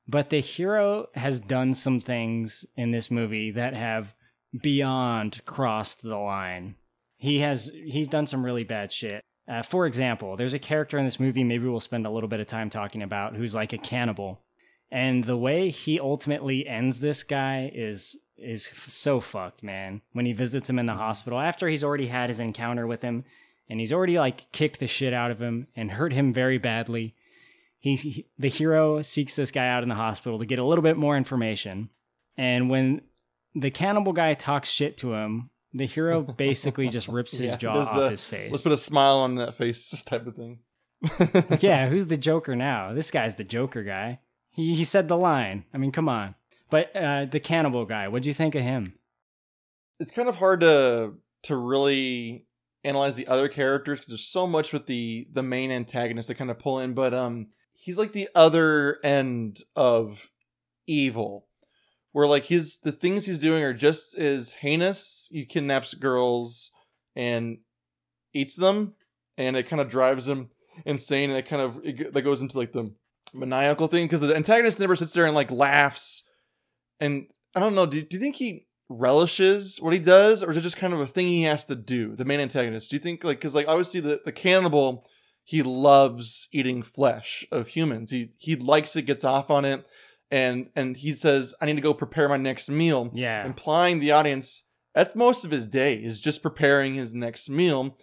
[0.06, 4.14] But the hero has done some things in this movie that have
[4.62, 6.76] beyond crossed the line.
[7.16, 9.22] He has he's done some really bad shit.
[9.46, 12.40] Uh, for example, there's a character in this movie maybe we'll spend a little bit
[12.40, 14.42] of time talking about who's like a cannibal.
[14.90, 20.00] And the way he ultimately ends this guy is is so fucked, man.
[20.12, 21.02] When he visits him in the mm-hmm.
[21.02, 23.24] hospital after he's already had his encounter with him
[23.68, 27.14] and he's already like kicked the shit out of him and hurt him very badly.
[27.78, 30.82] He's he, the hero seeks this guy out in the hospital to get a little
[30.82, 31.90] bit more information.
[32.36, 33.02] And when
[33.54, 37.78] the cannibal guy talks shit to him, the hero basically just rips his Yeah, jaw
[37.78, 38.50] off the- his face.
[38.50, 40.60] Let's put a smile on that face type of thing.
[41.60, 42.94] yeah, who's the Joker now?
[42.94, 44.20] This guy's the Joker guy.
[44.58, 45.64] He he said the line.
[45.72, 46.34] I mean, come on.
[46.68, 48.98] But uh, the cannibal guy, what'd you think of him?
[50.00, 52.46] it's kind of hard to to really
[52.84, 56.50] analyze the other characters because there's so much with the the main antagonist to kind
[56.50, 60.30] of pull in but um he's like the other end of
[60.86, 61.46] evil
[62.12, 66.70] where like his the things he's doing are just as heinous he kidnaps girls
[67.16, 67.58] and
[68.32, 68.94] eats them
[69.36, 70.50] and it kind of drives him
[70.84, 72.92] insane and it kind of it, that goes into like the
[73.34, 74.06] maniacal thing?
[74.06, 76.24] Because the antagonist never sits there and like laughs.
[77.00, 80.56] And i don't know do, do you think he relishes what he does or is
[80.56, 82.90] it just kind of a thing he has to do the main antagonist?
[82.90, 85.04] Do you think like because like obviously the, the cannibal
[85.44, 88.10] he loves eating flesh of humans.
[88.10, 89.86] He he likes it gets off on it
[90.30, 93.10] and and he says i need to go prepare my next meal.
[93.14, 93.44] Yeah.
[93.44, 94.64] implying the audience
[94.94, 97.96] that's most of his day is just preparing his next meal.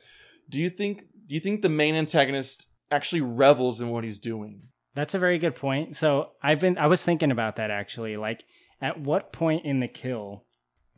[0.50, 4.68] Do you think do you think the main antagonist actually revels in what he's doing
[4.96, 5.96] That's a very good point.
[5.98, 8.18] So I've been I was thinking about that actually.
[8.18, 8.46] Like
[8.82, 10.44] at what point in the kill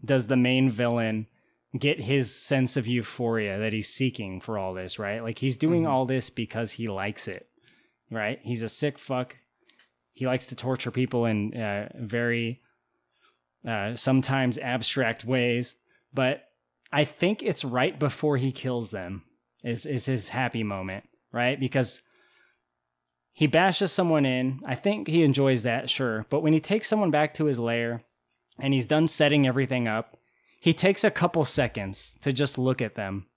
[0.05, 1.27] does the main villain
[1.77, 5.21] get his sense of euphoria that he's seeking for all this, right?
[5.21, 5.89] Like he's doing Mhm.
[5.89, 7.47] all this because he likes it.
[8.09, 8.39] Right?
[8.41, 9.37] He's a sick fuck.
[10.13, 12.61] He likes to torture people in uh, very
[13.67, 15.75] uh, sometimes abstract ways,
[16.13, 16.43] but
[16.91, 19.23] I think it's right before he kills them
[19.63, 21.59] is is his happy moment, right?
[21.59, 22.01] Because
[23.37, 24.61] he bashes someone in.
[24.65, 26.25] I think he enjoys that, sure.
[26.27, 28.01] But when he takes someone back to his lair
[28.57, 30.17] and he's done setting everything up,
[30.59, 33.27] he takes a couple seconds to just look at them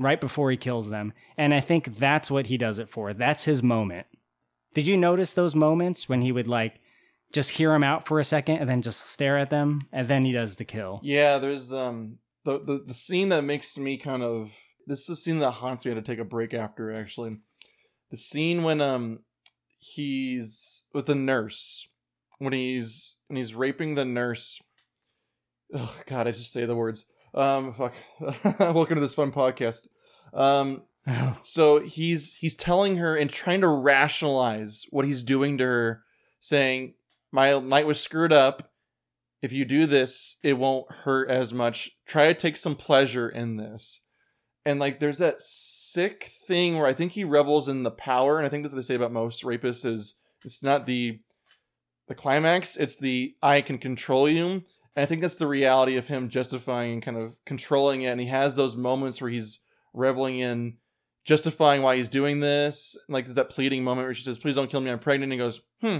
[0.00, 1.12] right before he kills them.
[1.36, 3.14] And I think that's what he does it for.
[3.14, 4.08] That's his moment.
[4.74, 6.80] Did you notice those moments when he would like
[7.32, 10.24] just hear them out for a second and then just stare at them and then
[10.24, 10.98] he does the kill?
[11.04, 14.52] yeah there's um the, the the scene that makes me kind of
[14.88, 17.36] this is the scene that haunts me I had to take a break after actually
[18.10, 19.20] the scene when um
[19.78, 21.88] he's with the nurse
[22.38, 24.60] when he's when he's raping the nurse.
[25.72, 27.06] Oh god i just say the words.
[27.34, 27.94] Um fuck.
[28.58, 29.88] Welcome to this fun podcast.
[30.34, 30.82] Um
[31.42, 36.02] so he's he's telling her and trying to rationalize what he's doing to her
[36.40, 36.94] saying
[37.30, 38.72] my night was screwed up.
[39.42, 41.92] If you do this it won't hurt as much.
[42.06, 44.02] Try to take some pleasure in this
[44.64, 48.46] and like there's that sick thing where i think he revels in the power and
[48.46, 51.20] i think that's what they say about most rapists is it's not the
[52.08, 54.62] the climax it's the i can control you.
[54.96, 58.08] And i think that's the reality of him justifying and kind of controlling it.
[58.08, 59.60] And he has those moments where he's
[59.94, 60.76] reveling in
[61.24, 62.98] justifying why he's doing this.
[63.08, 65.32] Like there's that pleading moment where she says please don't kill me i'm pregnant.
[65.32, 65.98] And he goes hmm.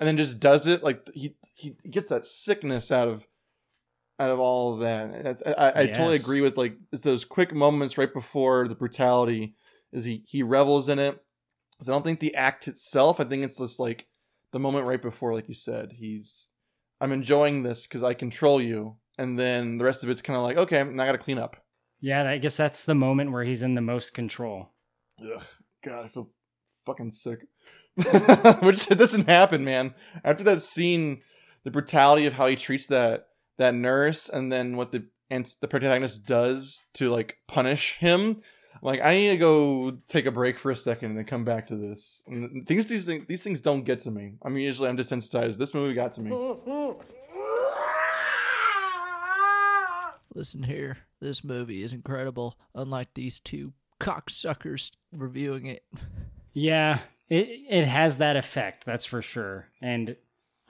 [0.00, 0.82] And then just does it.
[0.82, 3.26] Like he he gets that sickness out of
[4.22, 7.54] out of all of that i, I, I totally agree with like it's those quick
[7.54, 9.54] moments right before the brutality
[9.92, 11.22] is he he revels in it
[11.78, 14.06] 'Cause i don't think the act itself i think it's just like
[14.52, 16.48] the moment right before like you said he's
[17.00, 20.44] i'm enjoying this because i control you and then the rest of it's kind of
[20.44, 21.56] like okay now i gotta clean up
[22.00, 24.70] Yeah, I guess that's the moment where he's in the most control.
[25.20, 25.44] Ugh,
[25.84, 26.30] God, I feel
[26.84, 27.46] fucking sick.
[28.62, 29.94] Which it doesn't happen, man.
[30.24, 31.22] After that scene,
[31.62, 33.28] the brutality of how he treats that
[33.58, 38.42] that nurse, and then what the and the protagonist does to like punish him.
[38.74, 41.44] I'm like, I need to go take a break for a second and then come
[41.44, 42.22] back to this.
[42.26, 44.34] And things these things these things don't get to me.
[44.42, 45.56] I mean usually I'm desensitized.
[45.58, 46.30] This movie got to me.
[50.34, 55.84] Listen here, this movie is incredible, unlike these two cocksuckers reviewing it.
[56.54, 56.98] Yeah,
[57.30, 59.68] it it has that effect, that's for sure.
[59.80, 60.16] And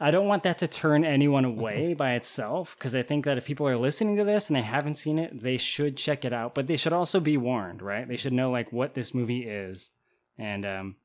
[0.03, 3.47] I don't want that to turn anyone away by itself because I think that if
[3.47, 6.57] people are listening to this and they haven't seen it, they should check it out.
[6.57, 8.09] But they should also be warned, right?
[8.09, 9.91] They should know like what this movie is,
[10.37, 10.97] and um,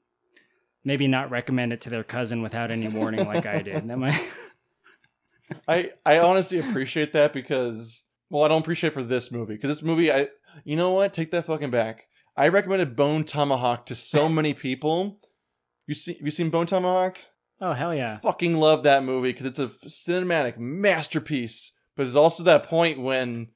[0.84, 3.88] maybe not recommend it to their cousin without any warning, like I did.
[3.88, 4.20] That might.
[5.68, 9.84] I I honestly appreciate that because well, I don't appreciate for this movie because this
[9.84, 10.30] movie I
[10.64, 12.08] you know what take that fucking back.
[12.36, 15.20] I recommended Bone Tomahawk to so many people.
[15.86, 17.20] You see, you seen Bone Tomahawk?
[17.62, 18.20] Oh hell yeah!
[18.20, 21.74] Fucking love that movie because it's a cinematic masterpiece.
[21.96, 23.48] But it's also that point when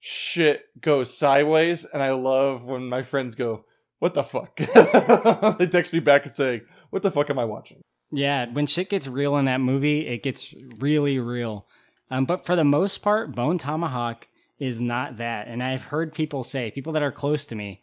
[0.00, 3.64] shit goes sideways, and I love when my friends go,
[3.98, 4.56] "What the fuck?"
[5.58, 8.90] they text me back and say, "What the fuck am I watching?" Yeah, when shit
[8.90, 11.66] gets real in that movie, it gets really real.
[12.10, 14.28] Um, but for the most part, Bone Tomahawk
[14.58, 15.48] is not that.
[15.48, 17.82] And I've heard people say, people that are close to me,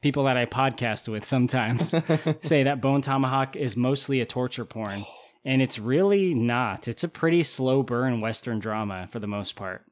[0.00, 1.94] people that I podcast with sometimes
[2.42, 5.04] say that Bone Tomahawk is mostly a torture porn.
[5.44, 6.88] And it's really not.
[6.88, 9.84] It's a pretty slow burn Western drama for the most part.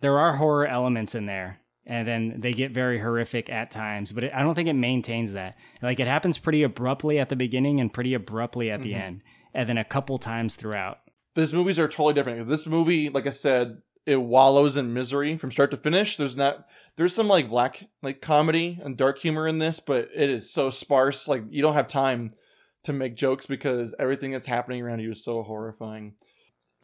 [0.00, 4.24] There are horror elements in there, and then they get very horrific at times, but
[4.24, 5.56] it, I don't think it maintains that.
[5.80, 9.00] Like it happens pretty abruptly at the beginning and pretty abruptly at the mm-hmm.
[9.00, 9.22] end,
[9.54, 10.98] and then a couple times throughout.
[11.34, 12.48] These movies are totally different.
[12.48, 16.16] This movie, like I said, it wallows in misery from start to finish.
[16.16, 20.30] There's not there's some like black like comedy and dark humor in this, but it
[20.30, 21.28] is so sparse.
[21.28, 22.34] Like you don't have time
[22.84, 26.14] to make jokes because everything that's happening around you is so horrifying.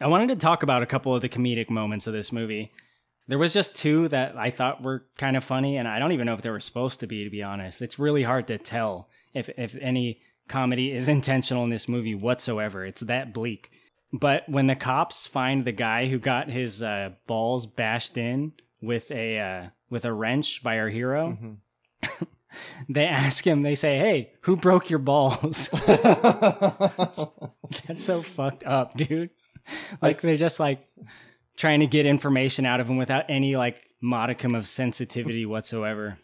[0.01, 2.73] I wanted to talk about a couple of the comedic moments of this movie.
[3.29, 6.27] There was just two that I thought were kind of funny, and I don't even
[6.27, 7.81] know if they were supposed to be, to be honest.
[7.81, 12.85] It's really hard to tell if, if any comedy is intentional in this movie whatsoever.
[12.85, 13.71] It's that bleak.
[14.13, 19.11] But when the cops find the guy who got his uh, balls bashed in with
[19.11, 21.57] a uh, with a wrench by our hero,
[22.89, 23.63] they ask him.
[23.63, 25.69] They say, "Hey, who broke your balls?"
[27.87, 29.31] That's so fucked up, dude.
[30.03, 30.87] Like they're just like
[31.57, 36.19] trying to get information out of him without any like modicum of sensitivity whatsoever.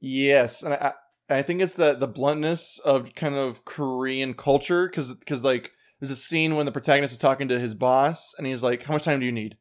[0.00, 0.92] Yes, and I
[1.30, 6.10] I think it's the the bluntness of kind of Korean culture because because like there's
[6.10, 9.04] a scene when the protagonist is talking to his boss and he's like, "How much
[9.04, 9.56] time do you need?"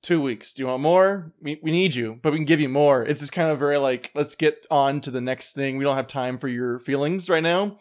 [0.00, 0.52] Two weeks.
[0.52, 1.32] Do you want more?
[1.42, 3.02] We, we need you, but we can give you more.
[3.02, 5.76] It's just kind of very like, let's get on to the next thing.
[5.76, 7.78] We don't have time for your feelings right now.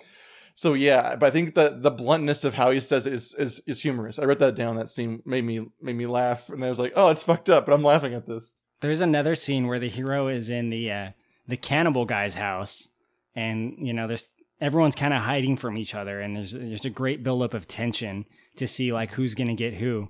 [0.57, 3.61] So yeah, but I think that the bluntness of how he says it is, is
[3.67, 4.17] is humorous.
[4.17, 4.75] I wrote that down.
[4.75, 7.67] That scene made me made me laugh, and I was like, oh, it's fucked up,
[7.67, 8.55] but I'm laughing at this.
[8.81, 11.09] There's another scene where the hero is in the uh,
[11.47, 12.87] the cannibal guy's house,
[13.35, 14.29] and you know, there's
[14.59, 18.25] everyone's kind of hiding from each other, and there's there's a great buildup of tension
[18.55, 20.09] to see like who's gonna get who.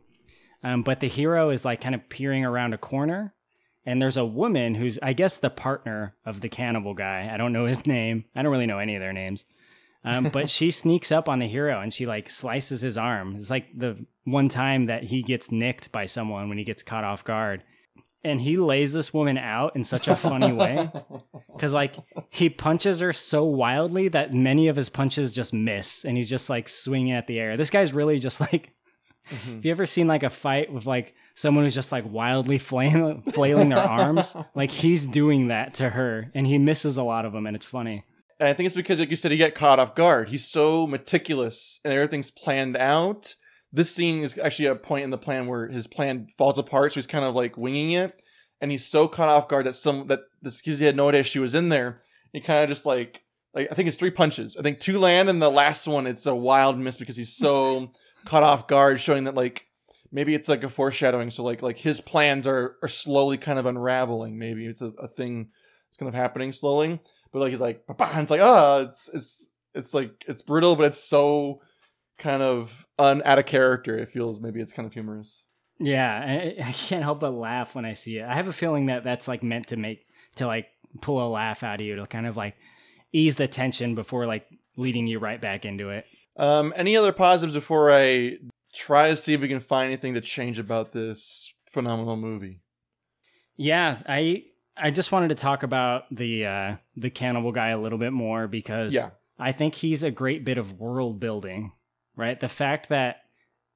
[0.64, 3.34] Um, but the hero is like kind of peering around a corner,
[3.86, 7.30] and there's a woman who's I guess the partner of the cannibal guy.
[7.32, 8.26] I don't know his name.
[8.36, 9.46] I don't really know any of their names.
[10.04, 13.36] Um, but she sneaks up on the hero and she like slices his arm.
[13.36, 17.04] It's like the one time that he gets nicked by someone when he gets caught
[17.04, 17.64] off guard.
[18.28, 20.92] And he lays this woman out in such a funny way.
[21.60, 21.96] Cause like
[22.30, 26.50] he punches her so wildly that many of his punches just miss and he's just
[26.50, 27.58] like swinging at the air.
[27.58, 28.74] This guy's really just like,
[29.30, 29.56] mm-hmm.
[29.56, 33.22] have you ever seen like a fight with like someone who's just like wildly flailing,
[33.22, 34.36] flailing their arms?
[34.56, 37.66] Like he's doing that to her and he misses a lot of them and it's
[37.66, 38.04] funny.
[38.40, 40.30] And I think it's because, like you said, he get caught off guard.
[40.30, 43.36] He's so meticulous and everything's planned out.
[43.72, 46.96] This scene is actually a point in the plan where his plan falls apart, so
[46.96, 48.22] he's kind of like winging it.
[48.60, 51.24] And he's so caught off guard that some that this because he had no idea
[51.24, 52.02] she was in there.
[52.34, 54.58] He kind of just like like I think it's three punches.
[54.58, 57.92] I think two land, and the last one it's a wild miss because he's so
[58.26, 59.68] caught off guard, showing that like
[60.12, 61.30] maybe it's like a foreshadowing.
[61.30, 64.40] So like like his plans are are slowly kind of unraveling.
[64.40, 65.50] Maybe it's a, a thing
[65.88, 67.00] that's kind of happening slowly
[67.32, 70.86] but like he's like and it's like ah it's it's it's like it's brutal but
[70.86, 71.62] it's so
[72.18, 75.44] kind of un out of character it feels maybe it's kind of humorous
[75.80, 76.24] Yeah,
[76.60, 78.26] I, I can't help but laugh when I see it.
[78.26, 80.06] I have a feeling that that's like meant to make
[80.36, 80.68] to like
[81.02, 82.56] pull a laugh out of you to kind of like
[83.14, 84.48] ease the tension before like
[84.78, 86.06] leading you right back into it.
[86.38, 88.38] um any other positives before i
[88.74, 92.62] try to see if we can find anything to change about this phenomenal movie
[93.56, 94.44] Yeah, I
[94.76, 98.48] I just wanted to talk about the uh the cannibal guy a little bit more
[98.48, 99.12] because Yeah.
[99.40, 101.72] I think he's a great bit of world building,
[102.18, 102.40] right?
[102.40, 103.22] The fact that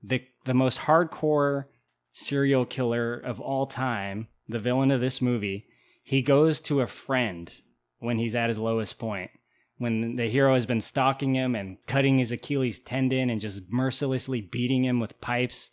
[0.03, 1.65] the the most hardcore
[2.11, 5.67] serial killer of all time, the villain of this movie,
[6.03, 7.51] he goes to a friend
[7.99, 9.31] when he's at his lowest point.
[9.77, 14.41] When the hero has been stalking him and cutting his Achilles tendon and just mercilessly
[14.41, 15.71] beating him with pipes,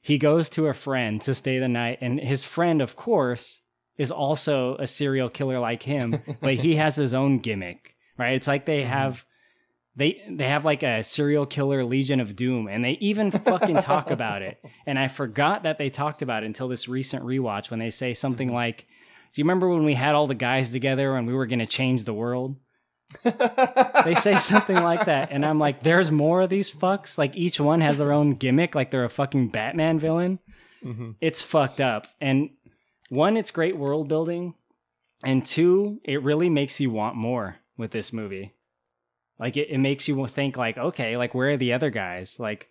[0.00, 1.98] he goes to a friend to stay the night.
[2.00, 3.62] And his friend, of course,
[3.96, 8.34] is also a serial killer like him, but he has his own gimmick, right?
[8.34, 8.92] It's like they uh-huh.
[8.92, 9.24] have
[9.94, 14.10] they they have like a serial killer legion of doom and they even fucking talk
[14.10, 14.58] about it.
[14.86, 18.14] And I forgot that they talked about it until this recent rewatch when they say
[18.14, 18.56] something mm-hmm.
[18.56, 18.86] like
[19.32, 21.66] do you remember when we had all the guys together and we were going to
[21.66, 22.56] change the world?
[24.04, 27.18] they say something like that and i'm like there's more of these fucks?
[27.18, 30.38] Like each one has their own gimmick like they're a fucking batman villain.
[30.84, 31.12] Mm-hmm.
[31.20, 32.08] It's fucked up.
[32.20, 32.50] And
[33.08, 34.54] one it's great world building
[35.24, 38.54] and two it really makes you want more with this movie
[39.38, 42.38] like it, it makes you think like okay like where are the other guys?
[42.38, 42.68] Like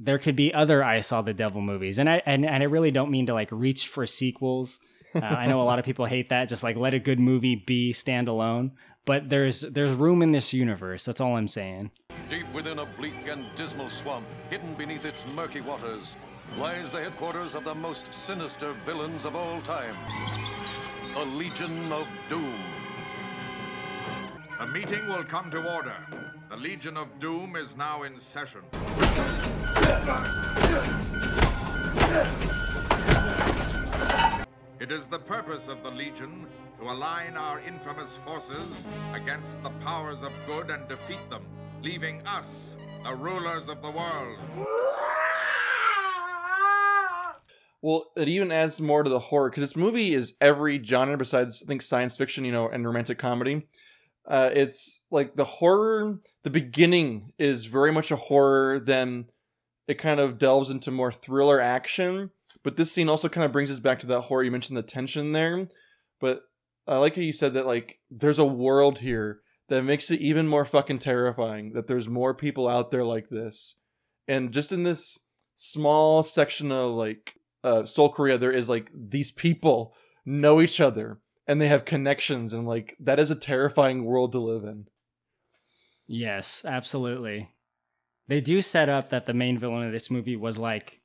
[0.00, 1.98] there could be other i saw the devil movies.
[1.98, 4.78] And i and, and i really don't mean to like reach for sequels.
[5.14, 6.48] Uh, i know a lot of people hate that.
[6.48, 8.72] Just like let a good movie be standalone.
[9.06, 11.04] But there's there's room in this universe.
[11.04, 11.90] That's all i'm saying.
[12.30, 16.16] Deep within a bleak and dismal swamp, hidden beneath its murky waters,
[16.56, 19.94] lies the headquarters of the most sinister villains of all time.
[21.16, 22.54] A Legion of Doom.
[24.64, 25.94] The meeting will come to order.
[26.48, 28.62] The Legion of Doom is now in session.
[34.80, 36.46] It is the purpose of the Legion
[36.80, 38.66] to align our infamous forces
[39.12, 41.44] against the powers of good and defeat them,
[41.82, 44.38] leaving us, the rulers of the world.
[47.82, 51.62] Well, it even adds more to the horror because this movie is every genre besides
[51.62, 53.66] I think science fiction, you know, and romantic comedy.
[54.26, 56.20] Uh, it's like the horror.
[56.42, 58.80] The beginning is very much a horror.
[58.80, 59.26] Then
[59.86, 62.30] it kind of delves into more thriller action.
[62.62, 64.42] But this scene also kind of brings us back to that horror.
[64.42, 65.68] You mentioned the tension there,
[66.20, 66.42] but
[66.86, 70.48] I like how you said that like there's a world here that makes it even
[70.48, 71.72] more fucking terrifying.
[71.72, 73.76] That there's more people out there like this,
[74.26, 79.30] and just in this small section of like uh, Seoul, Korea, there is like these
[79.30, 79.94] people
[80.24, 84.38] know each other and they have connections, and like that is a terrifying world to
[84.38, 84.86] live in.
[86.06, 87.50] Yes, absolutely.
[88.28, 91.00] They do set up that the main villain of this movie was like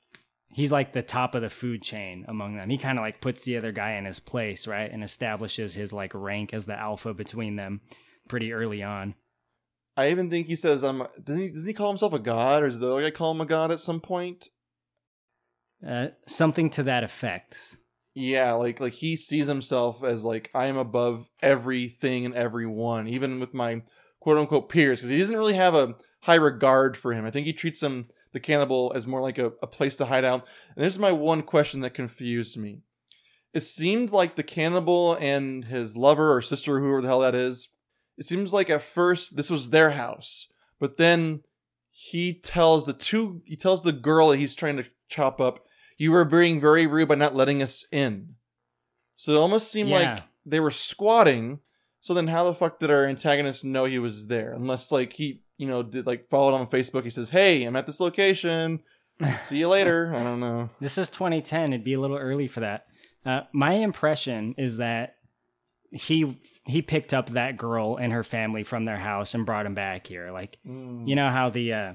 [0.51, 2.69] he's like the top of the food chain among them.
[2.69, 4.91] He kind of like puts the other guy in his place, right?
[4.91, 7.81] And establishes his like rank as the alpha between them
[8.27, 9.15] pretty early on.
[9.97, 12.67] I even think he says, "I'm." Doesn't he, doesn't he call himself a god, or
[12.67, 14.47] is the other guy call him a god at some point?
[15.85, 17.77] Uh, something to that effect.
[18.19, 23.39] Yeah, like like he sees himself as like I am above everything and everyone, even
[23.39, 23.81] with my
[24.19, 27.25] quote unquote peers, because he doesn't really have a high regard for him.
[27.25, 30.25] I think he treats him the cannibal as more like a, a place to hide
[30.25, 30.45] out.
[30.75, 32.81] And this is my one question that confused me.
[33.53, 37.69] It seemed like the cannibal and his lover or sister, whoever the hell that is,
[38.17, 41.43] it seems like at first this was their house, but then
[41.89, 45.65] he tells the two he tells the girl that he's trying to chop up,
[45.99, 48.33] you were being very rude by not letting us in.
[49.15, 50.13] So it almost seemed Yeah.
[50.15, 51.59] like they were squatting.
[52.01, 54.53] So then how the fuck did our antagonist know he was there?
[54.53, 57.85] Unless like he, you know, did like followed on Facebook, he says, Hey, I'm at
[57.85, 58.81] this location.
[59.43, 60.15] See you later.
[60.15, 60.69] I don't know.
[60.79, 61.73] This is 2010.
[61.73, 62.87] It'd be a little early for that.
[63.25, 65.17] Uh, my impression is that
[65.91, 69.73] he he picked up that girl and her family from their house and brought him
[69.73, 70.31] back here.
[70.31, 71.93] Like you know how the uh,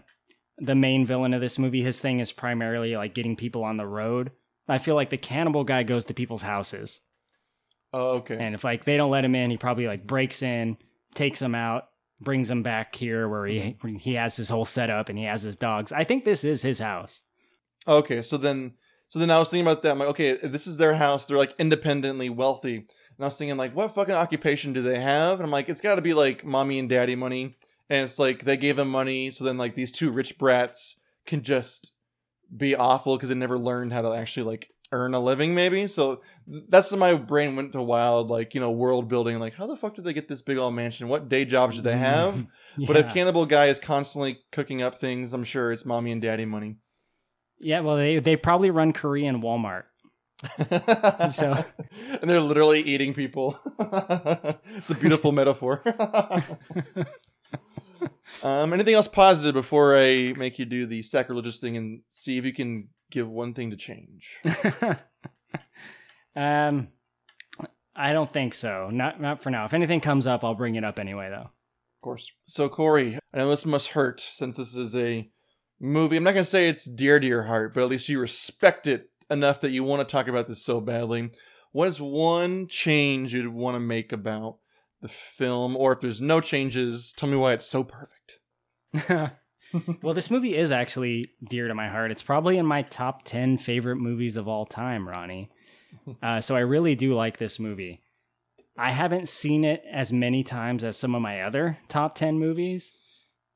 [0.59, 3.87] the main villain of this movie, his thing is primarily like getting people on the
[3.87, 4.31] road.
[4.69, 7.01] I feel like the cannibal guy goes to people's houses,
[7.93, 8.37] Oh, okay.
[8.39, 10.77] and if like they don't let him in, he probably like breaks in,
[11.15, 11.89] takes them out,
[12.21, 15.57] brings them back here where he he has his whole setup and he has his
[15.57, 15.93] dogs.
[15.93, 17.23] I think this is his house.
[17.87, 18.73] Okay, so then
[19.09, 19.93] so then I was thinking about that.
[19.93, 22.77] I'm like, okay, if this is their house, they're like independently wealthy.
[22.77, 25.35] And I was thinking like, what fucking occupation do they have?
[25.35, 27.57] And I'm like, it's got to be like mommy and daddy money.
[27.91, 31.43] And it's like they gave them money, so then like these two rich brats can
[31.43, 31.93] just
[32.55, 35.87] be awful because they never learned how to actually like earn a living, maybe.
[35.87, 39.39] So that's when my brain went to wild, like you know, world building.
[39.39, 41.09] Like, how the fuck did they get this big old mansion?
[41.09, 41.99] What day jobs do they mm.
[41.99, 42.47] have?
[42.89, 46.45] But if Cannibal Guy is constantly cooking up things, I'm sure it's mommy and daddy
[46.45, 46.79] money.
[47.61, 49.85] Yeah, well, they they probably run Korean Walmart.
[51.33, 51.65] So-
[52.21, 53.59] and they're literally eating people.
[53.79, 55.83] it's a beautiful metaphor.
[58.43, 62.45] Um, anything else positive before I make you do the sacrilegious thing and see if
[62.45, 64.41] you can give one thing to change?
[66.37, 66.89] um,
[67.97, 68.91] I don't think so.
[68.91, 69.65] Not not for now.
[69.65, 71.43] If anything comes up, I'll bring it up anyway, though.
[71.43, 72.31] Of course.
[72.45, 75.31] So Corey, I know this must hurt since this is a
[75.81, 76.17] movie.
[76.17, 79.11] I'm not gonna say it's dear to your heart, but at least you respect it
[79.31, 81.31] enough that you want to talk about this so badly.
[81.73, 84.59] What is one change you'd want to make about
[85.05, 88.39] the film, or if there's no changes, tell me why it's so perfect.
[90.03, 92.11] well, this movie is actually dear to my heart.
[92.11, 95.51] It's probably in my top 10 favorite movies of all time, Ronnie.
[96.23, 98.03] Uh, so I really do like this movie.
[98.77, 102.93] I haven't seen it as many times as some of my other top 10 movies,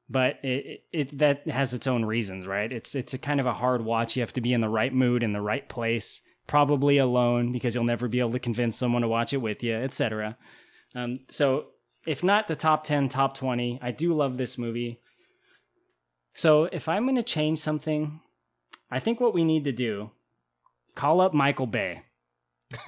[0.09, 2.73] but it, it, it that has its own reasons, right?
[2.73, 4.17] It's it's a kind of a hard watch.
[4.17, 7.75] You have to be in the right mood in the right place, probably alone because
[7.75, 10.39] you'll never be able to convince someone to watch it with you, etc.
[10.99, 11.67] Um, so
[12.07, 15.01] if not the top 10, top 20, I do love this movie.
[16.35, 18.21] So if I'm going to change something,
[18.91, 20.11] I think what we need to do,
[20.97, 22.03] call up Michael Bay.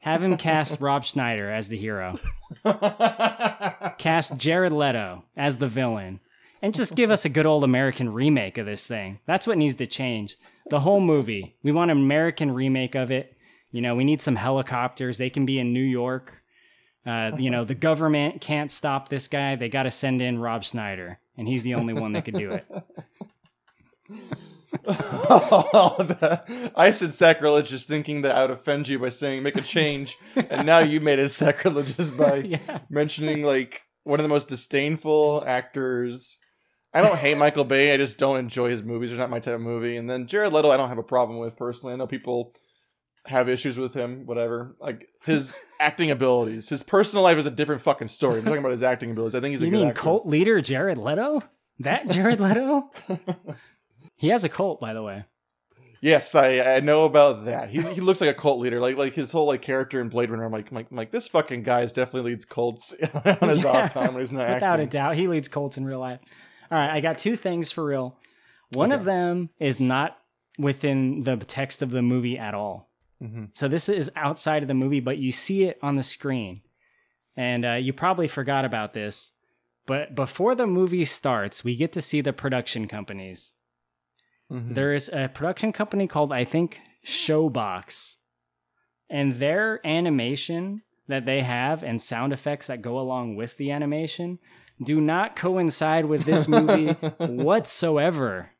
[0.00, 2.18] Have him cast Rob Schneider as the hero.
[3.98, 6.18] Cast Jared Leto as the villain.
[6.60, 9.20] And just give us a good old American remake of this thing.
[9.26, 10.36] That's what needs to change.
[10.70, 11.56] The whole movie.
[11.62, 13.35] We want an American remake of it.
[13.76, 15.18] You know, we need some helicopters.
[15.18, 16.42] They can be in New York.
[17.04, 19.54] Uh, you know, the government can't stop this guy.
[19.54, 22.52] They got to send in Rob Schneider, and he's the only one that could do
[22.52, 22.64] it.
[26.74, 30.66] I said sacrilegious, thinking that I would offend you by saying make a change, and
[30.66, 32.78] now you made it sacrilegious by yeah.
[32.88, 36.38] mentioning like one of the most disdainful actors.
[36.94, 37.92] I don't hate Michael Bay.
[37.92, 39.10] I just don't enjoy his movies.
[39.10, 39.98] They're not my type of movie.
[39.98, 41.92] And then Jared Leto, I don't have a problem with personally.
[41.92, 42.54] I know people
[43.28, 44.26] have issues with him.
[44.26, 44.76] Whatever.
[44.80, 46.68] Like his acting abilities.
[46.68, 48.38] His personal life is a different fucking story.
[48.38, 49.34] I'm talking about his acting abilities.
[49.34, 50.00] I think he's a You good mean actor.
[50.02, 51.42] cult leader Jared Leto?
[51.80, 52.90] That Jared Leto?
[54.16, 55.24] he has a cult, by the way.
[56.02, 57.70] Yes, I I know about that.
[57.70, 58.80] He he looks like a cult leader.
[58.80, 60.44] Like like his whole like character in Blade Runner.
[60.44, 63.64] I'm like I'm like, I'm like this fucking guy is definitely leads cults on his
[63.64, 64.86] Yeah, off time when he's not Without acting.
[64.86, 66.20] a doubt, he leads cults in real life.
[66.70, 68.18] All right, I got two things for real.
[68.72, 70.16] One of them is not
[70.58, 72.90] within the text of the movie at all.
[73.22, 73.50] Mhm.
[73.54, 76.60] So this is outside of the movie, but you see it on the screen.
[77.36, 79.32] And uh, you probably forgot about this,
[79.86, 83.52] but before the movie starts, we get to see the production companies.
[84.50, 84.74] Mhm.
[84.74, 88.16] There is a production company called, I think, Showbox.
[89.08, 94.38] And their animation that they have and sound effects that go along with the animation
[94.82, 98.50] do not coincide with this movie whatsoever.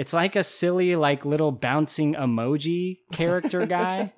[0.00, 4.14] It's like a silly, like little bouncing emoji character guy,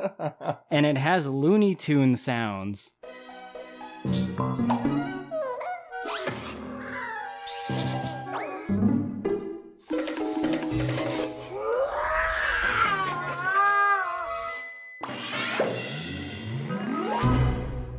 [0.70, 2.92] and it has Looney Tune sounds.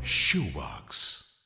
[0.02, 1.38] Shoebox.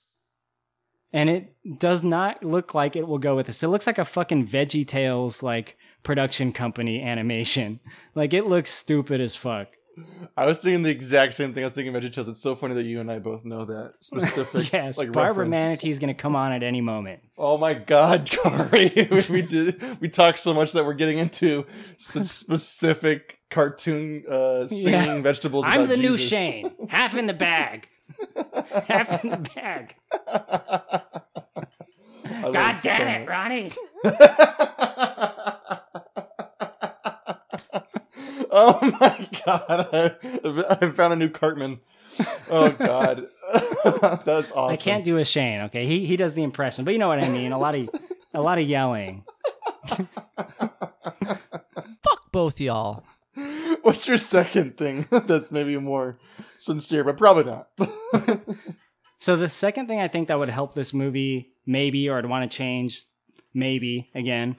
[1.11, 3.63] and it does not look like it will go with this.
[3.63, 7.79] It looks like a fucking Veggie Tales like production company animation.
[8.15, 9.67] Like it looks stupid as fuck.
[10.35, 11.63] I was thinking the exact same thing.
[11.63, 12.27] I was thinking VeggieTales.
[12.27, 14.73] It's so funny that you and I both know that specific.
[14.73, 15.49] yes, like, Barbara reference.
[15.51, 17.21] Manatee's gonna come on at any moment.
[17.37, 19.07] Oh my god, Corey!
[19.29, 20.01] we did.
[20.01, 21.65] We talked so much that we're getting into
[21.97, 25.21] specific cartoon uh, singing Yeah.
[25.21, 25.65] vegetables.
[25.67, 26.27] I'm the new Jesus.
[26.29, 26.71] Shane.
[26.89, 27.87] Half in the bag.
[28.87, 29.95] Half in the bag.
[32.41, 33.29] God so damn it, much.
[33.29, 33.71] Ronnie.
[38.57, 39.89] Oh my god!
[39.93, 41.79] I, I found a new Cartman.
[42.49, 43.27] Oh god,
[44.25, 44.73] that's awesome.
[44.73, 45.85] I can't do a Shane, okay?
[45.85, 47.51] He he does the impression, but you know what I mean.
[47.51, 47.89] A lot of
[48.33, 49.23] a lot of yelling.
[52.03, 53.03] Fuck both y'all.
[53.83, 56.17] What's your second thing that's maybe more
[56.57, 57.69] sincere, but probably not?
[59.19, 62.49] So the second thing I think that would help this movie, maybe, or I'd want
[62.49, 63.03] to change,
[63.53, 64.57] maybe again,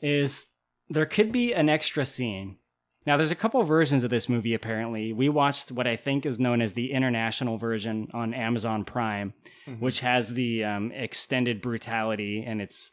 [0.00, 0.50] is
[0.88, 2.58] there could be an extra scene.
[3.06, 4.52] Now, there's a couple versions of this movie.
[4.52, 9.32] Apparently, we watched what I think is known as the international version on Amazon Prime,
[9.78, 12.90] which has the um, extended brutality, and it's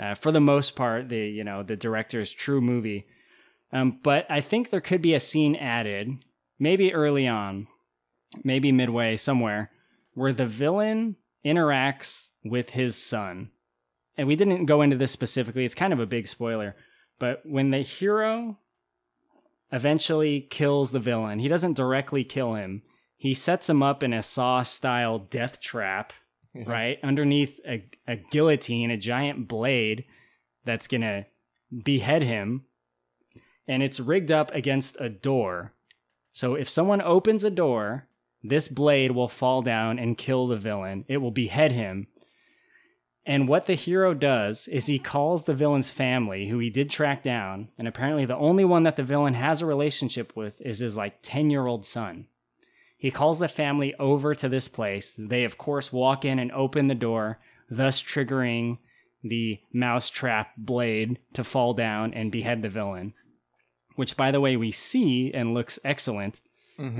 [0.00, 3.06] uh, for the most part the you know the director's true movie.
[3.72, 6.24] Um, but I think there could be a scene added,
[6.58, 7.68] maybe early on,
[8.44, 9.70] maybe midway somewhere,
[10.14, 13.50] where the villain interacts with his son.
[14.16, 16.76] And we didn't go into this specifically, it's kind of a big spoiler.
[17.18, 18.58] But when the hero
[19.72, 22.82] eventually kills the villain, he doesn't directly kill him,
[23.16, 26.12] he sets him up in a saw style death trap,
[26.66, 26.98] right?
[27.02, 30.04] Underneath a, a guillotine, a giant blade
[30.64, 31.26] that's going to
[31.84, 32.64] behead him.
[33.66, 35.72] And it's rigged up against a door.
[36.32, 38.08] So if someone opens a door,
[38.42, 41.04] this blade will fall down and kill the villain.
[41.06, 42.08] It will behead him.
[43.24, 47.22] And what the hero does is he calls the villain's family, who he did track
[47.22, 50.96] down, and apparently the only one that the villain has a relationship with is his
[50.96, 52.26] like 10 year old son.
[52.98, 55.16] He calls the family over to this place.
[55.18, 58.78] They, of course, walk in and open the door, thus triggering
[59.24, 63.14] the mousetrap blade to fall down and behead the villain.
[63.96, 66.40] Which, by the way, we see and looks excellent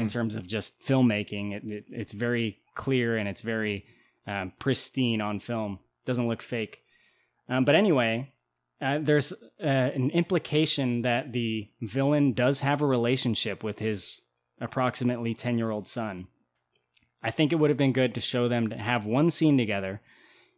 [0.01, 1.53] in terms of just filmmaking.
[1.53, 3.87] It, it, it's very clear and it's very
[4.27, 5.79] um, pristine on film.
[6.05, 6.83] Doesn't look fake.
[7.49, 8.33] Um, but anyway,
[8.81, 14.23] uh, there's uh, an implication that the villain does have a relationship with his
[14.61, 16.27] approximately 10 year old son.
[17.23, 20.01] I think it would have been good to show them to have one scene together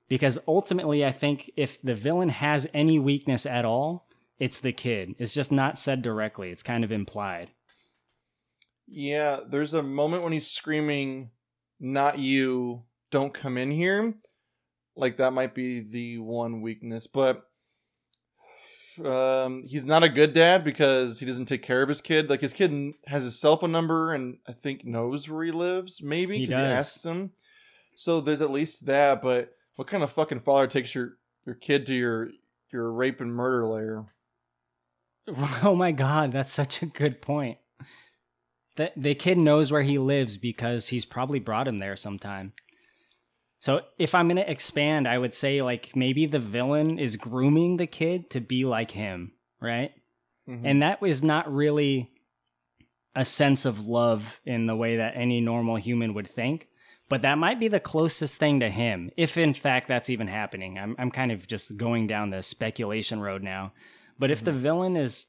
[0.08, 4.06] because ultimately, I think if the villain has any weakness at all,
[4.38, 5.14] it's the kid.
[5.18, 7.50] It's just not said directly, it's kind of implied.
[8.86, 11.30] Yeah, there's a moment when he's screaming,
[11.80, 12.84] "Not you!
[13.10, 14.14] Don't come in here!"
[14.96, 17.48] Like that might be the one weakness, but
[19.04, 22.30] um, he's not a good dad because he doesn't take care of his kid.
[22.30, 26.00] Like his kid has his cell phone number and I think knows where he lives.
[26.00, 26.78] Maybe He 'cause he does.
[26.78, 27.32] asks him.
[27.96, 29.20] So there's at least that.
[29.20, 31.14] But what kind of fucking father takes your
[31.44, 32.28] your kid to your
[32.72, 34.06] your rape and murder lair?
[35.62, 37.56] Oh my god, that's such a good point.
[38.76, 42.52] The the kid knows where he lives because he's probably brought him there sometime.
[43.64, 47.86] So if I'm gonna expand, I would say like maybe the villain is grooming the
[47.86, 49.90] kid to be like him, right?
[50.46, 50.60] Mhm.
[50.64, 52.10] And that was not really
[53.14, 56.68] a sense of love in the way that any normal human would think.
[57.08, 60.78] But that might be the closest thing to him, if in fact that's even happening.
[60.78, 63.72] I'm I'm kind of just going down the speculation road now.
[64.18, 65.26] But if the villain is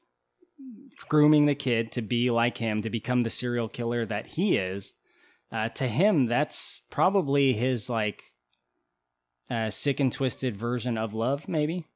[1.08, 4.92] grooming the kid to be like him, to become the serial killer that he is,
[5.52, 8.32] uh, to him that's probably his like
[9.50, 11.86] uh, sick and twisted version of love, maybe.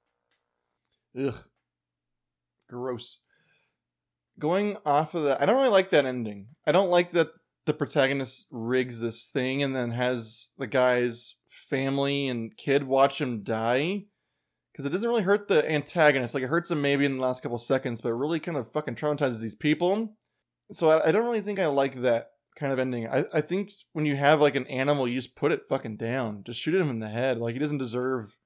[1.19, 1.35] Ugh.
[2.69, 3.19] Gross.
[4.39, 6.49] Going off of that, I don't really like that ending.
[6.67, 7.29] I don't like that
[7.67, 13.43] the protagonist rigs this thing and then has the guy's family and kid watch him
[13.43, 14.05] die.
[14.73, 16.33] Because it doesn't really hurt the antagonist.
[16.33, 18.71] Like, it hurts him maybe in the last couple seconds, but it really kind of
[18.73, 20.17] fucking traumatizes these people.
[20.71, 22.31] So I, I don't really think I like that
[22.61, 23.09] kind of ending.
[23.09, 26.45] I, I think when you have, like, an animal, you just put it fucking down.
[26.45, 27.39] Just shoot him in the head.
[27.39, 28.37] Like, he doesn't deserve,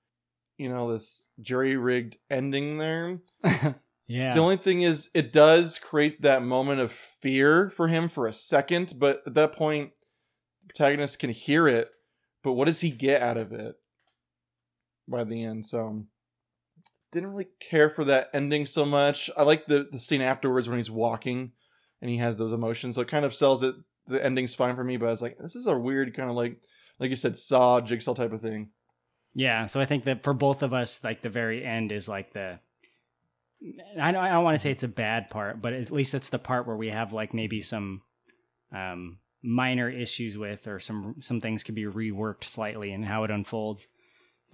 [0.57, 3.19] you know, this jury rigged ending there.
[4.07, 4.35] yeah.
[4.35, 8.33] The only thing is, it does create that moment of fear for him for a
[8.33, 9.91] second, but at that point,
[10.63, 11.91] the protagonist can hear it.
[12.43, 13.75] But what does he get out of it
[15.09, 15.67] by the end?
[15.67, 16.05] So,
[17.15, 19.31] didn't really care for that ending so much.
[19.37, 21.53] I like the the scene afterwards when he's walking
[22.03, 22.97] and he has those emotions.
[22.97, 23.75] So it kind of sells it.
[24.07, 26.37] The ending's fine for me, but I was like, this is a weird kind of
[26.37, 26.61] like,
[26.99, 28.71] like you said, Saw jigsaw type of thing.
[29.35, 32.33] Yeah, so I think that for both of us, like the very end is like
[32.33, 32.61] the.
[34.01, 34.23] I don't.
[34.23, 36.67] I don't want to say it's a bad part, but at least it's the part
[36.67, 38.03] where we have like maybe some
[38.73, 43.31] um, minor issues with, or some some things could be reworked slightly in how it
[43.31, 43.89] unfolds.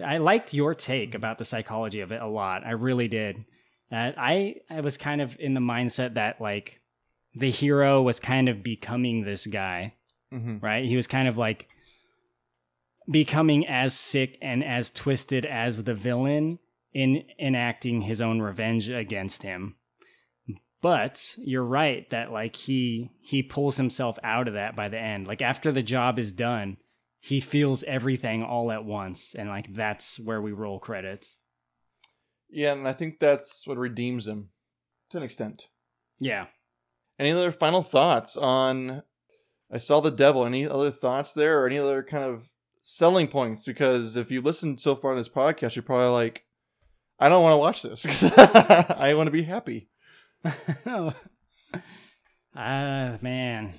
[0.03, 2.65] I liked your take about the psychology of it a lot.
[2.65, 3.45] I really did.
[3.93, 6.81] Uh, I I was kind of in the mindset that like
[7.35, 9.95] the hero was kind of becoming this guy,
[10.33, 10.59] Mm-hmm.
[10.65, 10.85] right?
[10.85, 11.69] He was kind of like
[13.11, 16.59] becoming as sick and as twisted as the villain
[16.93, 19.75] in enacting his own revenge against him.
[20.83, 25.27] But you're right that like he he pulls himself out of that by the end.
[25.27, 26.79] Like after the job is done,
[27.19, 31.39] he feels everything all at once and like that's where we roll credits.
[32.49, 34.49] Yeah, and I think that's what redeems him
[35.11, 35.67] to an extent.
[36.19, 36.47] Yeah.
[37.21, 39.03] Any other final thoughts on
[39.71, 40.47] I saw the devil?
[40.47, 42.49] Any other thoughts there or any other kind of
[42.83, 43.67] selling points?
[43.67, 46.47] Because if you listened so far in this podcast, you're probably like,
[47.19, 49.91] I don't want to watch this I want to be happy.
[52.57, 53.75] Ah, man.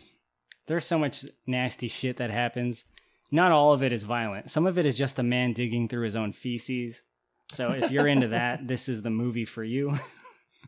[0.67, 2.85] There's so much nasty shit that happens.
[3.29, 4.49] Not all of it is violent.
[4.49, 7.03] Some of it is just a man digging through his own feces.
[7.51, 9.97] So if you're into that, this is the movie for you.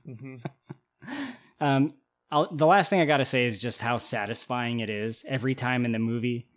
[0.06, 0.42] Mhm.
[1.62, 1.94] Um,
[2.34, 5.54] I'll, the last thing I got to say is just how satisfying it is every
[5.54, 6.48] time in the movie,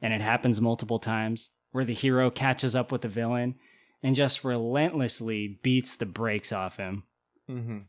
[0.00, 3.56] and it happens multiple times, where the hero catches up with the villain
[4.00, 7.02] and just relentlessly beats the brakes off him.
[7.50, 7.86] Mhm.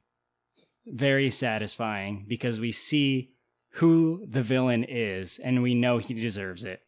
[0.87, 3.35] Very satisfying because we see
[3.73, 6.81] who the villain is and we know he deserves it.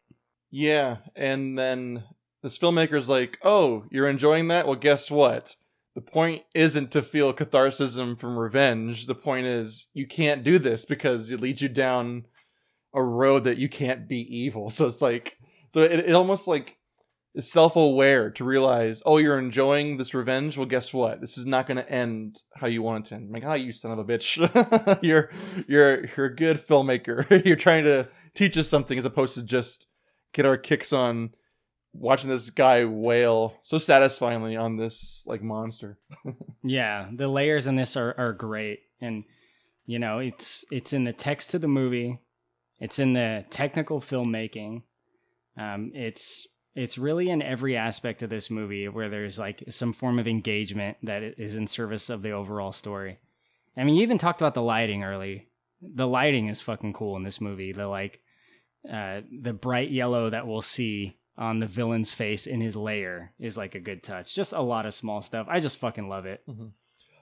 [0.50, 2.02] Yeah, and then
[2.42, 4.66] this filmmaker's like, "Oh, you're enjoying that?
[4.66, 5.54] Well, guess what?
[5.98, 9.08] The point isn't to feel catharsis from revenge.
[9.08, 12.26] The point is you can't do this because it leads you down
[12.94, 15.36] a road that you can't be evil." So it's like,
[15.70, 16.76] so it, it almost like
[17.34, 20.56] is self-aware to realize, "Oh, you're enjoying this revenge?
[20.56, 21.20] Well, guess what?
[21.20, 23.54] This is not going to end how you want it to end." I'm like, "Ah,
[23.54, 24.38] you son of a bitch!
[25.02, 25.30] you're
[25.66, 27.44] you're you're a good filmmaker.
[27.44, 29.88] you're trying to teach us something as opposed to just."
[30.34, 31.30] get our kicks on
[31.98, 35.98] watching this guy wail so satisfyingly on this like monster.
[36.64, 39.24] Yeah, the layers in this are, are great, and
[39.86, 42.20] you know it's it's in the text of the movie,
[42.80, 44.82] it's in the technical filmmaking,
[45.56, 50.18] um, it's it's really in every aspect of this movie where there's like some form
[50.18, 53.18] of engagement that is in service of the overall story.
[53.76, 55.48] I mean, you even talked about the lighting early.
[55.80, 57.72] The lighting is fucking cool in this movie.
[57.72, 58.20] The like
[58.90, 63.56] uh, the bright yellow that we'll see on the villain's face in his lair is
[63.56, 64.34] like a good touch.
[64.34, 65.46] Just a lot of small stuff.
[65.48, 66.42] I just fucking love it.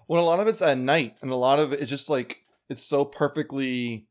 [0.09, 2.39] Well, a lot of it's at night, and a lot of it is just like
[2.69, 4.07] it's so perfectly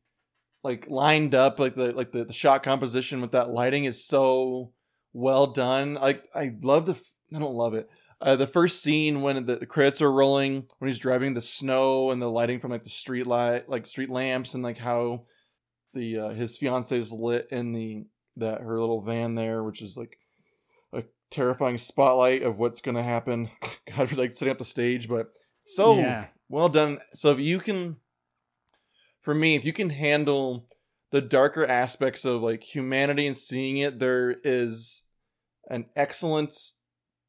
[0.62, 1.58] like lined up.
[1.58, 4.72] Like the like the, the shot composition with that lighting is so
[5.12, 5.94] well done.
[5.94, 7.88] Like I love the f- I don't love it.
[8.20, 12.10] Uh, the first scene when the, the credits are rolling, when he's driving the snow
[12.10, 15.24] and the lighting from like the street light, like street lamps, and like how
[15.92, 19.96] the uh, his fiance is lit in the that her little van there, which is
[19.96, 20.18] like
[20.92, 23.50] a terrifying spotlight of what's gonna happen.
[23.96, 25.32] God, for like setting up the stage, but
[25.62, 26.26] So Yeah.
[26.48, 27.00] well done.
[27.12, 27.96] So if you can,
[29.20, 30.68] for me, if you can handle
[31.10, 35.04] the darker aspects of like humanity and seeing it, there is
[35.70, 36.54] an excellent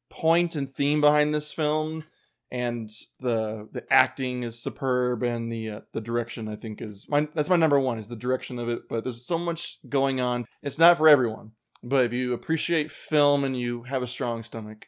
[0.08, 2.04] point and theme behind this film,
[2.50, 7.28] and the the acting is superb, and the uh, the direction I think is my
[7.34, 8.88] that's my number one is the direction of it.
[8.88, 10.46] But there's so much going on.
[10.62, 11.52] It's not for everyone,
[11.82, 14.86] but if you appreciate film and you have a strong stomach,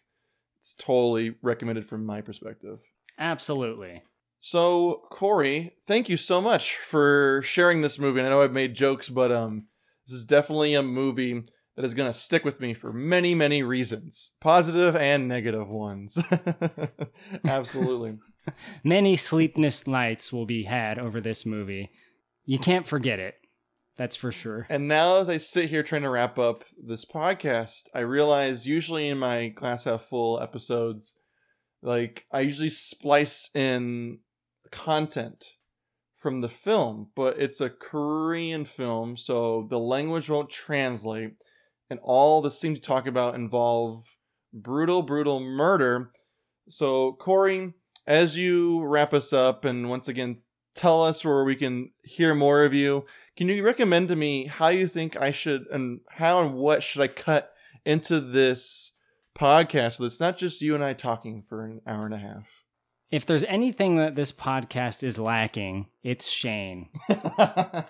[0.60, 2.78] it's totally recommended from my perspective.
[3.18, 4.02] Absolutely.
[4.42, 8.20] So, Corey, thank you so much for sharing this movie.
[8.20, 9.66] And I know I've made jokes, but um,
[10.06, 11.44] this is definitely a movie
[11.80, 16.18] that is going to stick with me for many, many reasons, positive and negative ones.
[17.44, 18.18] Absolutely.
[18.84, 21.90] Many sleepless nights will be had over this movie.
[22.44, 23.36] You can't forget it.
[23.96, 24.66] That's for sure.
[24.68, 29.08] and now, as I sit here trying to wrap up this podcast, I realize usually
[29.08, 31.18] in my glass half full episodes,
[31.82, 34.18] like I usually splice in
[34.70, 35.52] content
[36.18, 41.36] from the film, but it's a Korean film, so the language won't translate,
[41.90, 44.16] and all the scenes to talk about involve
[44.52, 46.12] brutal, brutal murder.
[46.68, 47.74] So, Corey,
[48.06, 50.38] as you wrap us up, and once again,
[50.74, 53.04] tell us where we can hear more of you,
[53.36, 57.02] can you recommend to me how you think I should, and how and what should
[57.02, 57.52] I cut
[57.84, 58.92] into this
[59.36, 62.64] podcast so it's not just you and I talking for an hour and a half?
[63.10, 66.88] If there's anything that this podcast is lacking, it's Shane.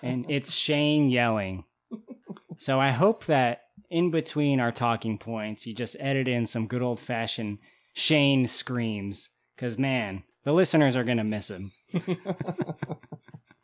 [0.01, 1.65] and it's Shane yelling.
[2.57, 6.81] So I hope that in between our talking points, you just edit in some good
[6.81, 7.59] old fashioned
[7.93, 9.29] Shane screams.
[9.55, 11.73] Because, man, the listeners are going to miss him.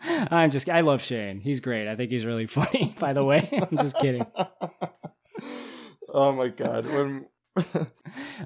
[0.01, 1.39] I'm just, I love Shane.
[1.39, 1.87] He's great.
[1.87, 3.49] I think he's really funny, by the way.
[3.51, 4.27] I'm just kidding.
[6.13, 6.85] oh my god.
[6.85, 7.25] When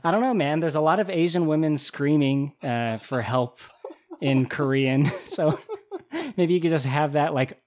[0.03, 0.59] I don't know, man.
[0.59, 3.59] There's a lot of Asian women screaming uh, for help
[4.21, 5.05] in Korean.
[5.05, 5.59] So
[6.37, 7.59] maybe you could just have that like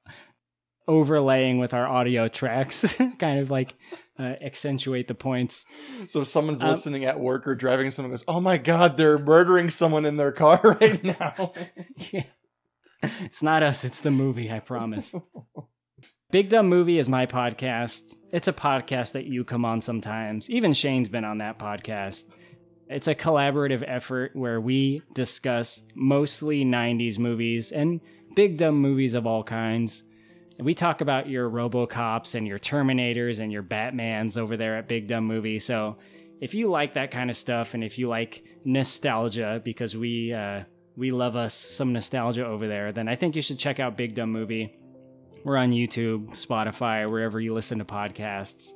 [0.86, 3.74] overlaying with our audio tracks, kind of like
[4.18, 5.66] uh, accentuate the points.
[6.08, 9.18] so if someone's Um, listening at work or driving someone goes, "Oh my god, they're
[9.18, 11.52] murdering someone in their car right now."
[12.12, 12.24] Yeah.
[13.20, 15.14] It's not us, it's the movie, I promise.
[16.30, 18.16] Big Dumb Movie is my podcast.
[18.32, 20.48] It's a podcast that you come on sometimes.
[20.50, 22.24] Even Shane's been on that podcast.
[22.88, 28.00] It's a collaborative effort where we discuss mostly 90s movies and
[28.34, 30.02] big dumb movies of all kinds.
[30.58, 35.08] We talk about your Robocops and your Terminators and your Batmans over there at Big
[35.08, 35.58] Dumb Movie.
[35.58, 35.96] So
[36.40, 40.64] if you like that kind of stuff and if you like nostalgia, because we uh,
[40.96, 44.14] we love us some nostalgia over there, then I think you should check out Big
[44.14, 44.76] Dumb Movie.
[45.44, 48.72] We're on YouTube, Spotify, wherever you listen to podcasts.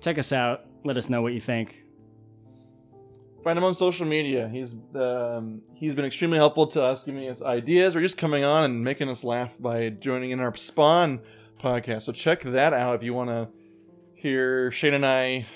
[0.00, 0.66] Check us out.
[0.84, 1.85] Let us know what you think.
[3.46, 4.48] Find him on social media.
[4.48, 8.64] He's um, he's been extremely helpful to us, giving us ideas or just coming on
[8.64, 11.20] and making us laugh by joining in our Spawn
[11.62, 12.02] podcast.
[12.02, 13.48] So check that out if you want to
[14.14, 15.46] hear Shane and I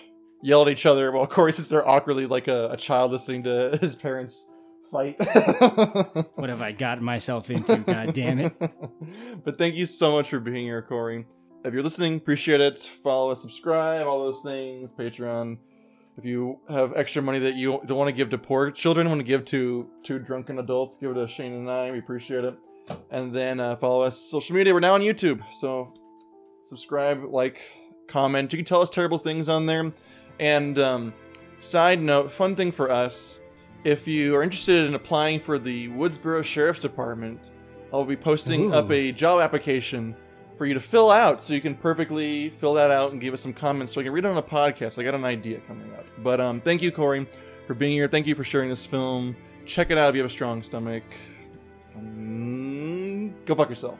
[0.40, 3.76] yell at each other while Corey sits there awkwardly like a, a child listening to
[3.80, 4.48] his parents
[4.92, 5.16] fight.
[6.36, 7.76] What have I gotten myself into?
[7.78, 8.52] God damn it.
[9.44, 11.26] but thank you so much for being here, Corey.
[11.64, 12.78] If you're listening, appreciate it.
[13.02, 14.94] Follow us, subscribe, all those things.
[14.94, 15.58] Patreon.
[16.20, 19.20] If you have extra money that you don't want to give to poor children, want
[19.20, 21.90] to give to to drunken adults, give it to Shane and I.
[21.90, 22.58] We appreciate it.
[23.10, 24.74] And then uh, follow us social media.
[24.74, 25.94] We're now on YouTube, so
[26.66, 27.62] subscribe, like,
[28.06, 28.52] comment.
[28.52, 29.90] You can tell us terrible things on there.
[30.38, 31.14] And um,
[31.58, 33.40] side note, fun thing for us:
[33.84, 37.52] if you are interested in applying for the Woodsboro Sheriff's Department,
[37.94, 38.74] I'll be posting Ooh.
[38.74, 40.14] up a job application
[40.60, 43.40] for you to fill out so you can perfectly fill that out and give us
[43.40, 44.98] some comments so I can read it on a podcast.
[44.98, 46.04] I got an idea coming up.
[46.18, 47.26] But um, thank you, Corey,
[47.66, 48.08] for being here.
[48.08, 49.34] Thank you for sharing this film.
[49.64, 51.02] Check it out if you have a strong stomach.
[51.96, 53.98] Um, go fuck yourself.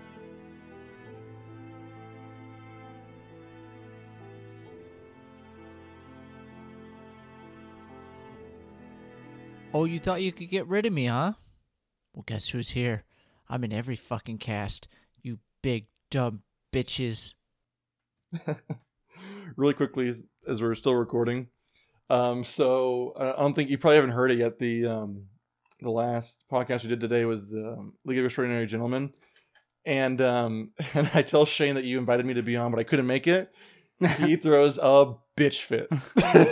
[9.72, 11.32] Oh, you thought you could get rid of me, huh?
[12.12, 13.04] Well, guess who's here?
[13.48, 14.88] I'm in every fucking cast.
[15.22, 16.42] You big dumb
[16.72, 17.34] bitches.
[19.56, 21.48] really quickly as, as we're still recording.
[22.08, 24.58] Um, so I don't think you probably haven't heard it yet.
[24.58, 25.26] The um,
[25.80, 29.12] the last podcast we did today was um, League of Extraordinary Gentlemen,
[29.84, 32.84] and um, and I tell Shane that you invited me to be on, but I
[32.84, 33.52] couldn't make it.
[34.16, 35.86] He throws a bitch fit,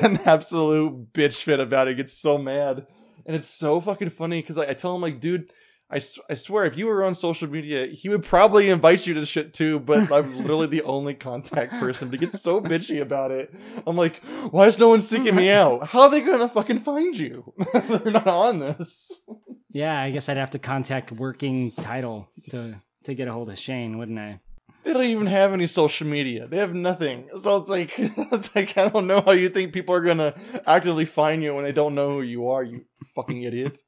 [0.02, 1.92] an absolute bitch fit about it.
[1.92, 2.86] He gets so mad,
[3.24, 5.50] and it's so fucking funny because I, I tell him like, dude.
[5.90, 9.24] I, I swear, if you were on social media, he would probably invite you to
[9.24, 12.08] shit too, but I'm literally the only contact person.
[12.08, 13.54] But he gets so bitchy about it.
[13.86, 15.82] I'm like, why is no one seeking me mm-hmm.
[15.82, 15.88] out?
[15.88, 17.54] How are they gonna fucking find you?
[17.72, 19.22] They're not on this.
[19.70, 22.74] Yeah, I guess I'd have to contact working title to
[23.04, 24.40] to get a hold of Shane, wouldn't I?
[24.84, 26.46] They don't even have any social media.
[26.46, 27.28] They have nothing.
[27.38, 30.34] So it's like it's like I don't know how you think people are gonna
[30.66, 32.62] actively find you when they don't know who you are.
[32.62, 32.84] You
[33.14, 33.78] fucking idiot.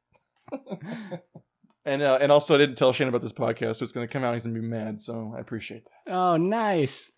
[1.85, 4.25] And uh, and also I didn't tell Shane about this podcast, so it's gonna come
[4.25, 4.35] out.
[4.35, 5.01] He's gonna be mad.
[5.01, 6.13] So I appreciate that.
[6.13, 7.13] Oh, nice.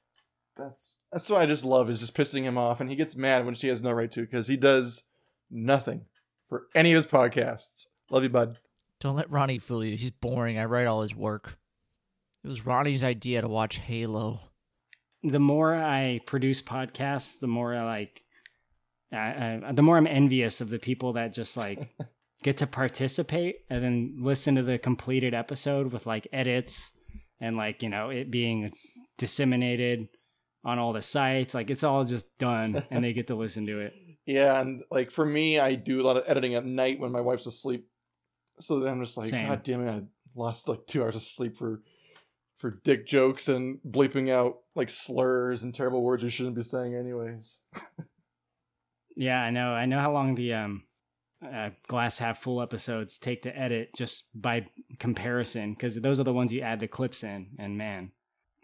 [0.57, 3.45] That's that's what I just love is just pissing him off, and he gets mad
[3.45, 5.05] when she has no right to because he does
[5.51, 6.07] nothing
[6.49, 7.87] for any of his podcasts.
[8.11, 8.59] Love you, bud.
[9.01, 9.97] Don't let Ronnie fool you.
[9.97, 10.59] He's boring.
[10.59, 11.59] I write all his work.
[12.45, 14.41] It was Ronnie's idea to watch Halo.
[15.23, 18.23] The more I produce podcasts, the more I like,
[19.13, 21.89] I, I, the more I'm envious of the people that just like
[22.43, 26.93] get to participate and then listen to the completed episode with like edits
[27.41, 28.73] and like you know it being
[29.19, 30.09] disseminated
[30.65, 31.55] on all the sites.
[31.55, 33.95] Like it's all just done, and they get to listen to it.
[34.27, 37.21] Yeah, and like for me, I do a lot of editing at night when my
[37.21, 37.87] wife's asleep.
[38.61, 39.49] So then I'm just like, Same.
[39.49, 40.03] God damn it, I
[40.35, 41.83] lost like two hours of sleep for
[42.59, 46.95] for dick jokes and bleeping out like slurs and terrible words you shouldn't be saying
[46.95, 47.61] anyways.
[49.17, 49.73] Yeah, I know.
[49.73, 50.85] I know how long the um,
[51.45, 54.67] uh, glass half full episodes take to edit just by
[54.99, 58.13] comparison, because those are the ones you add the clips in, and man,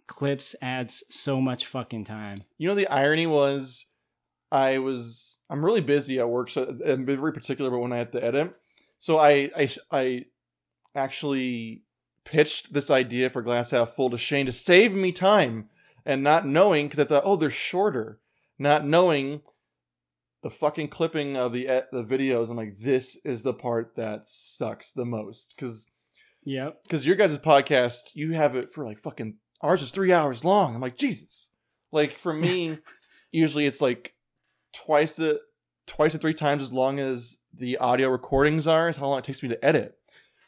[0.07, 2.39] clips adds so much fucking time.
[2.57, 3.87] You know the irony was
[4.51, 8.13] I was I'm really busy at work, so I'm very particular about when I had
[8.13, 8.55] to edit.
[8.99, 10.25] So I I I
[10.95, 11.83] actually
[12.25, 15.69] pitched this idea for Glass Half Full to Shane to save me time
[16.05, 18.19] and not knowing because I thought, oh, they're shorter,
[18.59, 19.43] not knowing
[20.43, 22.51] the fucking clipping of the the videos.
[22.51, 25.91] I'm like, this is the part that sucks the most because
[26.45, 30.45] yeah, because your guys' podcast, you have it for like fucking ours is three hours
[30.45, 30.75] long.
[30.75, 31.51] I'm like, Jesus.
[31.91, 32.79] Like for me,
[33.33, 34.15] usually it's like
[34.73, 35.39] twice a
[35.87, 38.89] twice or three times as long as the audio recordings are.
[38.89, 39.95] Is how long it takes me to edit.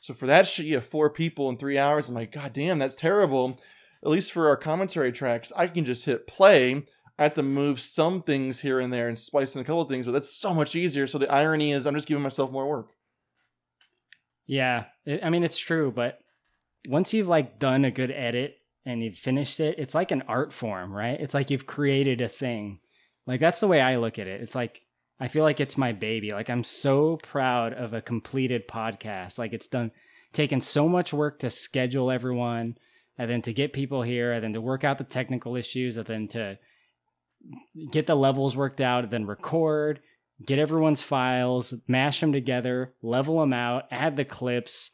[0.00, 2.08] So for that shit, you have four people in three hours.
[2.08, 3.60] I'm like, God damn, that's terrible.
[4.02, 6.86] At least for our commentary tracks, I can just hit play.
[7.20, 9.90] I have to move some things here and there and splice in a couple of
[9.90, 11.06] things, but that's so much easier.
[11.06, 12.94] So the irony is, I'm just giving myself more work.
[14.46, 16.18] Yeah, it, I mean it's true, but
[16.88, 18.56] once you've like done a good edit
[18.86, 21.20] and you've finished it, it's like an art form, right?
[21.20, 22.80] It's like you've created a thing.
[23.26, 24.40] Like that's the way I look at it.
[24.40, 24.80] It's like
[25.20, 26.30] I feel like it's my baby.
[26.30, 29.38] Like I'm so proud of a completed podcast.
[29.38, 29.92] Like it's done
[30.32, 32.78] taken so much work to schedule everyone
[33.18, 36.06] and then to get people here and then to work out the technical issues and
[36.06, 36.58] then to
[37.90, 40.00] get the levels worked out then record
[40.44, 44.92] get everyone's files, mash them together, level them out, add the clips,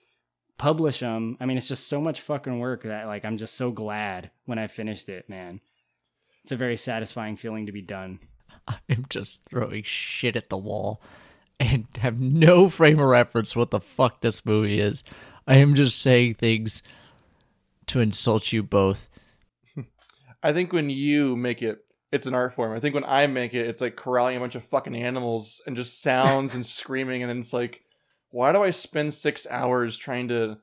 [0.59, 1.37] publish them.
[1.41, 4.59] I mean, it's just so much fucking work that like I'm just so glad when
[4.59, 5.61] I finished it, man.
[6.43, 8.21] It's a very satisfying feeling to be done.
[8.69, 11.01] I'm just throwing shit at the wall
[11.59, 15.03] and have no frame of reference what the fuck this movie is.
[15.47, 16.83] I am just saying things
[17.87, 19.09] to insult you both.
[20.43, 21.86] I think when you make it,
[22.17, 22.73] it's an art form.
[22.77, 25.77] I think when I make it, it's like corralling a bunch of fucking animals and
[25.77, 27.83] just sounds and screaming, and then it's like,
[28.31, 30.59] why do I spend six hours trying to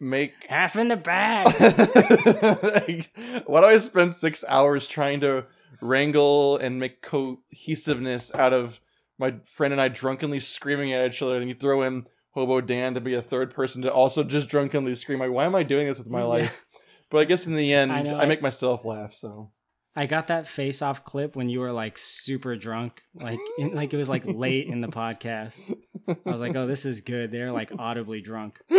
[0.00, 0.32] make?
[0.48, 1.46] Half in the bag.
[2.62, 3.10] Like,
[3.46, 5.46] why do I spend six hours trying to
[5.80, 8.80] wrangle and make cohesiveness out of
[9.18, 11.36] my friend and I drunkenly screaming at each other?
[11.36, 14.94] And you throw in Hobo Dan to be a third person to also just drunkenly
[14.94, 15.18] scream.
[15.18, 16.64] Like, why am I doing this with my life?
[17.10, 19.14] But I guess in the end, I I- make myself laugh.
[19.14, 19.50] So
[19.98, 23.92] I got that face off clip when you were like super drunk, like in, like
[23.92, 25.60] it was like late in the podcast.
[26.08, 27.32] I was like, oh, this is good.
[27.32, 28.60] They're like audibly drunk.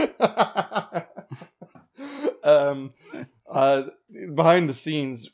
[2.41, 2.93] um,
[3.51, 3.83] uh,
[4.33, 5.29] behind the scenes,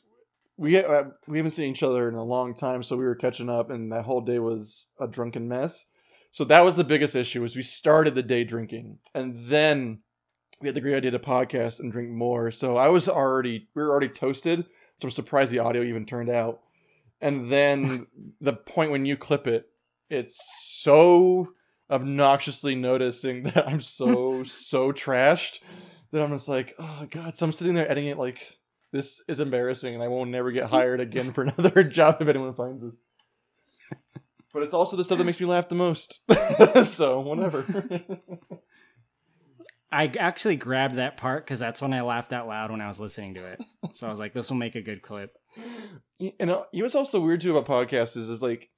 [0.56, 3.48] we uh, we haven't seen each other in a long time, so we were catching
[3.48, 5.84] up, and that whole day was a drunken mess.
[6.32, 10.00] So that was the biggest issue: was we started the day drinking, and then
[10.60, 12.50] we had the great idea to podcast and drink more.
[12.50, 14.66] So I was already we were already toasted,
[15.00, 16.60] so I'm surprised the audio even turned out.
[17.20, 18.06] And then
[18.40, 19.68] the point when you clip it,
[20.08, 20.38] it's
[20.80, 21.52] so
[21.90, 25.60] obnoxiously noticing that I'm so so trashed
[26.12, 27.36] that I'm just like, oh god.
[27.36, 28.56] So I'm sitting there editing it like
[28.92, 32.54] this is embarrassing, and I won't never get hired again for another job if anyone
[32.54, 32.96] finds this.
[34.52, 36.20] But it's also the stuff that makes me laugh the most.
[36.84, 37.66] so whatever.
[39.96, 43.00] I actually grabbed that part because that's when I laughed out loud when I was
[43.00, 43.62] listening to it.
[43.94, 45.32] So I was like, this will make a good clip.
[46.20, 48.68] And you know what's also weird too about podcasts is is like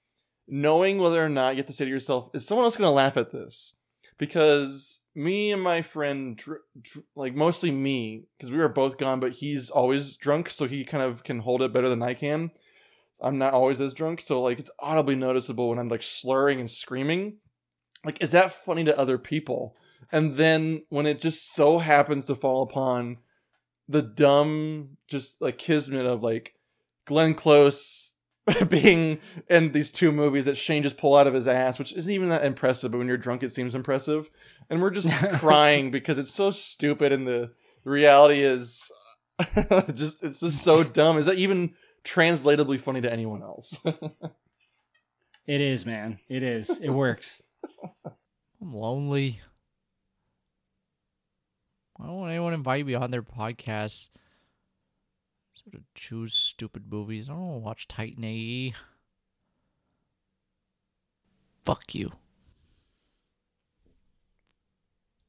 [0.46, 2.92] knowing whether or not you have to say to yourself, is someone else going to
[2.92, 3.74] laugh at this?
[4.16, 6.40] Because me and my friend,
[7.16, 11.02] like mostly me, because we were both gone, but he's always drunk, so he kind
[11.02, 12.52] of can hold it better than I can.
[13.20, 16.70] I'm not always as drunk, so like it's audibly noticeable when I'm like slurring and
[16.70, 17.38] screaming.
[18.04, 19.74] Like, is that funny to other people?
[20.12, 23.18] And then when it just so happens to fall upon
[23.88, 26.54] the dumb just like kismet of like
[27.04, 28.14] Glenn Close
[28.68, 32.12] being in these two movies that Shane just pull out of his ass, which isn't
[32.12, 34.30] even that impressive, but when you're drunk it seems impressive.
[34.70, 37.52] And we're just crying because it's so stupid and the
[37.84, 38.90] reality is
[39.94, 41.18] just it's just so dumb.
[41.18, 41.74] Is that even
[42.04, 43.80] translatably funny to anyone else?
[45.48, 46.18] It is, man.
[46.28, 46.78] It is.
[46.78, 47.42] It works.
[48.60, 49.40] I'm lonely.
[51.98, 54.08] Why don't anyone invite me on their podcast?
[55.54, 57.28] Sort of choose stupid movies.
[57.28, 58.74] I don't want to watch Titan AE.
[61.64, 62.12] Fuck you.